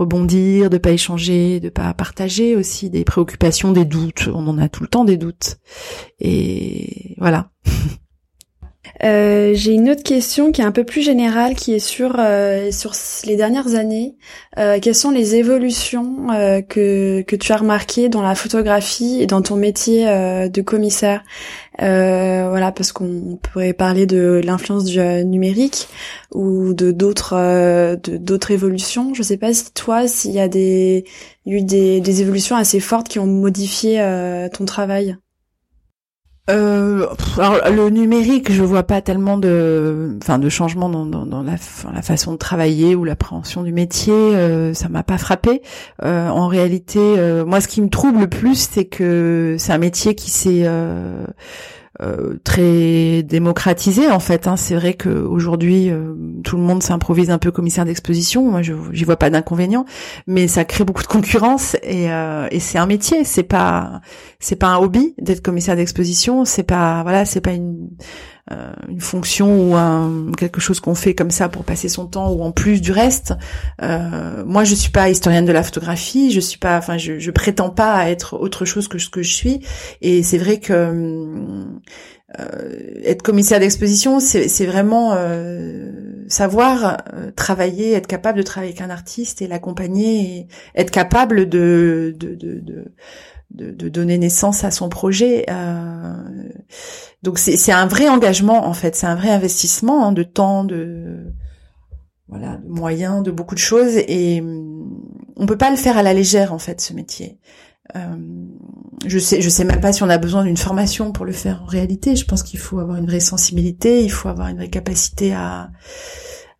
rebondir, 0.00 0.70
de 0.70 0.78
pas 0.78 0.92
échanger, 0.92 1.60
de 1.60 1.68
pas 1.68 1.92
partager 1.92 2.56
aussi 2.56 2.88
des 2.88 3.04
préoccupations, 3.04 3.72
des 3.72 3.84
doutes. 3.84 4.28
On 4.32 4.46
en 4.48 4.56
a 4.56 4.68
tout 4.68 4.82
le 4.82 4.88
temps 4.88 5.04
des 5.04 5.18
doutes 5.18 5.58
et 6.20 7.14
voilà. 7.18 7.50
Euh, 9.02 9.52
j'ai 9.54 9.72
une 9.72 9.88
autre 9.88 10.02
question 10.02 10.52
qui 10.52 10.60
est 10.60 10.64
un 10.64 10.72
peu 10.72 10.84
plus 10.84 11.02
générale, 11.02 11.54
qui 11.54 11.72
est 11.72 11.78
sur 11.78 12.16
euh, 12.18 12.70
sur 12.70 12.92
les 13.24 13.36
dernières 13.36 13.74
années. 13.74 14.16
Euh, 14.58 14.78
quelles 14.80 14.94
sont 14.94 15.10
les 15.10 15.36
évolutions 15.36 16.26
que 16.68 17.22
que 17.22 17.36
tu 17.36 17.52
as 17.52 17.56
remarquées 17.56 18.08
dans 18.08 18.22
la 18.22 18.34
photographie 18.34 19.22
et 19.22 19.26
dans 19.26 19.42
ton 19.42 19.56
métier 19.56 20.04
de 20.04 20.62
commissaire? 20.62 21.22
Voilà, 21.78 22.72
parce 22.72 22.92
qu'on 22.92 23.38
pourrait 23.42 23.72
parler 23.72 24.06
de 24.06 24.40
l'influence 24.44 24.84
du 24.84 25.00
numérique 25.24 25.88
ou 26.32 26.74
de 26.74 26.92
d'autres 26.92 27.36
de 27.96 28.16
d'autres 28.18 28.50
évolutions. 28.50 29.14
Je 29.14 29.22
sais 29.22 29.38
pas 29.38 29.54
si 29.54 29.72
toi, 29.72 30.08
s'il 30.08 30.32
y 30.32 30.40
a 30.40 30.48
des 30.48 31.04
eu 31.46 31.62
des, 31.62 32.00
des 32.00 32.20
évolutions 32.20 32.56
assez 32.56 32.80
fortes 32.80 33.08
qui 33.08 33.18
ont 33.18 33.26
modifié 33.26 34.04
ton 34.52 34.66
travail 34.66 35.16
euh, 36.48 37.06
alors, 37.38 37.70
le 37.70 37.90
numérique, 37.90 38.50
je 38.50 38.62
vois 38.62 38.82
pas 38.82 39.00
tellement 39.00 39.38
de, 39.38 40.16
enfin, 40.22 40.38
de 40.38 40.48
changement 40.48 40.88
dans, 40.88 41.06
dans, 41.06 41.26
dans 41.26 41.42
la, 41.42 41.56
la, 41.94 42.02
façon 42.02 42.32
de 42.32 42.38
travailler 42.38 42.94
ou 42.94 43.04
l'appréhension 43.04 43.62
du 43.62 43.72
métier. 43.72 44.12
Euh, 44.12 44.74
ça 44.74 44.88
m'a 44.88 45.02
pas 45.02 45.18
frappé. 45.18 45.62
Euh, 46.02 46.28
en 46.28 46.48
réalité, 46.48 46.98
euh, 46.98 47.44
moi, 47.44 47.60
ce 47.60 47.68
qui 47.68 47.80
me 47.82 47.88
trouble 47.88 48.20
le 48.20 48.28
plus, 48.28 48.68
c'est 48.70 48.86
que 48.86 49.56
c'est 49.58 49.72
un 49.72 49.78
métier 49.78 50.14
qui 50.14 50.30
s'est 50.30 50.66
euh, 52.02 52.38
très 52.44 53.22
démocratisé 53.22 54.08
en 54.10 54.20
fait. 54.20 54.46
Hein. 54.46 54.56
C'est 54.56 54.74
vrai 54.74 54.94
qu'aujourd'hui 54.94 55.90
euh, 55.90 56.14
tout 56.44 56.56
le 56.56 56.62
monde 56.62 56.82
s'improvise 56.82 57.30
un 57.30 57.38
peu 57.38 57.50
commissaire 57.50 57.84
d'exposition. 57.84 58.50
Moi, 58.50 58.62
je 58.62 58.72
j'y 58.92 59.04
vois 59.04 59.16
pas 59.16 59.28
d'inconvénient, 59.28 59.84
mais 60.26 60.48
ça 60.48 60.64
crée 60.64 60.84
beaucoup 60.84 61.02
de 61.02 61.08
concurrence 61.08 61.76
et, 61.82 62.10
euh, 62.10 62.48
et 62.50 62.60
c'est 62.60 62.78
un 62.78 62.86
métier. 62.86 63.24
C'est 63.24 63.42
pas 63.42 64.00
c'est 64.38 64.56
pas 64.56 64.68
un 64.68 64.78
hobby 64.78 65.14
d'être 65.18 65.42
commissaire 65.42 65.76
d'exposition. 65.76 66.44
C'est 66.44 66.62
pas 66.62 67.02
voilà, 67.02 67.24
c'est 67.24 67.42
pas 67.42 67.52
une 67.52 67.90
une 68.88 69.00
fonction 69.00 69.70
ou 69.70 69.74
un, 69.76 70.32
quelque 70.36 70.60
chose 70.60 70.80
qu'on 70.80 70.94
fait 70.94 71.14
comme 71.14 71.30
ça 71.30 71.48
pour 71.48 71.64
passer 71.64 71.88
son 71.88 72.06
temps 72.06 72.32
ou 72.32 72.42
en 72.42 72.52
plus 72.52 72.80
du 72.80 72.92
reste. 72.92 73.34
Euh, 73.82 74.44
moi, 74.44 74.64
je 74.64 74.74
suis 74.74 74.90
pas 74.90 75.08
historienne 75.08 75.44
de 75.44 75.52
la 75.52 75.62
photographie, 75.62 76.30
je 76.30 76.40
suis 76.40 76.58
pas, 76.58 76.78
enfin, 76.78 76.98
je, 76.98 77.18
je 77.18 77.30
prétends 77.30 77.70
pas 77.70 78.10
être 78.10 78.34
autre 78.34 78.64
chose 78.64 78.88
que 78.88 78.98
ce 78.98 79.08
que 79.08 79.22
je 79.22 79.34
suis. 79.34 79.60
Et 80.00 80.22
c'est 80.22 80.38
vrai 80.38 80.58
que 80.58 81.64
euh, 82.38 83.00
être 83.04 83.22
commissaire 83.22 83.58
d'exposition, 83.58 84.20
c'est 84.20 84.66
vraiment 84.66 85.14
euh, 85.14 85.90
savoir 86.28 86.98
euh, 87.12 87.30
travailler, 87.32 87.92
être 87.92 88.06
capable 88.06 88.38
de 88.38 88.42
travailler 88.42 88.72
avec 88.72 88.82
un 88.82 88.90
artiste 88.90 89.42
et 89.42 89.48
l'accompagner, 89.48 90.46
être 90.76 90.92
capable 90.92 91.48
de, 91.48 92.14
de, 92.16 92.34
de, 92.36 92.60
de 92.60 92.84
de, 93.50 93.70
de, 93.70 93.88
donner 93.88 94.18
naissance 94.18 94.64
à 94.64 94.70
son 94.70 94.88
projet. 94.88 95.44
Euh, 95.50 96.14
donc 97.22 97.38
c'est 97.38 97.72
un 97.72 97.86
vrai 97.86 98.08
engagement 98.08 98.66
en 98.66 98.72
fait, 98.72 98.96
c'est 98.96 99.06
un 99.06 99.14
vrai 99.14 99.30
investissement 99.30 100.06
hein, 100.06 100.12
de 100.12 100.22
temps, 100.22 100.64
de 100.64 101.32
voilà, 102.28 102.56
de 102.56 102.68
moyens, 102.68 103.22
de 103.22 103.30
beaucoup 103.30 103.54
de 103.54 103.60
choses 103.60 103.96
et 103.96 104.42
on 105.36 105.46
peut 105.46 105.58
pas 105.58 105.70
le 105.70 105.76
faire 105.76 105.98
à 105.98 106.02
la 106.02 106.14
légère 106.14 106.52
en 106.52 106.58
fait 106.58 106.80
ce 106.80 106.92
métier. 106.92 107.38
Euh, 107.96 108.16
je 109.04 109.18
sais, 109.18 109.40
je 109.40 109.48
sais 109.48 109.64
même 109.64 109.80
pas 109.80 109.92
si 109.92 110.02
on 110.02 110.08
a 110.08 110.18
besoin 110.18 110.44
d'une 110.44 110.56
formation 110.56 111.10
pour 111.10 111.24
le 111.24 111.32
faire 111.32 111.62
en 111.62 111.66
réalité. 111.66 112.14
Je 112.14 112.24
pense 112.24 112.42
qu'il 112.42 112.60
faut 112.60 112.78
avoir 112.78 112.98
une 112.98 113.06
vraie 113.06 113.20
sensibilité, 113.20 114.04
il 114.04 114.10
faut 114.10 114.28
avoir 114.28 114.48
une 114.48 114.56
vraie 114.56 114.70
capacité 114.70 115.34
à 115.34 115.70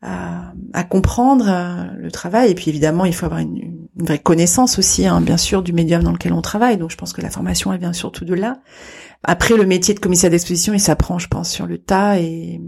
à, 0.03 0.53
à 0.73 0.85
comprendre 0.85 1.47
euh, 1.49 1.85
le 1.99 2.11
travail 2.11 2.51
et 2.51 2.55
puis 2.55 2.71
évidemment 2.71 3.05
il 3.05 3.15
faut 3.15 3.27
avoir 3.27 3.41
une 3.41 3.80
vraie 4.07 4.19
connaissance 4.19 4.79
aussi 4.79 5.07
hein, 5.07 5.21
bien 5.21 5.37
sûr 5.37 5.63
du 5.63 5.73
médium 5.73 6.03
dans 6.03 6.13
lequel 6.13 6.33
on 6.33 6.43
travaille. 6.43 6.77
Donc 6.77 6.91
je 6.91 6.97
pense 6.97 7.13
que 7.13 7.21
la 7.21 7.31
formation 7.31 7.73
elle 7.73 7.81
vient 7.81 7.93
surtout 7.93 8.25
de 8.25 8.35
là. 8.35 8.61
Après 9.23 9.57
le 9.57 9.67
métier 9.67 9.95
de 9.95 10.01
commissaire 10.01 10.31
d'exposition 10.31 10.73
il 10.73 10.81
s'apprend 10.81 11.19
je 11.19 11.29
pense 11.29 11.51
sur 11.51 11.67
le 11.67 11.79
tas 11.79 12.19
et, 12.19 12.61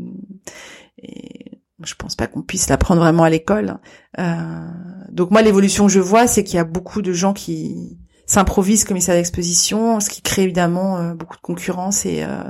et 0.98 1.60
je 1.84 1.94
pense 1.94 2.14
pas 2.14 2.26
qu'on 2.26 2.42
puisse 2.42 2.68
l'apprendre 2.68 3.00
vraiment 3.00 3.24
à 3.24 3.30
l'école. 3.30 3.78
Euh, 4.18 4.66
donc 5.10 5.30
moi 5.30 5.42
l'évolution 5.42 5.86
que 5.86 5.92
je 5.92 6.00
vois 6.00 6.26
c'est 6.26 6.44
qu'il 6.44 6.56
y 6.56 6.60
a 6.60 6.64
beaucoup 6.64 7.02
de 7.02 7.12
gens 7.12 7.32
qui 7.32 7.98
s'improvisent 8.26 8.84
commissaire 8.84 9.14
d'exposition 9.14 10.00
ce 10.00 10.08
qui 10.08 10.22
crée 10.22 10.42
évidemment 10.42 10.98
euh, 10.98 11.14
beaucoup 11.14 11.36
de 11.36 11.42
concurrence 11.42 12.06
et, 12.06 12.22
euh, 12.22 12.44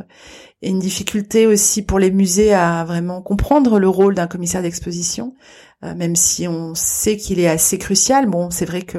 et 0.62 0.70
une 0.70 0.78
difficulté 0.78 1.47
aussi 1.47 1.83
pour 1.83 1.99
les 1.99 2.11
musées 2.11 2.55
à 2.55 2.85
vraiment 2.85 3.20
comprendre 3.20 3.78
le 3.78 3.89
rôle 3.89 4.14
d'un 4.14 4.28
commissaire 4.28 4.62
d'exposition, 4.62 5.35
même 5.83 6.16
si 6.16 6.47
on 6.47 6.74
sait 6.74 7.16
qu'il 7.16 7.41
est 7.41 7.49
assez 7.49 7.78
crucial. 7.78 8.26
Bon, 8.26 8.51
c'est 8.51 8.66
vrai 8.66 8.83
que 8.83 8.99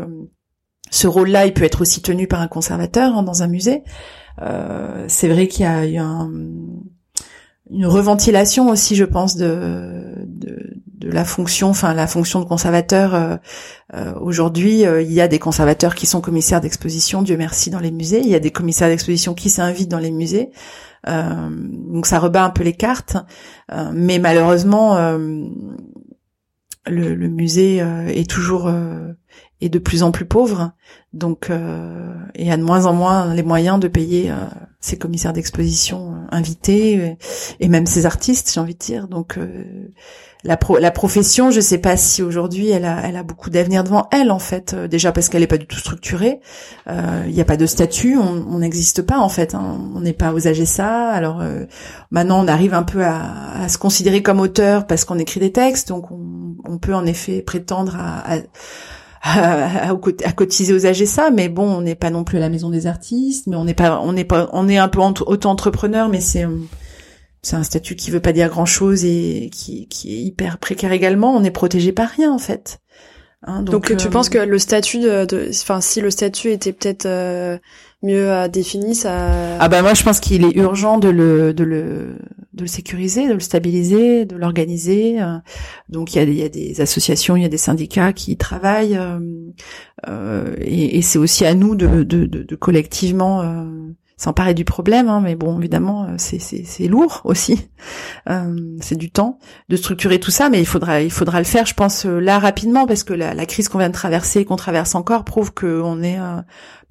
ce 0.93 1.07
rôle-là, 1.07 1.47
il 1.47 1.53
peut 1.53 1.63
être 1.63 1.81
aussi 1.81 2.03
tenu 2.03 2.27
par 2.27 2.41
un 2.41 2.47
conservateur 2.47 3.17
hein, 3.17 3.23
dans 3.23 3.41
un 3.41 3.47
musée. 3.47 3.83
Euh, 4.41 5.05
c'est 5.07 5.27
vrai 5.27 5.47
qu'il 5.47 5.65
y 5.65 5.67
a 5.67 5.87
eu 5.87 5.97
une 5.97 7.85
reventilation 7.85 8.69
aussi, 8.69 8.95
je 8.95 9.03
pense, 9.03 9.35
de, 9.35 10.27
la 11.01 11.25
fonction, 11.25 11.69
enfin 11.69 11.95
la 11.95 12.05
fonction 12.05 12.39
de 12.41 12.45
conservateur. 12.45 13.15
Euh, 13.15 13.37
euh 13.95 14.13
Aujourd'hui, 14.21 14.85
euh, 14.85 15.01
il 15.01 15.11
y 15.11 15.19
a 15.19 15.27
des 15.27 15.39
conservateurs 15.39 15.95
qui 15.95 16.05
sont 16.05 16.21
commissaires 16.21 16.61
d'exposition, 16.61 17.23
Dieu 17.23 17.37
merci, 17.37 17.71
dans 17.71 17.79
les 17.79 17.91
musées. 17.91 18.19
Il 18.19 18.29
y 18.29 18.35
a 18.35 18.39
des 18.39 18.51
commissaires 18.51 18.87
d'exposition 18.87 19.33
qui 19.33 19.49
s'invitent 19.49 19.89
dans 19.89 19.99
les 19.99 20.11
musées. 20.11 20.51
Euh, 21.07 21.49
donc 21.51 22.05
ça 22.05 22.19
rebat 22.19 22.43
un 22.43 22.49
peu 22.49 22.63
les 22.63 22.73
cartes, 22.73 23.17
euh, 23.71 23.91
mais 23.93 24.19
malheureusement 24.19 24.95
euh, 24.95 25.17
le, 26.85 27.15
musée 27.27 27.77
est 27.77 28.29
toujours 28.29 28.71
est 29.61 29.69
de 29.69 29.79
plus 29.79 30.03
en 30.03 30.11
plus 30.11 30.25
pauvre, 30.25 30.71
donc 31.13 31.49
et 32.35 32.51
a 32.51 32.57
de 32.57 32.63
moins 32.63 32.85
en 32.85 32.93
moins 32.93 33.33
les 33.33 33.43
moyens 33.43 33.79
de 33.79 33.87
payer 33.87 34.31
ses 34.81 34.97
commissaires 34.97 35.33
d'exposition 35.33 36.15
invités 36.31 37.17
et 37.59 37.67
même 37.69 37.85
ses 37.85 38.05
artistes, 38.05 38.51
j'ai 38.53 38.59
envie 38.59 38.73
de 38.73 38.79
dire. 38.79 39.07
La, 40.43 40.59
la 40.79 40.91
profession, 40.91 41.51
je 41.51 41.61
sais 41.61 41.77
pas 41.77 41.95
si 41.95 42.21
aujourd'hui 42.21 42.69
elle 42.69 42.83
a, 42.83 43.07
elle 43.07 43.15
a 43.15 43.23
beaucoup 43.23 43.49
d'avenir 43.49 43.83
devant 43.83 44.07
elle 44.11 44.29
en 44.29 44.39
fait. 44.39 44.73
Euh, 44.73 44.87
déjà 44.87 45.11
parce 45.13 45.29
qu'elle 45.29 45.43
est 45.43 45.47
pas 45.47 45.57
du 45.57 45.67
tout 45.67 45.77
structurée. 45.77 46.41
Euh, 46.89 47.23
il 47.27 47.33
n'y 47.33 47.41
a 47.41 47.45
pas 47.45 47.55
de 47.55 47.65
statut, 47.65 48.17
on 48.17 48.59
n'existe 48.59 49.01
pas 49.03 49.19
en 49.19 49.29
fait. 49.29 49.55
Hein. 49.55 49.79
On 49.95 50.01
n'est 50.01 50.13
pas 50.13 50.33
aux 50.33 50.39
ça. 50.39 51.09
Alors 51.09 51.39
euh, 51.41 51.65
maintenant 52.11 52.43
on 52.43 52.47
arrive 52.47 52.73
un 52.73 52.83
peu 52.83 53.03
à, 53.03 53.61
à, 53.61 53.69
se 53.69 53.77
considérer 53.77 54.21
comme 54.21 54.41
auteur 54.41 54.85
parce 54.85 55.05
qu'on 55.05 55.17
écrit 55.17 55.39
des 55.39 55.51
textes, 55.51 55.87
donc 55.87 56.11
on, 56.11 56.77
peut 56.77 56.93
en 56.93 57.05
effet 57.05 57.41
prétendre 57.41 57.95
à, 57.97 58.33
à 58.33 58.37
à, 59.25 60.31
cotiser 60.35 60.73
aux 60.73 60.85
AGSA, 60.85 61.31
mais 61.31 61.47
bon, 61.47 61.63
on 61.63 61.81
n'est 61.81 61.95
pas 61.95 62.09
non 62.09 62.25
plus 62.25 62.39
à 62.39 62.41
la 62.41 62.49
maison 62.49 62.69
des 62.69 62.87
artistes, 62.87 63.47
mais 63.47 63.55
on 63.55 63.63
n'est 63.63 63.73
pas, 63.73 64.01
on 64.01 64.11
n'est 64.11 64.25
pas, 64.25 64.49
on 64.51 64.67
est 64.67 64.77
un 64.77 64.89
peu 64.89 64.99
auto-entrepreneur, 64.99 66.09
mais 66.09 66.19
c'est 66.19 66.45
c'est 67.43 67.57
un 67.57 67.63
statut 67.63 67.95
qui 67.95 68.09
veut 68.09 68.21
pas 68.21 68.31
dire 68.31 68.49
grand 68.49 68.65
chose 68.65 69.03
et 69.03 69.49
qui, 69.53 69.87
qui 69.89 70.15
est 70.15 70.21
hyper 70.21 70.57
précaire 70.57 70.93
également. 70.93 71.35
On 71.35 71.43
est 71.43 71.51
protégé 71.51 71.91
par 71.91 72.09
rien 72.09 72.31
en 72.31 72.39
fait. 72.39 72.79
Hein, 73.45 73.61
donc, 73.61 73.95
tu 73.97 74.07
euh, 74.07 74.09
penses 74.09 74.29
que 74.29 74.37
le 74.37 74.57
statut 74.57 74.99
de, 74.99 75.49
enfin 75.51 75.81
si 75.81 75.99
le 75.99 76.09
statut 76.09 76.51
était 76.51 76.71
peut-être 76.71 77.05
euh, 77.05 77.57
mieux 78.01 78.31
euh, 78.31 78.47
défini, 78.47 78.95
ça. 78.95 79.57
Ah 79.59 79.67
bah 79.67 79.81
moi 79.81 79.93
je 79.93 80.03
pense 80.03 80.21
qu'il 80.21 80.45
est 80.45 80.55
urgent 80.55 80.97
de 80.97 81.09
le 81.09 81.53
de 81.53 81.65
le 81.65 82.15
de 82.53 82.61
le 82.61 82.67
sécuriser, 82.67 83.27
de 83.27 83.33
le 83.33 83.41
stabiliser, 83.41 84.23
de 84.23 84.37
l'organiser. 84.37 85.17
donc 85.89 86.13
il 86.13 86.19
y 86.19 86.21
a, 86.21 86.23
il 86.23 86.35
y 86.35 86.43
a 86.43 86.47
des 86.47 86.79
associations, 86.79 87.35
il 87.35 87.43
y 87.43 87.45
a 87.45 87.49
des 87.49 87.57
syndicats 87.57 88.13
qui 88.13 88.31
y 88.31 88.37
travaillent 88.37 88.97
et, 90.07 90.97
et 90.97 91.01
c'est 91.01 91.17
aussi 91.19 91.45
à 91.45 91.53
nous 91.53 91.75
de, 91.75 92.03
de, 92.03 92.25
de, 92.25 92.43
de 92.43 92.55
collectivement 92.55 93.41
s'emparer 94.23 94.53
du 94.53 94.63
problème, 94.63 95.09
hein, 95.09 95.19
mais 95.21 95.35
bon, 95.35 95.59
évidemment, 95.59 96.05
euh, 96.05 96.15
c'est 96.17 96.87
lourd 96.87 97.21
aussi. 97.25 97.67
Euh, 98.29 98.55
c'est 98.79 98.95
du 98.95 99.11
temps 99.11 99.39
de 99.67 99.75
structurer 99.75 100.17
tout 100.17 100.31
ça, 100.31 100.49
mais 100.49 100.61
il 100.61 100.65
faudra 100.65 101.01
il 101.01 101.11
faudra 101.11 101.39
le 101.39 101.43
faire, 101.43 101.65
je 101.65 101.73
pense, 101.73 102.05
euh, 102.05 102.19
là 102.19 102.39
rapidement, 102.39 102.87
parce 102.87 103.03
que 103.03 103.13
la, 103.13 103.45
crise 103.45 103.67
qu'on 103.67 103.79
vient 103.79 103.89
de 103.89 103.93
traverser, 103.93 104.45
qu'on 104.45 104.55
traverse 104.55 104.95
encore, 104.95 105.25
prouve 105.25 105.53
qu'on 105.53 106.01
est 106.01 106.17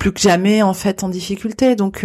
plus 0.03 0.13
que 0.13 0.21
jamais 0.21 0.63
en 0.63 0.75
fait 0.75 1.05
en 1.05 1.09
difficulté. 1.09 1.77
Donc 1.77 2.05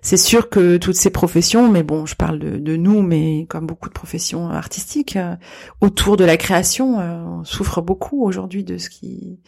c'est 0.00 0.16
sûr 0.16 0.48
que 0.48 0.78
toutes 0.78 0.96
ces 0.96 1.10
professions, 1.10 1.70
mais 1.70 1.82
bon, 1.82 2.06
je 2.06 2.14
parle 2.14 2.38
de, 2.38 2.56
de 2.56 2.76
nous, 2.76 3.02
mais 3.02 3.44
comme 3.50 3.66
beaucoup 3.66 3.90
de 3.90 3.94
professions 3.94 4.48
artistiques 4.48 5.18
autour 5.82 6.16
de 6.16 6.24
la 6.24 6.38
création, 6.38 6.96
on 6.96 7.44
souffre 7.44 7.82
beaucoup 7.82 8.24
aujourd'hui 8.24 8.64
de 8.64 8.78
ce 8.78 8.88
qui 8.88 9.40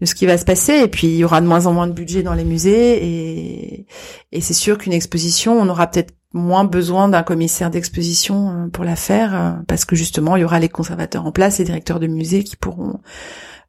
de 0.00 0.06
ce 0.06 0.14
qui 0.14 0.24
va 0.24 0.38
se 0.38 0.46
passer. 0.46 0.78
Et 0.78 0.88
puis 0.88 1.08
il 1.08 1.16
y 1.16 1.24
aura 1.24 1.42
de 1.42 1.46
moins 1.46 1.66
en 1.66 1.74
moins 1.74 1.88
de 1.88 1.92
budget 1.92 2.22
dans 2.22 2.32
les 2.32 2.44
musées 2.44 3.04
et 3.04 3.86
et 4.32 4.40
c'est 4.40 4.54
sûr 4.54 4.78
qu'une 4.78 4.94
exposition, 4.94 5.60
on 5.60 5.68
aura 5.68 5.88
peut-être 5.88 6.14
moins 6.32 6.64
besoin 6.64 7.08
d'un 7.08 7.22
commissaire 7.22 7.70
d'exposition 7.70 8.50
euh, 8.50 8.68
pour 8.68 8.84
la 8.84 8.96
faire, 8.96 9.34
euh, 9.34 9.52
parce 9.66 9.84
que 9.84 9.96
justement, 9.96 10.36
il 10.36 10.40
y 10.40 10.44
aura 10.44 10.58
les 10.58 10.68
conservateurs 10.68 11.26
en 11.26 11.32
place, 11.32 11.58
les 11.58 11.64
directeurs 11.64 12.00
de 12.00 12.06
musées 12.06 12.44
qui 12.44 12.56
pourront 12.56 13.00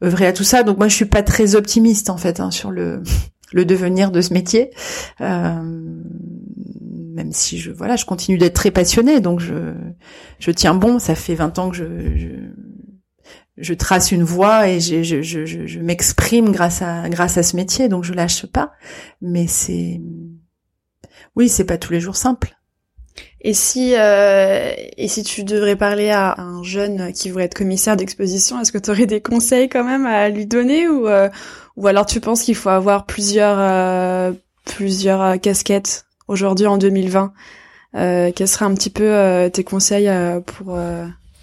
œuvrer 0.03 0.27
à 0.27 0.33
tout 0.33 0.43
ça. 0.43 0.63
Donc 0.63 0.77
moi, 0.77 0.87
je 0.87 0.95
suis 0.95 1.05
pas 1.05 1.23
très 1.23 1.55
optimiste 1.55 2.09
en 2.09 2.17
fait 2.17 2.39
hein, 2.39 2.51
sur 2.51 2.71
le 2.71 3.01
le 3.51 3.65
devenir 3.65 4.11
de 4.11 4.21
ce 4.21 4.33
métier, 4.33 4.69
euh, 5.21 5.63
même 5.63 7.31
si 7.31 7.57
je 7.57 7.71
voilà, 7.71 7.95
je 7.95 8.05
continue 8.05 8.37
d'être 8.37 8.53
très 8.53 8.71
passionnée, 8.71 9.19
donc 9.21 9.39
je 9.39 9.73
je 10.39 10.51
tiens 10.51 10.75
bon. 10.75 10.99
Ça 10.99 11.15
fait 11.15 11.35
20 11.35 11.59
ans 11.59 11.69
que 11.69 11.75
je, 11.77 12.17
je 12.17 12.27
je 13.57 13.73
trace 13.73 14.11
une 14.11 14.23
voie 14.23 14.69
et 14.69 14.79
je, 14.79 15.03
je, 15.03 15.21
je, 15.21 15.45
je 15.45 15.79
m'exprime 15.79 16.51
grâce 16.51 16.81
à 16.81 17.09
grâce 17.09 17.37
à 17.37 17.43
ce 17.43 17.55
métier, 17.55 17.89
donc 17.89 18.03
je 18.03 18.13
lâche 18.13 18.45
pas. 18.45 18.73
Mais 19.21 19.47
c'est 19.47 19.99
oui, 21.35 21.49
c'est 21.49 21.65
pas 21.65 21.77
tous 21.77 21.91
les 21.91 21.99
jours 21.99 22.15
simple. 22.15 22.58
Et 23.41 23.53
si 23.53 23.93
euh, 23.95 24.73
et 24.97 25.07
si 25.07 25.23
tu 25.23 25.43
devrais 25.43 25.77
parler 25.77 26.09
à 26.09 26.39
un 26.39 26.61
jeune 26.61 27.13
qui 27.13 27.29
voudrait 27.29 27.45
être 27.45 27.53
commissaire 27.53 27.95
d'exposition, 27.95 28.59
est-ce 28.59 28.71
que 28.73 28.77
tu 28.77 28.89
aurais 28.91 29.05
des 29.05 29.21
conseils 29.21 29.69
quand 29.69 29.85
même 29.85 30.05
à 30.05 30.27
lui 30.27 30.45
donner 30.45 30.89
ou 30.89 31.07
euh, 31.07 31.29
ou 31.77 31.87
alors 31.87 32.05
tu 32.05 32.19
penses 32.19 32.43
qu'il 32.43 32.55
faut 32.55 32.69
avoir 32.69 33.05
plusieurs 33.05 33.57
euh, 33.59 34.33
plusieurs 34.65 35.21
euh, 35.21 35.37
casquettes 35.37 36.05
aujourd'hui 36.27 36.67
en 36.67 36.77
2020 36.77 37.33
euh, 37.95 38.31
Quels 38.35 38.47
seraient 38.47 38.65
un 38.65 38.73
petit 38.73 38.89
peu 38.89 39.03
euh, 39.03 39.49
tes 39.49 39.63
conseils 39.63 40.09
pour 40.45 40.77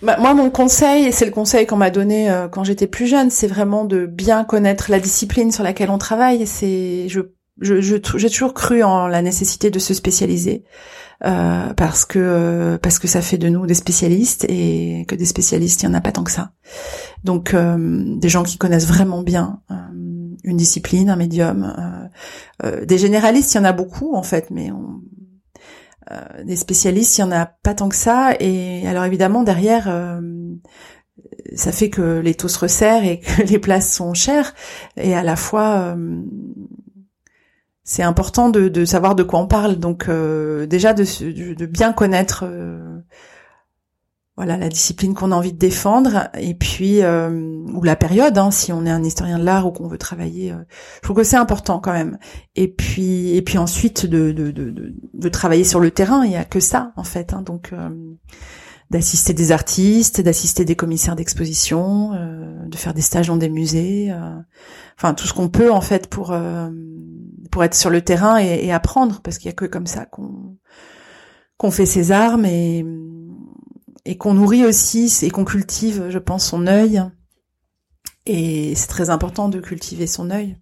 bah, 0.02 0.18
moi, 0.20 0.34
mon 0.34 0.50
conseil, 0.50 1.06
et 1.06 1.12
c'est 1.12 1.24
le 1.24 1.30
conseil 1.30 1.66
qu'on 1.66 1.76
m'a 1.76 1.88
donné 1.88 2.30
quand 2.52 2.64
j'étais 2.64 2.86
plus 2.86 3.06
jeune, 3.06 3.30
c'est 3.30 3.46
vraiment 3.46 3.86
de 3.86 4.04
bien 4.04 4.44
connaître 4.44 4.90
la 4.90 5.00
discipline 5.00 5.50
sur 5.50 5.64
laquelle 5.64 5.88
on 5.88 5.96
travaille. 5.96 6.46
C'est, 6.46 7.08
je, 7.08 7.20
je, 7.62 7.80
j'ai 7.80 8.30
toujours 8.30 8.52
cru 8.52 8.82
en 8.82 9.06
la 9.06 9.22
nécessité 9.22 9.70
de 9.70 9.78
se 9.78 9.94
spécialiser 9.94 10.64
euh, 11.24 11.72
parce 11.74 12.04
que 12.04 12.18
euh, 12.18 12.78
parce 12.78 12.98
que 12.98 13.08
ça 13.08 13.22
fait 13.22 13.38
de 13.38 13.48
nous 13.48 13.66
des 13.66 13.74
spécialistes 13.74 14.44
et 14.48 15.04
que 15.08 15.14
des 15.14 15.24
spécialistes, 15.24 15.82
il 15.82 15.86
y 15.86 15.88
en 15.88 15.94
a 15.94 16.00
pas 16.00 16.12
tant 16.12 16.24
que 16.24 16.30
ça. 16.30 16.52
Donc, 17.24 17.54
des 17.54 18.28
gens 18.28 18.42
qui 18.42 18.58
connaissent 18.58 18.86
vraiment 18.86 19.22
bien 19.22 19.60
une 20.44 20.56
discipline, 20.56 21.10
un 21.10 21.16
médium. 21.16 22.08
des 22.86 22.98
généralistes, 22.98 23.54
il 23.54 23.58
y 23.58 23.60
en 23.60 23.64
a 23.64 23.72
beaucoup 23.72 24.14
en 24.14 24.22
fait, 24.22 24.50
mais 24.50 24.70
on, 24.70 25.00
euh, 26.12 26.44
des 26.44 26.54
spécialistes, 26.54 27.18
il 27.18 27.22
y 27.22 27.24
en 27.24 27.32
a 27.32 27.46
pas 27.46 27.74
tant 27.74 27.88
que 27.88 27.96
ça. 27.96 28.34
Et 28.38 28.86
alors 28.86 29.04
évidemment 29.04 29.42
derrière, 29.42 29.86
euh, 29.88 30.20
ça 31.54 31.72
fait 31.72 31.90
que 31.90 32.20
les 32.20 32.34
taux 32.34 32.48
se 32.48 32.58
resserrent 32.58 33.04
et 33.04 33.20
que 33.20 33.42
les 33.48 33.58
places 33.58 33.92
sont 33.92 34.14
chères. 34.14 34.54
Et 34.96 35.14
à 35.14 35.22
la 35.22 35.36
fois, 35.36 35.94
euh, 35.96 36.22
c'est 37.86 38.02
important 38.02 38.50
de, 38.50 38.68
de, 38.68 38.84
savoir 38.84 39.14
de 39.14 39.22
quoi 39.22 39.40
on 39.40 39.46
parle. 39.46 39.76
Donc 39.76 40.10
déjà 40.68 40.92
de, 40.92 41.04
de, 41.54 41.66
bien 41.66 41.94
connaître 41.94 42.44
voilà 44.36 44.58
la 44.58 44.68
discipline 44.68 45.14
qu'on 45.14 45.32
a 45.32 45.34
envie 45.34 45.52
de 45.52 45.58
défendre. 45.58 46.28
Et 46.38 46.54
puis 46.54 47.02
euh, 47.02 47.30
ou 47.72 47.82
la 47.82 47.96
période 47.96 48.36
hein, 48.36 48.50
si 48.50 48.72
on 48.72 48.84
est 48.84 48.90
un 48.90 49.02
historien 49.02 49.38
de 49.38 49.44
l'art 49.44 49.66
ou 49.66 49.72
qu'on 49.72 49.88
veut 49.88 49.98
travailler 49.98 50.52
euh, 50.52 50.62
je 50.96 51.00
trouve 51.02 51.16
que 51.16 51.24
c'est 51.24 51.36
important 51.36 51.80
quand 51.80 51.92
même. 51.92 52.18
Et 52.54 52.68
puis 52.68 53.34
et 53.34 53.42
puis 53.42 53.58
ensuite 53.58 54.04
de, 54.04 54.32
de 54.32 55.28
travailler 55.28 55.64
sur 55.64 55.80
le 55.80 55.90
terrain. 55.90 56.24
Il 56.24 56.32
y 56.32 56.36
a 56.36 56.44
que 56.44 56.60
ça 56.60 56.92
en 56.96 57.04
fait 57.04 57.32
hein, 57.32 57.42
donc 57.42 57.70
euh, 57.72 57.88
d'assister 58.90 59.32
des 59.32 59.52
artistes 59.52 60.20
d'assister 60.20 60.64
des 60.64 60.76
commissaires 60.76 61.16
d'exposition 61.16 62.12
de 62.66 62.76
faire 62.76 62.94
des 62.94 63.02
stages 63.02 63.26
dans 63.26 63.36
des 63.36 63.48
musées 63.48 64.14
enfin 64.96 65.12
tout 65.12 65.26
ce 65.26 65.32
qu'on 65.32 65.48
peut 65.48 65.72
en 65.72 65.80
fait 65.80 66.08
pour 66.08 66.36
pour 67.50 67.64
être 67.64 67.74
sur 67.74 67.90
le 67.90 68.00
terrain 68.02 68.38
et, 68.38 68.64
et 68.64 68.72
apprendre 68.72 69.20
parce 69.22 69.38
qu'il 69.38 69.46
y 69.46 69.50
a 69.50 69.54
que 69.54 69.64
comme 69.64 69.86
ça 69.86 70.06
qu'on 70.06 70.56
qu'on 71.56 71.70
fait 71.70 71.86
ses 71.86 72.12
armes 72.12 72.44
et 72.44 72.84
et 74.06 74.16
qu'on 74.16 74.34
nourrit 74.34 74.64
aussi 74.64 75.12
et 75.22 75.30
qu'on 75.30 75.44
cultive, 75.44 76.06
je 76.10 76.18
pense, 76.18 76.46
son 76.46 76.66
œil. 76.66 77.02
Et 78.24 78.74
c'est 78.74 78.86
très 78.86 79.10
important 79.10 79.48
de 79.48 79.60
cultiver 79.60 80.06
son 80.06 80.30
œil. 80.30 80.56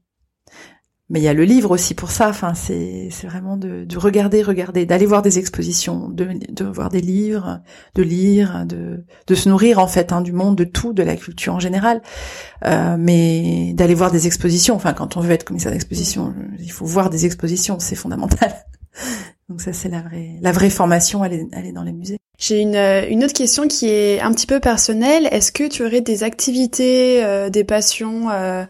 Mais 1.10 1.20
il 1.20 1.22
y 1.22 1.28
a 1.28 1.34
le 1.34 1.44
livre 1.44 1.70
aussi 1.70 1.94
pour 1.94 2.10
ça. 2.10 2.30
Enfin, 2.30 2.54
c'est 2.54 3.08
c'est 3.10 3.26
vraiment 3.26 3.58
de, 3.58 3.84
de 3.84 3.98
regarder, 3.98 4.42
regarder, 4.42 4.86
d'aller 4.86 5.04
voir 5.04 5.20
des 5.20 5.38
expositions, 5.38 6.08
de, 6.08 6.28
de 6.48 6.64
voir 6.64 6.88
des 6.88 7.02
livres, 7.02 7.60
de 7.94 8.02
lire, 8.02 8.64
de 8.66 9.04
de 9.26 9.34
se 9.34 9.48
nourrir 9.50 9.78
en 9.78 9.86
fait 9.86 10.12
hein, 10.12 10.22
du 10.22 10.32
monde, 10.32 10.56
de 10.56 10.64
tout, 10.64 10.94
de 10.94 11.02
la 11.02 11.16
culture 11.16 11.54
en 11.54 11.60
général. 11.60 12.00
Euh, 12.64 12.96
mais 12.98 13.74
d'aller 13.74 13.94
voir 13.94 14.10
des 14.10 14.26
expositions. 14.26 14.74
Enfin, 14.74 14.94
quand 14.94 15.18
on 15.18 15.20
veut 15.20 15.32
être 15.32 15.44
commissaire 15.44 15.72
d'exposition, 15.72 16.34
il 16.58 16.72
faut 16.72 16.86
voir 16.86 17.10
des 17.10 17.26
expositions, 17.26 17.78
c'est 17.80 17.96
fondamental. 17.96 18.54
Donc 19.50 19.60
ça, 19.60 19.74
c'est 19.74 19.90
la 19.90 20.00
vraie, 20.00 20.38
la 20.40 20.52
vraie 20.52 20.70
formation, 20.70 21.22
elle 21.22 21.34
est, 21.34 21.46
elle 21.52 21.66
est 21.66 21.72
dans 21.72 21.82
les 21.82 21.92
musées. 21.92 22.18
J'ai 22.38 22.60
une, 22.60 22.76
euh, 22.76 23.06
une 23.08 23.24
autre 23.24 23.34
question 23.34 23.68
qui 23.68 23.88
est 23.88 24.20
un 24.20 24.32
petit 24.32 24.46
peu 24.46 24.58
personnelle. 24.58 25.28
Est-ce 25.30 25.52
que 25.52 25.68
tu 25.68 25.84
aurais 25.84 26.00
des 26.00 26.22
activités, 26.22 27.22
euh, 27.24 27.50
des 27.50 27.64
passions 27.64 28.30
euh... 28.30 28.64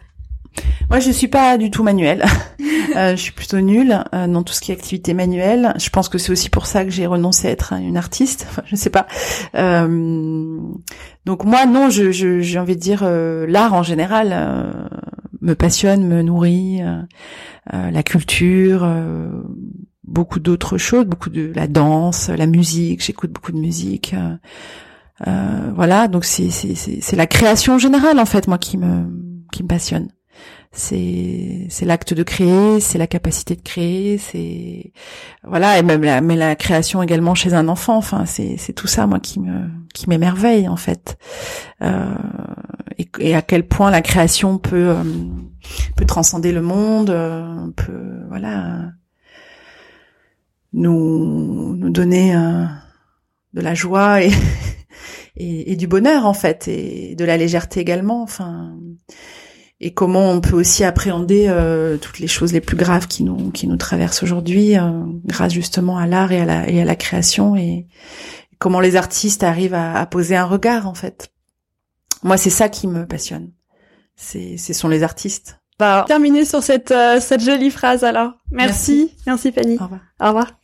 Moi, 0.90 1.00
je 1.00 1.10
suis 1.10 1.28
pas 1.28 1.58
du 1.58 1.70
tout 1.70 1.82
manuelle. 1.82 2.24
euh, 2.96 3.16
je 3.16 3.20
suis 3.20 3.32
plutôt 3.32 3.60
nulle 3.60 4.04
euh, 4.14 4.26
dans 4.26 4.42
tout 4.42 4.52
ce 4.52 4.60
qui 4.60 4.70
est 4.70 4.74
activité 4.74 5.14
manuelle. 5.14 5.74
Je 5.78 5.90
pense 5.90 6.08
que 6.08 6.18
c'est 6.18 6.32
aussi 6.32 6.50
pour 6.50 6.66
ça 6.66 6.84
que 6.84 6.90
j'ai 6.90 7.06
renoncé 7.06 7.48
à 7.48 7.50
être 7.50 7.72
une 7.72 7.96
artiste. 7.96 8.46
Enfin, 8.50 8.62
je 8.66 8.76
sais 8.76 8.90
pas. 8.90 9.06
donc 11.24 11.44
moi, 11.44 11.66
non, 11.66 11.90
je, 11.90 12.10
j'ai 12.12 12.58
envie 12.58 12.76
de 12.76 12.80
dire 12.80 13.04
l'art 13.04 13.74
en 13.74 13.82
général 13.82 14.88
me 15.40 15.54
passionne, 15.54 16.06
me 16.06 16.22
nourrit, 16.22 16.80
la 17.72 18.02
culture 18.02 18.86
beaucoup 20.06 20.38
d'autres 20.38 20.78
choses, 20.78 21.06
beaucoup 21.06 21.30
de 21.30 21.52
la 21.54 21.66
danse, 21.66 22.28
la 22.28 22.46
musique. 22.46 23.04
J'écoute 23.04 23.32
beaucoup 23.32 23.52
de 23.52 23.58
musique. 23.58 24.14
Euh, 24.14 24.36
euh, 25.26 25.72
voilà, 25.74 26.08
donc 26.08 26.24
c'est 26.24 26.50
c'est 26.50 26.74
c'est 26.74 27.16
la 27.16 27.26
création 27.26 27.78
générale 27.78 28.18
en 28.18 28.26
fait 28.26 28.48
moi 28.48 28.58
qui 28.58 28.76
me 28.78 29.06
qui 29.52 29.62
me 29.62 29.68
passionne. 29.68 30.08
C'est 30.76 31.66
c'est 31.70 31.84
l'acte 31.84 32.14
de 32.14 32.24
créer, 32.24 32.80
c'est 32.80 32.98
la 32.98 33.06
capacité 33.06 33.54
de 33.54 33.62
créer, 33.62 34.18
c'est 34.18 34.92
voilà 35.44 35.78
et 35.78 35.82
même 35.84 36.02
la 36.02 36.20
mais 36.20 36.34
la 36.34 36.56
création 36.56 37.00
également 37.00 37.36
chez 37.36 37.54
un 37.54 37.68
enfant. 37.68 37.96
Enfin 37.96 38.26
c'est 38.26 38.56
c'est 38.58 38.72
tout 38.72 38.88
ça 38.88 39.06
moi 39.06 39.20
qui 39.20 39.38
me 39.38 39.68
qui 39.94 40.08
m'émerveille 40.08 40.68
en 40.68 40.76
fait. 40.76 41.16
Euh, 41.82 42.14
et, 42.98 43.08
et, 43.20 43.34
à 43.36 43.42
quel 43.42 43.66
point 43.66 43.90
la 43.92 44.02
création 44.02 44.58
peut 44.58 44.90
euh, 44.90 45.04
peut 45.96 46.06
transcender 46.06 46.50
le 46.50 46.62
monde, 46.62 47.10
euh, 47.10 47.70
peut 47.76 48.24
voilà 48.28 48.90
nous 50.72 51.76
nous 51.76 51.90
donner 51.90 52.34
euh, 52.34 52.64
de 53.54 53.60
la 53.60 53.74
joie 53.74 54.22
et, 54.22 54.32
et, 55.36 55.76
du 55.76 55.86
bonheur 55.86 56.26
en 56.26 56.34
fait 56.34 56.68
et 56.68 57.14
de 57.14 57.24
la 57.24 57.36
légèreté 57.36 57.80
également 57.80 58.22
enfin 58.22 58.76
et 59.80 59.92
comment 59.92 60.30
on 60.30 60.40
peut 60.40 60.56
aussi 60.56 60.84
appréhender 60.84 61.46
euh, 61.48 61.96
toutes 61.96 62.18
les 62.18 62.26
choses 62.26 62.52
les 62.52 62.60
plus 62.60 62.76
graves 62.76 63.06
qui 63.06 63.24
nous 63.24 63.50
qui 63.50 63.66
nous 63.66 63.76
traversent 63.76 64.22
aujourd'hui 64.22 64.78
euh, 64.78 64.90
grâce 65.24 65.52
justement 65.52 65.98
à 65.98 66.06
l'art 66.06 66.32
et 66.32 66.40
à 66.40 66.44
la 66.44 66.68
et 66.68 66.80
à 66.80 66.84
la 66.84 66.96
création 66.96 67.56
et, 67.56 67.86
comment 68.58 68.80
les 68.80 68.96
artistes 68.96 69.42
arrivent 69.42 69.74
à, 69.74 69.98
à, 69.98 70.06
poser 70.06 70.36
un 70.36 70.46
regard 70.46 70.86
en 70.86 70.94
fait. 70.94 71.30
Moi 72.22 72.36
c'est 72.36 72.50
ça 72.50 72.68
qui 72.68 72.86
me 72.86 73.06
passionne. 73.06 73.50
C'est 74.16 74.56
ce 74.56 74.72
sont 74.72 74.88
les 74.88 75.02
artistes. 75.02 75.60
Bah, 75.78 76.04
terminer 76.06 76.44
sur 76.44 76.62
cette 76.62 76.94
cette 77.20 77.42
jolie 77.42 77.70
phrase 77.70 78.04
alors. 78.04 78.32
Merci. 78.50 79.10
Merci, 79.26 79.50
merci 79.50 79.52
Fanny. 79.52 79.76
Au 79.78 79.84
revoir. 79.84 80.00
Au 80.20 80.26
revoir 80.28 80.63